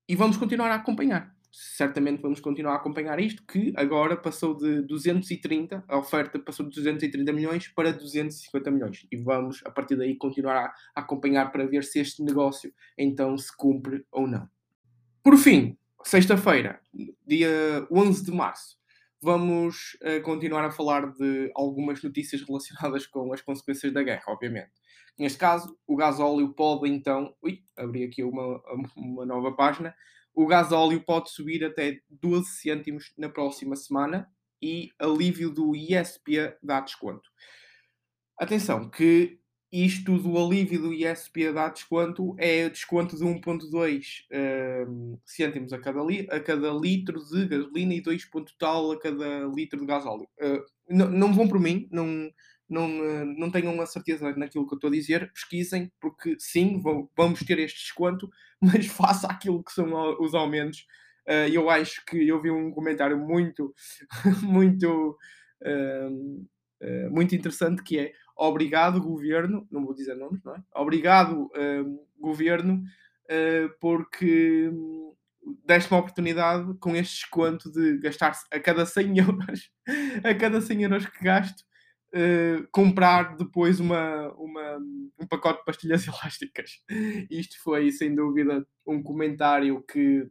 e 0.08 0.16
vamos 0.16 0.38
continuar 0.38 0.72
a 0.72 0.76
acompanhar 0.76 1.36
certamente 1.56 2.22
vamos 2.22 2.42
continuar 2.42 2.74
a 2.74 2.76
acompanhar 2.76 3.18
isto, 3.20 3.42
que 3.46 3.74
agora 3.78 4.18
passou 4.18 4.56
de 4.58 4.82
230, 4.82 5.86
a 5.88 5.98
oferta 5.98 6.38
passou 6.38 6.68
de 6.68 6.76
230 6.76 7.32
milhões 7.32 7.68
para 7.70 7.94
250 7.94 8.70
milhões. 8.72 9.08
E 9.10 9.16
vamos, 9.16 9.62
a 9.66 9.72
partir 9.72 9.96
daí, 9.96 10.18
continuar 10.18 10.58
a, 10.58 10.74
acompanhar 10.94 11.52
para 11.52 11.66
ver 11.66 11.84
se 11.86 12.00
este 12.00 12.22
negócio 12.22 12.74
então 12.98 13.38
se 13.38 13.56
cumpre 13.56 14.06
ou 14.12 14.28
não. 14.28 14.50
Por 15.24 15.38
fim, 15.38 15.78
sexta-feira, 16.06 16.80
dia 17.26 17.86
11 17.92 18.26
de 18.26 18.32
março, 18.32 18.78
vamos 19.22 19.98
uh, 20.04 20.22
continuar 20.24 20.64
a 20.66 20.72
falar 20.72 21.12
de 21.14 21.52
algumas 21.56 22.02
notícias 22.02 22.42
relacionadas 22.42 23.06
com 23.08 23.34
as 23.34 23.42
consequências 23.42 23.92
da 23.92 24.04
guerra, 24.04 24.24
obviamente. 24.28 24.72
Neste 25.18 25.38
caso, 25.38 25.78
o 25.88 25.96
gasóleo 25.96 26.54
pode 26.54 26.90
então. 26.90 27.34
Ui, 27.42 27.64
abri 27.78 28.04
aqui 28.04 28.24
uma, 28.24 28.62
uma 28.96 29.26
nova 29.26 29.54
página 29.54 29.96
o 30.36 30.46
gasóleo 30.46 31.02
pode 31.02 31.32
subir 31.32 31.64
até 31.64 32.02
12 32.10 32.46
cêntimos 32.58 33.14
na 33.18 33.30
próxima 33.30 33.76
semana 33.76 34.30
e 34.62 34.90
alívio 35.00 35.50
do 35.50 35.74
ISP 35.74 36.54
dá 36.62 36.82
desconto. 36.82 37.30
Atenção, 38.38 38.90
que 38.90 39.40
isto 39.84 40.18
do 40.18 40.38
alívio 40.38 40.82
do 40.82 40.94
ISP 40.94 41.52
dá 41.52 41.70
desconto 41.70 42.36
é 42.38 42.70
desconto 42.70 43.18
de 43.18 43.24
1.2 43.24 44.22
uh, 44.32 45.20
cêntimos 45.26 45.74
a 45.74 45.80
cada, 45.80 46.02
li 46.04 46.28
a 46.30 46.40
cada 46.40 46.72
litro 46.72 47.20
de 47.26 47.48
gasolina 47.48 47.94
e 47.94 48.02
2 48.02 48.30
tal 48.58 48.92
a 48.92 49.00
cada 49.00 49.46
litro 49.54 49.80
de 49.80 49.86
gasóleo. 49.86 50.28
Uh, 50.40 50.64
não 50.88 51.34
vão 51.34 51.48
por 51.48 51.60
mim, 51.60 51.88
não, 51.92 52.30
não, 52.70 52.88
eh, 53.04 53.26
não 53.26 53.52
tenham 53.52 53.80
a 53.82 53.86
certeza 53.86 54.36
naquilo 54.36 54.68
que 54.68 54.74
eu 54.74 54.78
estou 54.78 54.90
a 54.90 54.94
dizer, 54.94 55.32
pesquisem, 55.32 55.92
porque 56.00 56.36
sim, 56.40 56.82
vamos 57.16 57.40
ter 57.42 57.60
este 57.60 57.80
desconto, 57.80 58.30
mas 58.62 58.88
faça 58.88 59.28
aquilo 59.28 59.64
que 59.64 59.72
são 59.72 59.92
os 60.22 60.34
aumentos. 60.34 60.86
Uh, 61.28 61.50
eu 61.52 61.70
acho 61.70 62.06
que 62.06 62.28
eu 62.28 62.40
vi 62.42 62.52
um 62.52 62.72
comentário 62.72 63.18
muito, 63.18 63.74
muito, 64.44 65.18
uh, 65.64 66.46
uh, 66.84 67.12
muito 67.12 67.34
interessante 67.34 67.82
que 67.82 67.98
é 67.98 68.14
obrigado 68.36 69.02
governo, 69.02 69.68
não 69.72 69.86
vou 69.86 69.94
dizer 69.94 70.16
nomes, 70.16 70.44
não 70.44 70.56
é? 70.56 70.64
Obrigado 70.76 71.50
governo, 72.20 72.84
porque 73.80 74.72
deste 75.66 75.92
uma 75.92 76.00
oportunidade 76.00 76.74
com 76.80 76.96
este 76.96 77.22
desconto 77.22 77.72
de 77.72 78.00
gastar 78.00 78.34
a 78.52 78.60
cada 78.60 78.86
100 78.86 79.18
euros, 79.20 79.72
a 80.24 80.34
cada 80.34 80.62
100 80.62 80.84
euros 80.84 81.06
que 81.06 81.24
gasto, 81.24 81.62
uh, 82.14 82.68
comprar 82.72 83.36
depois 83.38 83.80
uma, 83.80 84.32
uma, 84.34 84.78
um 85.20 85.28
pacote 85.28 85.60
de 85.60 85.66
pastilhas 85.66 86.08
elásticas. 86.08 86.82
Isto 87.30 87.62
foi, 87.64 87.92
sem 87.92 88.16
dúvida, 88.16 88.66
um 88.86 89.02
comentário 89.02 89.84
que 89.84 90.28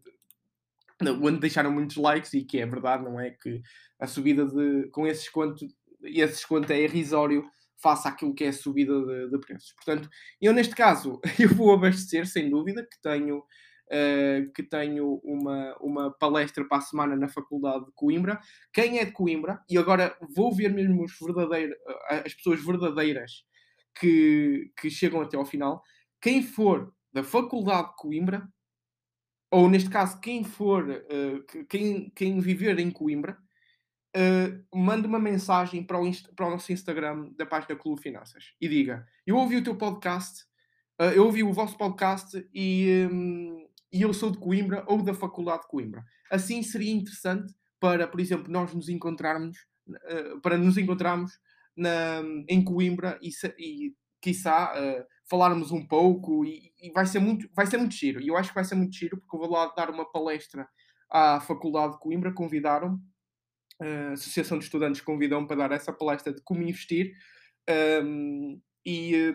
onde 1.21 1.41
deixaram 1.41 1.73
muitos 1.73 1.97
likes 1.97 2.33
e 2.35 2.45
que 2.45 2.59
é 2.59 2.67
verdade, 2.67 3.05
não 3.05 3.21
é? 3.21 3.31
Que 3.31 3.61
a 3.99 4.07
subida 4.07 4.47
de 4.47 4.89
com 4.91 5.07
esse 5.07 5.23
desconto, 5.23 5.67
esse 6.03 6.35
desconto 6.35 6.73
é 6.73 6.83
irrisório 6.83 7.45
face 7.83 8.09
àquilo 8.09 8.35
que 8.35 8.45
é 8.45 8.49
a 8.49 8.53
subida 8.53 8.99
de, 9.05 9.31
de 9.31 9.39
preços. 9.39 9.73
Portanto, 9.75 10.09
eu 10.41 10.53
neste 10.53 10.75
caso 10.75 11.21
eu 11.39 11.49
vou 11.49 11.73
abastecer, 11.73 12.27
sem 12.27 12.51
dúvida, 12.51 12.83
que 12.83 13.01
tenho 13.03 13.39
uh, 13.39 14.53
que 14.53 14.63
tenho 14.63 15.21
uma, 15.25 15.77
uma 15.81 16.11
palestra 16.11 16.65
para 16.65 16.79
a 16.79 16.83
semana 16.83 17.17
na 17.17 17.29
Faculdade 17.29 17.87
de 17.87 17.93
Coimbra. 17.95 18.41
Quem 18.73 18.99
é 18.99 19.05
de 19.05 19.13
Coimbra, 19.13 19.61
e 19.69 19.77
agora 19.79 20.17
vou 20.35 20.55
ver 20.55 20.73
mesmo 20.73 21.05
os 21.05 21.13
uh, 21.21 22.25
as 22.25 22.35
pessoas 22.35 22.65
verdadeiras 22.65 23.45
que, 23.99 24.71
que 24.79 24.91
chegam 24.91 25.21
até 25.21 25.37
ao 25.37 25.45
final, 25.45 25.83
quem 26.21 26.43
for 26.43 26.93
da 27.13 27.23
Faculdade 27.23 27.91
de 27.91 27.97
Coimbra, 27.97 28.49
ou 29.51 29.71
neste 29.71 29.89
caso, 29.89 30.21
quem 30.21 30.43
for, 30.43 30.89
uh, 30.89 31.65
quem, 31.69 32.11
quem 32.11 32.41
viver 32.41 32.79
em 32.79 32.91
Coimbra, 32.91 33.39
uh, 34.17 34.77
manda 34.77 35.07
uma 35.09 35.19
mensagem 35.19 35.83
para 35.83 36.01
o, 36.01 36.11
para 36.35 36.47
o 36.47 36.51
nosso 36.51 36.73
Instagram 36.73 37.31
da 37.37 37.45
página 37.45 37.77
Clube 37.77 38.01
Finanças 38.01 38.55
e 38.61 38.69
diga: 38.69 39.07
Eu 39.27 39.37
ouvi 39.37 39.57
o 39.57 39.65
teu 39.65 39.77
podcast, 39.77 40.45
uh, 41.01 41.05
eu 41.15 41.25
ouvi 41.25 41.43
o 41.43 41.53
vosso 41.53 41.77
podcast 41.77 42.49
e, 42.55 43.09
um, 43.11 43.67
e 43.93 44.03
eu 44.03 44.13
sou 44.15 44.31
de 44.31 44.39
Coimbra 44.39 44.85
ou 44.87 45.03
da 45.03 45.15
Faculdade 45.15 45.63
de 45.63 45.69
Coimbra. 45.69 46.05
Assim 46.31 46.63
seria 46.63 46.93
interessante 46.93 47.53
para, 47.81 48.07
por 48.07 48.21
exemplo, 48.21 48.51
nós 48.51 48.73
nos 48.73 48.89
encontrarmos, 48.89 49.57
uh, 49.89 50.41
para 50.41 50.57
nos 50.57 50.79
encontrarmos 50.79 51.33
na, 51.77 52.23
em 52.49 52.63
Coimbra 52.65 53.19
e, 53.21 53.31
e 53.59 53.95
quiçá, 54.21 54.73
uh, 54.73 55.05
falarmos 55.29 55.71
um 55.71 55.87
pouco 55.87 56.45
e, 56.45 56.73
e, 56.81 56.91
vai, 56.93 57.07
ser 57.07 57.19
muito, 57.19 57.49
vai 57.55 57.67
ser 57.67 57.77
muito 57.77 57.95
giro. 57.95 58.21
E 58.21 58.29
eu 58.29 58.37
acho 58.37 58.51
que 58.51 58.55
vai 58.55 58.65
ser 58.65 58.75
muito 58.75 58.95
giro 58.95 59.19
porque 59.19 59.37
eu 59.37 59.41
vou 59.41 59.51
lá 59.51 59.73
dar 59.77 59.91
uma 59.91 60.11
palestra 60.11 60.69
à 61.11 61.41
Faculdade 61.41 61.95
de 61.95 62.01
Coimbra, 62.01 62.33
convidaram 62.33 62.95
uh, 62.95 63.01
a 63.81 64.13
Associação 64.13 64.59
de 64.59 64.65
Estudantes 64.65 65.01
convidou-me 65.01 65.47
para 65.47 65.69
dar 65.69 65.73
essa 65.73 65.93
palestra 65.93 66.33
de 66.33 66.43
como 66.43 66.63
investir 66.63 67.15
um, 68.03 68.61
e 68.85 69.35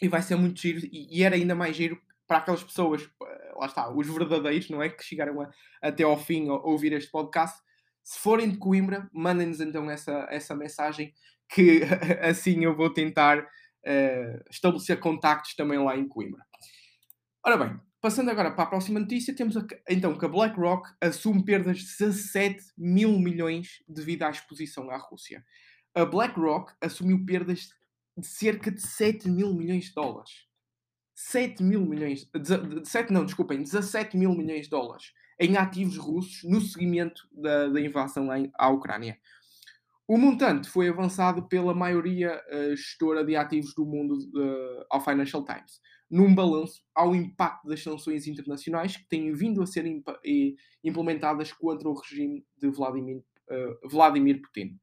e 0.00 0.08
vai 0.08 0.22
ser 0.22 0.36
muito 0.36 0.60
giro, 0.60 0.80
e, 0.90 1.18
e, 1.18 1.22
era 1.22 1.34
ainda 1.34 1.54
mais 1.54 1.76
giro 1.76 2.00
para 2.26 2.38
aquelas 2.38 2.62
pessoas, 2.62 3.02
eh, 3.02 3.52
lá 3.56 3.66
está, 3.66 3.90
os 3.92 4.06
verdadeiros, 4.06 4.70
não 4.70 4.82
é? 4.82 4.88
Que 4.88 5.04
chegaram 5.04 5.40
a, 5.42 5.50
até 5.82 6.04
ao 6.04 6.16
fim 6.16 6.48
a, 6.48 6.54
ouvir 6.54 6.92
este 6.92 7.10
podcast. 7.10 7.60
Se 8.02 8.18
forem 8.18 8.48
de 8.48 8.56
Coimbra, 8.56 9.10
mandem-nos 9.12 9.60
então 9.60 9.90
essa, 9.90 10.26
essa 10.30 10.54
mensagem, 10.54 11.12
que 11.48 11.82
assim 12.22 12.64
eu 12.64 12.74
vou 12.74 12.90
tentar 12.92 13.40
uh, 13.40 14.44
estabelecer 14.50 14.98
contactos 15.00 15.54
também 15.54 15.78
lá 15.78 15.96
em 15.96 16.08
Coimbra. 16.08 16.42
Ora 17.44 17.56
bem, 17.58 17.80
passando 18.00 18.30
agora 18.30 18.50
para 18.50 18.64
a 18.64 18.68
próxima 18.68 19.00
notícia, 19.00 19.34
temos 19.34 19.56
a, 19.56 19.64
então 19.88 20.16
que 20.16 20.24
a 20.24 20.28
BlackRock 20.28 20.88
assume 21.00 21.44
perdas 21.44 21.78
de 21.78 21.84
17 21.84 22.64
mil 22.76 23.18
milhões 23.18 23.82
devido 23.88 24.22
à 24.22 24.30
exposição 24.30 24.90
à 24.90 24.96
Rússia. 24.96 25.44
A 25.94 26.04
BlackRock 26.04 26.72
assumiu 26.80 27.24
perdas 27.24 27.70
de 28.16 28.26
cerca 28.26 28.70
de 28.70 28.80
7 28.80 29.28
mil 29.28 29.54
milhões 29.54 29.86
de 29.86 29.94
dólares. 29.94 30.30
7 31.14 31.62
mil 31.62 31.84
milhões, 31.84 32.24
de, 32.32 32.88
7 32.88 33.12
não, 33.12 33.24
desculpem, 33.24 33.62
17 33.62 34.16
mil 34.16 34.34
milhões 34.34 34.64
de 34.64 34.70
dólares 34.70 35.12
em 35.38 35.56
ativos 35.56 35.96
russos 35.96 36.44
no 36.44 36.60
seguimento 36.60 37.28
da, 37.32 37.68
da 37.68 37.80
invasão 37.80 38.28
à 38.58 38.68
Ucrânia. 38.68 39.18
O 40.06 40.18
montante 40.18 40.68
foi 40.68 40.88
avançado 40.88 41.46
pela 41.48 41.74
maioria 41.74 42.42
uh, 42.52 42.76
gestora 42.76 43.24
de 43.24 43.36
ativos 43.36 43.74
do 43.74 43.86
mundo 43.86 44.14
uh, 44.14 44.84
ao 44.90 45.00
Financial 45.00 45.44
Times, 45.44 45.80
num 46.10 46.34
balanço 46.34 46.82
ao 46.94 47.14
impacto 47.14 47.68
das 47.68 47.82
sanções 47.82 48.26
internacionais 48.26 48.96
que 48.96 49.08
têm 49.08 49.32
vindo 49.32 49.62
a 49.62 49.66
ser 49.66 49.86
imp 49.86 50.08
implementadas 50.82 51.52
contra 51.52 51.88
o 51.88 51.94
regime 51.94 52.44
de 52.56 52.68
Vladimir, 52.68 53.18
uh, 53.18 53.88
Vladimir 53.88 54.42
Putin. 54.42 54.78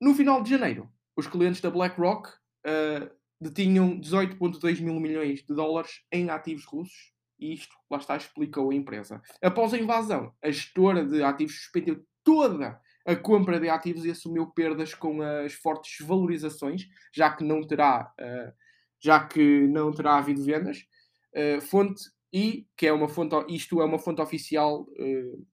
No 0.00 0.14
final 0.14 0.42
de 0.42 0.50
janeiro, 0.50 0.90
os 1.16 1.26
clientes 1.26 1.60
da 1.60 1.70
BlackRock 1.70 2.28
uh, 2.28 3.10
detinham 3.40 3.98
18,2 3.98 4.80
mil 4.80 5.00
milhões 5.00 5.42
de 5.42 5.54
dólares 5.54 6.02
em 6.12 6.28
ativos 6.30 6.64
russos, 6.64 7.12
e 7.38 7.54
isto, 7.54 7.74
lá 7.90 7.98
está, 7.98 8.16
explicou 8.16 8.70
a 8.70 8.74
empresa. 8.74 9.22
Após 9.42 9.72
a 9.72 9.78
invasão, 9.78 10.32
a 10.42 10.50
gestora 10.50 11.04
de 11.04 11.22
ativos 11.22 11.56
suspendeu 11.62 12.04
toda 12.22 12.80
a 13.06 13.14
compra 13.14 13.60
de 13.60 13.68
ativos 13.68 14.04
e 14.04 14.10
assumiu 14.10 14.46
perdas 14.46 14.94
com 14.94 15.20
as 15.20 15.52
fortes 15.52 16.04
valorizações, 16.06 16.88
já 17.12 17.30
que 17.30 17.44
não 17.44 17.62
terá, 17.66 18.12
uh, 18.18 18.63
já 19.04 19.22
que 19.22 19.66
não 19.68 19.92
terá 19.92 20.16
havido 20.16 20.42
vendas. 20.42 20.86
Uh, 21.34 21.60
fonte 21.60 22.02
e 22.32 22.66
que 22.74 22.86
é 22.86 22.92
uma 22.92 23.06
fonte, 23.06 23.36
isto 23.54 23.82
é 23.82 23.84
uma 23.84 23.98
fonte 23.98 24.22
oficial 24.22 24.82
uh, 24.82 25.46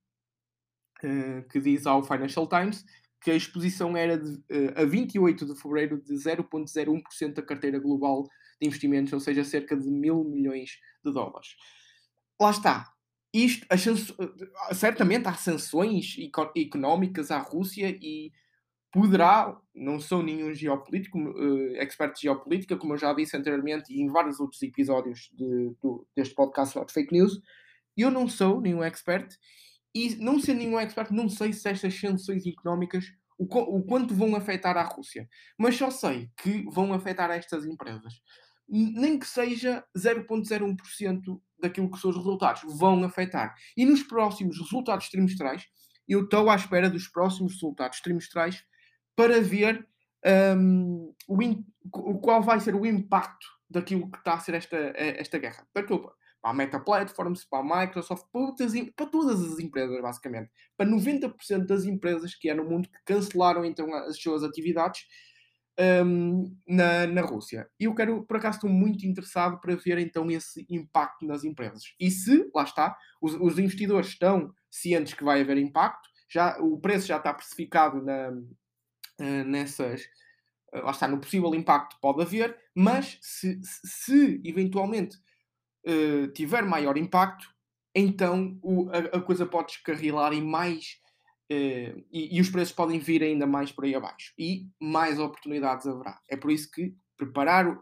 que 1.49 1.59
diz 1.59 1.85
ao 1.85 2.01
Financial 2.01 2.47
Times 2.47 2.85
que 3.19 3.29
a 3.29 3.35
exposição 3.35 3.97
era 3.97 4.17
de, 4.17 4.35
uh, 4.35 4.73
a 4.77 4.85
28 4.85 5.45
de 5.45 5.61
fevereiro 5.61 6.01
de 6.01 6.13
0,01% 6.13 7.33
da 7.33 7.41
carteira 7.41 7.77
global 7.77 8.23
de 8.59 8.67
investimentos, 8.67 9.11
ou 9.11 9.19
seja, 9.19 9.43
cerca 9.43 9.75
de 9.75 9.91
mil 9.91 10.23
milhões 10.23 10.77
de 11.03 11.11
dólares. 11.11 11.49
Lá 12.39 12.51
está. 12.51 12.89
Isto, 13.33 13.67
certamente 14.73 15.27
há 15.27 15.33
sanções 15.33 16.15
económicas 16.55 17.31
à 17.31 17.39
Rússia 17.39 17.89
e 18.01 18.31
poderá, 18.91 19.57
não 19.73 19.99
sou 19.99 20.21
nenhum 20.21 20.53
geopolítico, 20.53 21.17
uh, 21.17 21.75
expert 21.77 22.15
de 22.15 22.23
geopolítica, 22.23 22.75
como 22.77 22.93
eu 22.93 22.97
já 22.97 23.13
disse 23.13 23.37
anteriormente 23.37 23.93
e 23.93 24.01
em 24.01 24.07
vários 24.07 24.39
outros 24.39 24.61
episódios 24.61 25.29
de, 25.33 25.73
do, 25.81 26.05
deste 26.15 26.35
podcast 26.35 26.75
Not 26.77 26.91
Fake 26.91 27.13
News, 27.13 27.41
eu 27.95 28.11
não 28.11 28.27
sou 28.27 28.59
nenhum 28.59 28.83
expert 28.83 29.33
e 29.93 30.15
não 30.15 30.39
sendo 30.39 30.59
nenhum 30.59 30.79
expert, 30.79 31.11
não 31.11 31.29
sei 31.29 31.53
se 31.53 31.67
estas 31.69 31.97
sanções 31.97 32.45
económicas 32.45 33.13
o, 33.37 33.45
o 33.77 33.83
quanto 33.83 34.13
vão 34.13 34.35
afetar 34.35 34.77
a 34.77 34.83
Rússia. 34.83 35.27
Mas 35.57 35.75
só 35.75 35.89
sei 35.89 36.29
que 36.37 36.63
vão 36.69 36.93
afetar 36.93 37.31
estas 37.31 37.65
empresas. 37.65 38.21
Nem 38.67 39.17
que 39.17 39.27
seja 39.27 39.83
0,01% 39.97 41.41
daquilo 41.59 41.91
que 41.91 41.99
são 41.99 42.11
os 42.11 42.17
resultados. 42.17 42.61
Vão 42.77 43.03
afetar. 43.03 43.55
E 43.75 43.83
nos 43.83 44.03
próximos 44.03 44.59
resultados 44.59 45.09
trimestrais, 45.09 45.65
eu 46.07 46.23
estou 46.23 46.49
à 46.49 46.55
espera 46.55 46.89
dos 46.89 47.07
próximos 47.07 47.53
resultados 47.53 47.99
trimestrais 47.99 48.63
para 49.15 49.41
ver 49.41 49.87
um, 50.57 51.13
o, 51.27 52.19
qual 52.19 52.41
vai 52.41 52.59
ser 52.59 52.75
o 52.75 52.85
impacto 52.85 53.47
daquilo 53.69 54.09
que 54.09 54.17
está 54.17 54.33
a 54.33 54.39
ser 54.39 54.55
esta, 54.55 54.77
esta 54.95 55.37
guerra. 55.37 55.65
Daquilo, 55.73 56.11
para 56.41 56.51
a 56.51 56.53
Meta 56.53 56.79
Platforms, 56.79 57.45
para 57.45 57.59
a 57.59 57.81
Microsoft, 57.81 58.25
para, 58.31 58.53
para 58.95 59.05
todas 59.05 59.41
as 59.41 59.59
empresas, 59.59 60.01
basicamente. 60.01 60.49
Para 60.75 60.89
90% 60.89 61.65
das 61.65 61.85
empresas 61.85 62.35
que 62.35 62.49
há 62.49 62.55
no 62.55 62.65
mundo 62.65 62.89
que 62.89 62.99
cancelaram 63.05 63.63
então 63.63 63.93
as 63.93 64.19
suas 64.19 64.43
atividades 64.43 65.01
um, 65.79 66.55
na, 66.67 67.07
na 67.07 67.21
Rússia. 67.21 67.69
E 67.79 67.85
eu 67.85 67.95
quero, 67.95 68.23
por 68.25 68.37
acaso, 68.37 68.57
estou 68.57 68.69
muito 68.69 69.05
interessado 69.05 69.59
para 69.59 69.75
ver 69.75 69.97
então 69.99 70.29
esse 70.29 70.65
impacto 70.69 71.25
nas 71.25 71.43
empresas. 71.43 71.83
E 71.99 72.09
se, 72.11 72.49
lá 72.53 72.63
está, 72.63 72.97
os, 73.21 73.33
os 73.35 73.57
investidores 73.57 74.09
estão 74.09 74.53
cientes 74.69 75.13
que 75.13 75.23
vai 75.23 75.41
haver 75.41 75.57
impacto, 75.57 76.09
já, 76.29 76.57
o 76.59 76.79
preço 76.79 77.07
já 77.07 77.17
está 77.17 77.33
precificado 77.33 78.01
na, 78.01 78.31
uh, 79.21 79.43
nessas 79.45 80.07
lá 80.73 80.91
está, 80.91 81.07
no 81.07 81.19
possível 81.19 81.53
impacto 81.53 81.97
pode 82.01 82.21
haver, 82.21 82.57
mas 82.73 83.17
se, 83.21 83.59
se 83.61 84.41
eventualmente 84.43 85.17
uh, 85.85 86.27
tiver 86.33 86.63
maior 86.63 86.97
impacto, 86.97 87.45
então 87.93 88.57
o, 88.63 88.89
a, 88.89 89.17
a, 89.17 89.21
coisa 89.21 89.45
pode 89.45 89.73
descarrilar 89.73 90.31
em 90.31 90.41
mais 90.41 90.97
uh, 91.51 92.05
e, 92.09 92.37
e, 92.37 92.39
os 92.39 92.49
preços 92.49 92.73
podem 92.73 92.99
vir 92.99 93.21
ainda 93.21 93.45
mais 93.45 93.69
por 93.69 93.83
aí 93.83 93.93
abaixo 93.93 94.33
e 94.37 94.69
mais 94.79 95.19
oportunidades 95.19 95.85
haverá. 95.85 96.21
É 96.29 96.37
por 96.37 96.51
isso 96.51 96.71
que 96.71 96.95
preparar, 97.17 97.77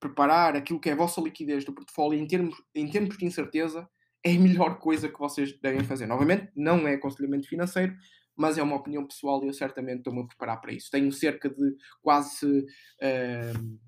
preparar 0.00 0.56
aquilo 0.56 0.80
que 0.80 0.88
é 0.88 0.92
a 0.92 0.96
vossa 0.96 1.20
liquidez 1.20 1.64
do 1.64 1.74
portfólio 1.74 2.18
em 2.18 2.26
termos, 2.26 2.56
em 2.74 2.88
termos 2.88 3.18
de 3.18 3.26
incerteza 3.26 3.88
é 4.24 4.32
a 4.32 4.38
melhor 4.38 4.78
coisa 4.78 5.08
que 5.08 5.18
vocês 5.18 5.58
devem 5.60 5.84
fazer. 5.84 6.06
Novamente, 6.06 6.50
não 6.54 6.86
é 6.86 6.94
aconselhamento 6.94 7.48
financeiro, 7.48 7.94
mas 8.38 8.56
é 8.56 8.62
uma 8.62 8.76
opinião 8.76 9.04
pessoal 9.04 9.42
e 9.42 9.48
eu 9.48 9.52
certamente 9.52 9.98
estou-me 9.98 10.22
a 10.22 10.26
preparar 10.26 10.60
para 10.60 10.72
isso. 10.72 10.90
Tenho 10.90 11.12
cerca 11.12 11.50
de 11.50 11.76
quase 12.00 12.46
uh, 12.46 13.78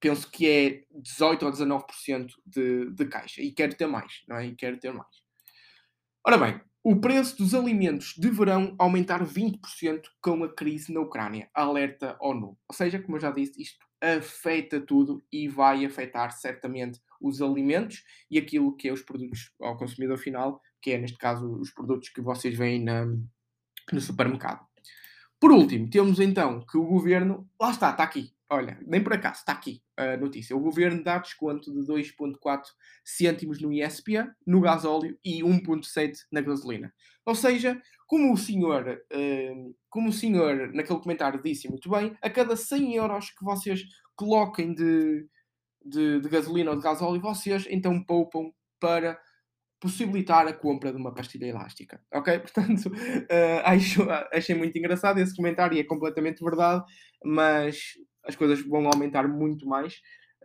penso 0.00 0.28
que 0.28 0.48
é 0.48 0.84
18 0.90 1.46
ou 1.46 1.52
19% 1.52 2.32
de, 2.44 2.90
de 2.90 3.06
caixa 3.06 3.40
e 3.40 3.52
quero 3.52 3.76
ter 3.76 3.86
mais, 3.86 4.24
não 4.26 4.36
é? 4.36 4.46
E 4.46 4.56
quero 4.56 4.76
ter 4.78 4.92
mais. 4.92 5.22
Ora 6.26 6.36
bem, 6.38 6.60
o 6.82 7.00
preço 7.00 7.36
dos 7.36 7.54
alimentos 7.54 8.14
deverão 8.18 8.74
aumentar 8.78 9.24
20% 9.24 10.02
com 10.20 10.42
a 10.42 10.52
crise 10.52 10.92
na 10.92 11.00
Ucrânia, 11.00 11.48
alerta 11.54 12.16
ONU. 12.20 12.58
Ou 12.68 12.74
seja, 12.74 13.00
como 13.00 13.16
eu 13.16 13.20
já 13.20 13.30
disse, 13.30 13.62
isto 13.62 13.78
afeta 14.00 14.80
tudo 14.80 15.22
e 15.30 15.46
vai 15.46 15.84
afetar 15.84 16.32
certamente 16.32 17.00
os 17.20 17.40
alimentos 17.40 18.02
e 18.28 18.36
aquilo 18.36 18.76
que 18.76 18.88
é 18.88 18.92
os 18.92 19.02
produtos 19.02 19.52
ao 19.60 19.76
consumidor 19.76 20.18
final, 20.18 20.60
que 20.80 20.90
é 20.90 20.98
neste 20.98 21.18
caso 21.18 21.46
os 21.60 21.70
produtos 21.70 22.08
que 22.08 22.20
vocês 22.20 22.58
veem 22.58 22.82
na, 22.82 23.06
no 23.90 24.00
supermercado. 24.00 24.66
Por 25.40 25.50
último, 25.50 25.90
temos 25.90 26.20
então 26.20 26.64
que 26.64 26.78
o 26.78 26.84
governo, 26.84 27.48
lá 27.60 27.70
está, 27.70 27.90
está 27.90 28.04
aqui, 28.04 28.32
Olha, 28.52 28.78
nem 28.86 29.02
por 29.02 29.14
acaso, 29.14 29.38
está 29.38 29.52
aqui 29.52 29.82
a 29.96 30.14
notícia. 30.18 30.54
O 30.54 30.60
governo 30.60 31.02
dá 31.02 31.16
desconto 31.16 31.72
de 31.72 31.78
2,4 31.90 32.64
cêntimos 33.02 33.62
no 33.62 33.72
ISPA, 33.72 34.36
no 34.46 34.60
gasóleo 34.60 35.18
e 35.24 35.42
1,7 35.42 36.18
na 36.30 36.42
gasolina. 36.42 36.92
Ou 37.24 37.34
seja, 37.34 37.80
como 38.06 38.30
o 38.30 38.36
senhor, 38.36 39.02
uh, 39.10 39.76
como 39.88 40.10
o 40.10 40.12
senhor 40.12 40.70
naquele 40.74 41.00
comentário 41.00 41.42
disse 41.42 41.66
muito 41.66 41.88
bem, 41.88 42.14
a 42.20 42.28
cada 42.28 42.54
100 42.54 42.94
euros 42.96 43.30
que 43.30 43.42
vocês 43.42 43.84
coloquem 44.14 44.74
de, 44.74 45.26
de, 45.82 46.20
de 46.20 46.28
gasolina 46.28 46.72
ou 46.72 46.76
de 46.76 46.82
gasóleo, 46.82 47.22
vocês 47.22 47.66
então 47.70 48.04
poupam 48.04 48.52
para 48.78 49.18
possibilitar 49.82 50.46
a 50.46 50.52
compra 50.52 50.92
de 50.92 50.96
uma 50.96 51.12
pastilha 51.12 51.46
elástica. 51.46 52.00
Ok? 52.14 52.38
Portanto, 52.38 52.86
uh, 52.86 53.60
acho, 53.64 54.08
achei 54.32 54.54
muito 54.54 54.78
engraçado 54.78 55.18
esse 55.18 55.34
comentário 55.34 55.76
e 55.76 55.80
é 55.80 55.84
completamente 55.84 56.42
verdade, 56.42 56.84
mas 57.24 57.94
as 58.24 58.36
coisas 58.36 58.64
vão 58.64 58.86
aumentar 58.86 59.26
muito 59.26 59.66
mais. 59.66 59.94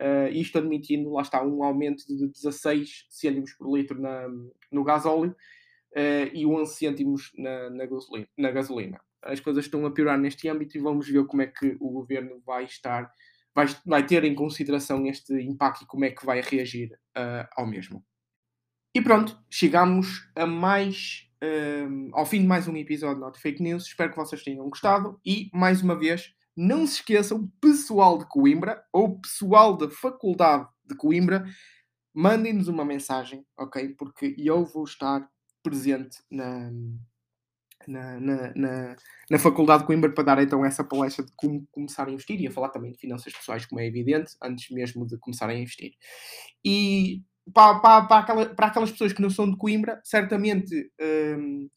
Uh, 0.00 0.28
isto 0.32 0.58
admitindo, 0.58 1.12
lá 1.12 1.22
está, 1.22 1.42
um 1.42 1.62
aumento 1.62 2.04
de 2.06 2.28
16 2.28 3.06
cêntimos 3.08 3.52
por 3.52 3.72
litro 3.76 4.00
na, 4.00 4.28
no 4.72 4.82
gasóleo 4.82 5.34
uh, 5.96 6.34
e 6.34 6.44
11 6.44 6.74
cêntimos 6.74 7.30
na, 7.38 7.70
na, 7.70 7.86
gasolina, 7.86 8.28
na 8.36 8.50
gasolina. 8.50 9.00
As 9.22 9.38
coisas 9.38 9.64
estão 9.64 9.86
a 9.86 9.90
piorar 9.92 10.18
neste 10.18 10.48
âmbito 10.48 10.76
e 10.76 10.80
vamos 10.80 11.08
ver 11.08 11.24
como 11.26 11.42
é 11.42 11.46
que 11.46 11.76
o 11.80 11.90
governo 11.90 12.40
vai 12.44 12.64
estar, 12.64 13.08
vai, 13.54 13.66
vai 13.86 14.04
ter 14.04 14.24
em 14.24 14.34
consideração 14.34 15.06
este 15.06 15.32
impacto 15.34 15.84
e 15.84 15.86
como 15.86 16.04
é 16.04 16.10
que 16.10 16.26
vai 16.26 16.40
reagir 16.40 16.92
uh, 17.16 17.46
ao 17.56 17.66
mesmo. 17.66 18.04
E 18.98 19.00
pronto, 19.00 19.38
chegamos 19.48 20.28
a 20.34 20.44
mais 20.44 21.24
ao 22.12 22.26
fim 22.26 22.40
de 22.40 22.48
mais 22.48 22.66
um 22.66 22.76
episódio 22.76 23.20
Not 23.20 23.38
Fake 23.38 23.62
News. 23.62 23.86
Espero 23.86 24.10
que 24.10 24.16
vocês 24.16 24.42
tenham 24.42 24.68
gostado 24.68 25.20
e 25.24 25.48
mais 25.54 25.82
uma 25.82 25.96
vez 25.96 26.34
não 26.56 26.84
se 26.84 26.94
esqueçam, 26.94 27.48
pessoal 27.60 28.18
de 28.18 28.26
Coimbra 28.26 28.82
ou 28.92 29.20
pessoal 29.20 29.76
da 29.76 29.88
Faculdade 29.88 30.66
de 30.84 30.96
Coimbra, 30.96 31.46
mandem-nos 32.12 32.66
uma 32.66 32.84
mensagem, 32.84 33.46
ok? 33.56 33.94
Porque 33.96 34.34
eu 34.36 34.64
vou 34.64 34.82
estar 34.82 35.30
presente 35.62 36.18
na, 36.28 36.68
na, 37.86 38.18
na, 38.18 38.52
na, 38.56 38.96
na, 39.30 39.38
Faculdade 39.38 39.82
de 39.82 39.86
Coimbra 39.86 40.12
para 40.12 40.24
dar 40.24 40.42
então 40.42 40.64
essa 40.64 40.82
palestra 40.82 41.24
de 41.24 41.30
como 41.36 41.64
começar 41.70 42.08
a 42.08 42.10
investir 42.10 42.40
e 42.40 42.48
a 42.48 42.50
falar 42.50 42.70
também 42.70 42.90
de 42.90 42.98
finanças 42.98 43.32
pessoais, 43.32 43.64
como 43.64 43.80
é 43.80 43.86
evidente, 43.86 44.32
antes 44.42 44.68
mesmo 44.70 45.06
de 45.06 45.16
começarem 45.18 45.58
a 45.58 45.60
investir. 45.60 45.92
E 46.64 47.22
para, 47.52 47.78
para, 47.80 48.06
para, 48.06 48.18
aquela, 48.18 48.46
para 48.54 48.66
aquelas 48.66 48.90
pessoas 48.90 49.12
que 49.12 49.22
não 49.22 49.30
são 49.30 49.50
de 49.50 49.56
Coimbra, 49.56 50.00
certamente 50.04 50.90
um, 51.00 51.68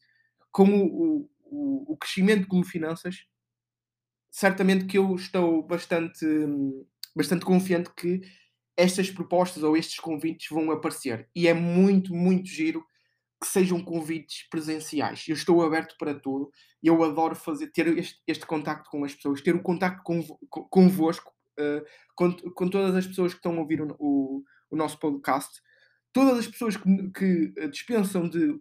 com 0.50 0.68
o, 0.68 1.30
o, 1.44 1.92
o 1.92 1.96
crescimento 1.96 2.42
de 2.42 2.46
Google 2.46 2.68
Finanças, 2.68 3.24
certamente 4.30 4.86
que 4.86 4.98
eu 4.98 5.14
estou 5.14 5.62
bastante, 5.62 6.24
hum, 6.24 6.84
bastante 7.14 7.44
confiante 7.44 7.90
que 7.94 8.20
estas 8.76 9.10
propostas 9.10 9.62
ou 9.62 9.76
estes 9.76 9.98
convites 10.00 10.48
vão 10.50 10.70
aparecer. 10.70 11.28
E 11.34 11.46
é 11.46 11.54
muito, 11.54 12.14
muito 12.14 12.48
giro 12.48 12.84
que 13.40 13.46
sejam 13.46 13.82
convites 13.82 14.48
presenciais. 14.48 15.24
Eu 15.28 15.34
estou 15.34 15.62
aberto 15.62 15.96
para 15.98 16.14
tudo. 16.14 16.50
Eu 16.82 17.02
adoro 17.02 17.34
fazer, 17.34 17.68
ter 17.72 17.86
este, 17.98 18.20
este 18.26 18.46
contacto 18.46 18.88
com 18.88 19.04
as 19.04 19.14
pessoas, 19.14 19.42
ter 19.42 19.54
o 19.54 19.62
contacto 19.62 20.02
convo, 20.02 20.38
convosco, 20.48 21.32
uh, 21.58 21.84
com, 22.14 22.32
com 22.32 22.68
todas 22.68 22.94
as 22.94 23.06
pessoas 23.06 23.32
que 23.32 23.38
estão 23.38 23.56
a 23.56 23.60
ouvir 23.60 23.82
o, 23.82 24.42
o 24.72 24.76
nosso 24.76 24.98
podcast. 24.98 25.60
Todas 26.12 26.38
as 26.38 26.46
pessoas 26.48 26.76
que, 26.76 27.10
que, 27.10 27.68
dispensam 27.68 28.28
de 28.28 28.58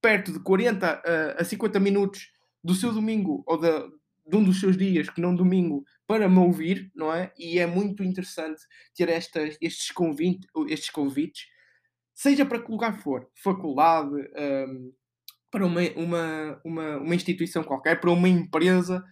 perto 0.00 0.32
de 0.32 0.40
40 0.40 0.86
a, 0.86 1.42
a 1.42 1.44
50 1.44 1.78
minutos 1.78 2.32
do 2.64 2.74
seu 2.74 2.92
domingo 2.92 3.42
ou 3.46 3.58
de 3.58 4.36
um 4.36 4.44
dos 4.44 4.60
seus 4.60 4.76
dias, 4.76 5.10
que 5.10 5.20
não 5.20 5.34
domingo, 5.34 5.84
para 6.06 6.28
me 6.28 6.38
ouvir, 6.38 6.90
não 6.94 7.12
é? 7.12 7.32
E 7.36 7.58
é 7.58 7.66
muito 7.66 8.02
interessante 8.02 8.62
ter 8.94 9.08
estas, 9.08 9.58
estes, 9.60 9.90
convite, 9.90 10.46
estes 10.68 10.90
convites 10.90 11.46
seja 12.14 12.44
para 12.44 12.62
que 12.62 12.70
lugar 12.70 13.00
for, 13.00 13.26
faculdade, 13.34 14.14
um, 14.14 14.92
para 15.50 15.64
uma, 15.64 15.80
uma, 15.96 16.60
uma, 16.64 16.96
uma 16.98 17.14
instituição 17.14 17.64
qualquer, 17.64 17.98
para 17.98 18.10
uma 18.10 18.28
empresa, 18.28 19.02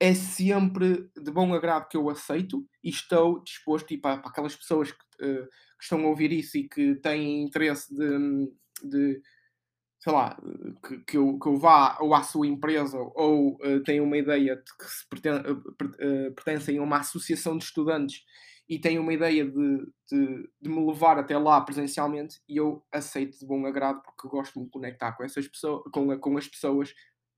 é 0.00 0.14
sempre 0.14 1.10
de 1.14 1.30
bom 1.30 1.52
agrado 1.54 1.86
que 1.88 1.96
eu 1.98 2.08
aceito 2.08 2.66
e 2.82 2.88
estou 2.88 3.42
disposto, 3.42 3.92
e 3.92 3.98
para, 3.98 4.18
para 4.18 4.30
aquelas 4.30 4.56
pessoas 4.56 4.90
que, 4.90 4.98
uh, 5.22 5.46
que, 5.78 5.84
estão 5.84 6.00
a 6.04 6.08
ouvir 6.08 6.32
isso 6.32 6.56
e 6.56 6.68
que 6.68 6.94
têm 6.96 7.42
interesse 7.42 7.94
de, 7.94 8.50
de 8.82 9.20
sei 9.98 10.12
lá, 10.12 10.38
que, 10.86 10.98
que, 11.04 11.16
eu, 11.16 11.38
que 11.38 11.48
eu 11.48 11.56
vá 11.56 11.98
ou 12.00 12.14
à 12.14 12.22
sua 12.22 12.46
empresa 12.46 12.98
ou 12.98 13.56
uh, 13.56 13.82
têm 13.82 14.00
uma 14.00 14.16
ideia 14.16 14.56
de 14.56 14.76
que 14.76 14.84
se 14.84 15.04
uh, 15.04 16.34
pertencem 16.34 16.78
a 16.78 16.82
uma 16.82 16.98
associação 16.98 17.58
de 17.58 17.64
estudantes 17.64 18.22
e 18.68 18.78
tem 18.78 18.98
uma 18.98 19.12
ideia 19.12 19.44
de, 19.44 19.86
de, 20.10 20.50
de, 20.60 20.68
me 20.68 20.84
levar 20.86 21.18
até 21.18 21.38
lá 21.38 21.60
presencialmente 21.60 22.40
e 22.48 22.56
eu 22.56 22.84
aceito 22.92 23.38
de 23.38 23.46
bom 23.46 23.64
agrado 23.64 24.02
porque 24.02 24.28
gosto 24.28 24.54
de 24.54 24.60
me 24.60 24.70
conectar 24.70 25.12
com 25.12 25.24
essas 25.24 25.46
pessoas, 25.46 25.82
com, 25.92 26.18
com 26.18 26.36
as 26.36 26.48
pessoas 26.48 26.92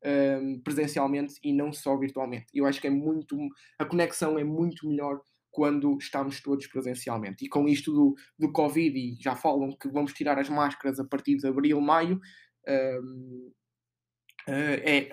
um, 0.05 0.61
presencialmente 0.61 1.35
e 1.43 1.53
não 1.53 1.73
só 1.73 1.97
virtualmente. 1.97 2.47
Eu 2.55 2.67
acho 2.67 2.81
que 2.81 2.87
é 2.87 2.91
muito 2.91 3.37
a 3.79 3.85
conexão 3.85 4.39
é 4.39 4.45
muito 4.45 4.87
melhor 4.89 5.21
quando 5.59 5.99
estamos 6.01 6.41
todos 6.41 6.69
presencialmente. 6.69 7.45
E 7.45 7.49
com 7.49 7.67
isto 7.67 7.93
do, 7.93 8.15
do 8.39 8.53
Covid, 8.53 8.97
e 8.97 9.17
já 9.21 9.35
falam 9.35 9.77
que 9.77 9.89
vamos 9.89 10.13
tirar 10.13 10.39
as 10.39 10.49
máscaras 10.49 11.01
a 11.01 11.05
partir 11.05 11.37
de 11.37 11.49
abril, 11.49 11.81
maio, 11.81 12.21
um, 13.03 13.51
Uh, 14.47 14.81
é, 14.83 15.11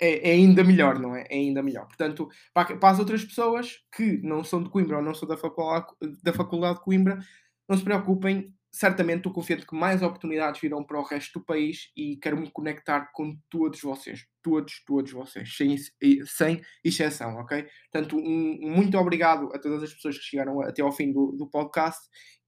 é, 0.00 0.30
é, 0.30 0.32
ainda 0.32 0.64
melhor, 0.64 0.98
não 0.98 1.14
é? 1.14 1.24
É 1.30 1.36
ainda 1.36 1.62
melhor. 1.62 1.86
Portanto, 1.86 2.28
para, 2.52 2.76
para, 2.76 2.90
as 2.90 2.98
outras 2.98 3.24
pessoas 3.24 3.76
que 3.94 4.16
não 4.24 4.42
são 4.42 4.60
de 4.60 4.68
Coimbra 4.70 4.96
ou 4.96 5.02
não 5.04 5.14
são 5.14 5.28
da 5.28 5.36
faculdade, 5.36 5.86
da 6.20 6.32
faculdade 6.32 6.78
de 6.78 6.84
Coimbra, 6.84 7.20
não 7.68 7.76
se 7.76 7.84
preocupem, 7.84 8.52
certamente 8.72 9.18
estou 9.18 9.32
confiante 9.32 9.66
que 9.66 9.76
mais 9.76 10.02
oportunidades 10.02 10.60
virão 10.60 10.82
para 10.82 10.98
o 10.98 11.02
resto 11.02 11.38
do 11.38 11.44
país 11.44 11.92
e 11.94 12.16
quero 12.16 12.40
me 12.40 12.50
conectar 12.50 13.12
com 13.12 13.36
todos 13.50 13.80
vocês, 13.82 14.26
todos, 14.42 14.82
todos 14.86 15.12
vocês, 15.12 15.54
sem, 15.54 15.76
sem 16.24 16.62
exceção, 16.82 17.36
ok? 17.36 17.68
Portanto, 17.92 18.16
um, 18.16 18.58
muito 18.62 18.96
obrigado 18.96 19.54
a 19.54 19.58
todas 19.58 19.82
as 19.82 19.92
pessoas 19.92 20.16
que 20.16 20.24
chegaram 20.24 20.62
até 20.62 20.80
ao 20.80 20.90
fim 20.90 21.12
do, 21.12 21.32
do 21.32 21.46
podcast 21.46 22.00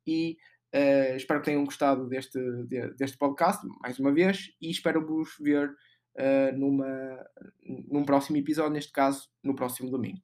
e 0.06 0.38
uh, 0.74 1.14
espero 1.14 1.40
que 1.40 1.46
tenham 1.46 1.64
gostado 1.64 2.08
deste, 2.08 2.38
de, 2.68 2.94
deste 2.94 3.18
podcast, 3.18 3.62
mais 3.82 3.98
uma 3.98 4.12
vez, 4.12 4.50
e 4.62 4.70
espero-vos 4.70 5.36
ver 5.38 5.68
uh, 5.68 6.56
numa, 6.56 7.22
num 7.62 8.04
próximo 8.04 8.38
episódio, 8.38 8.72
neste 8.72 8.92
caso, 8.92 9.28
no 9.42 9.54
próximo 9.54 9.90
domingo. 9.90 10.22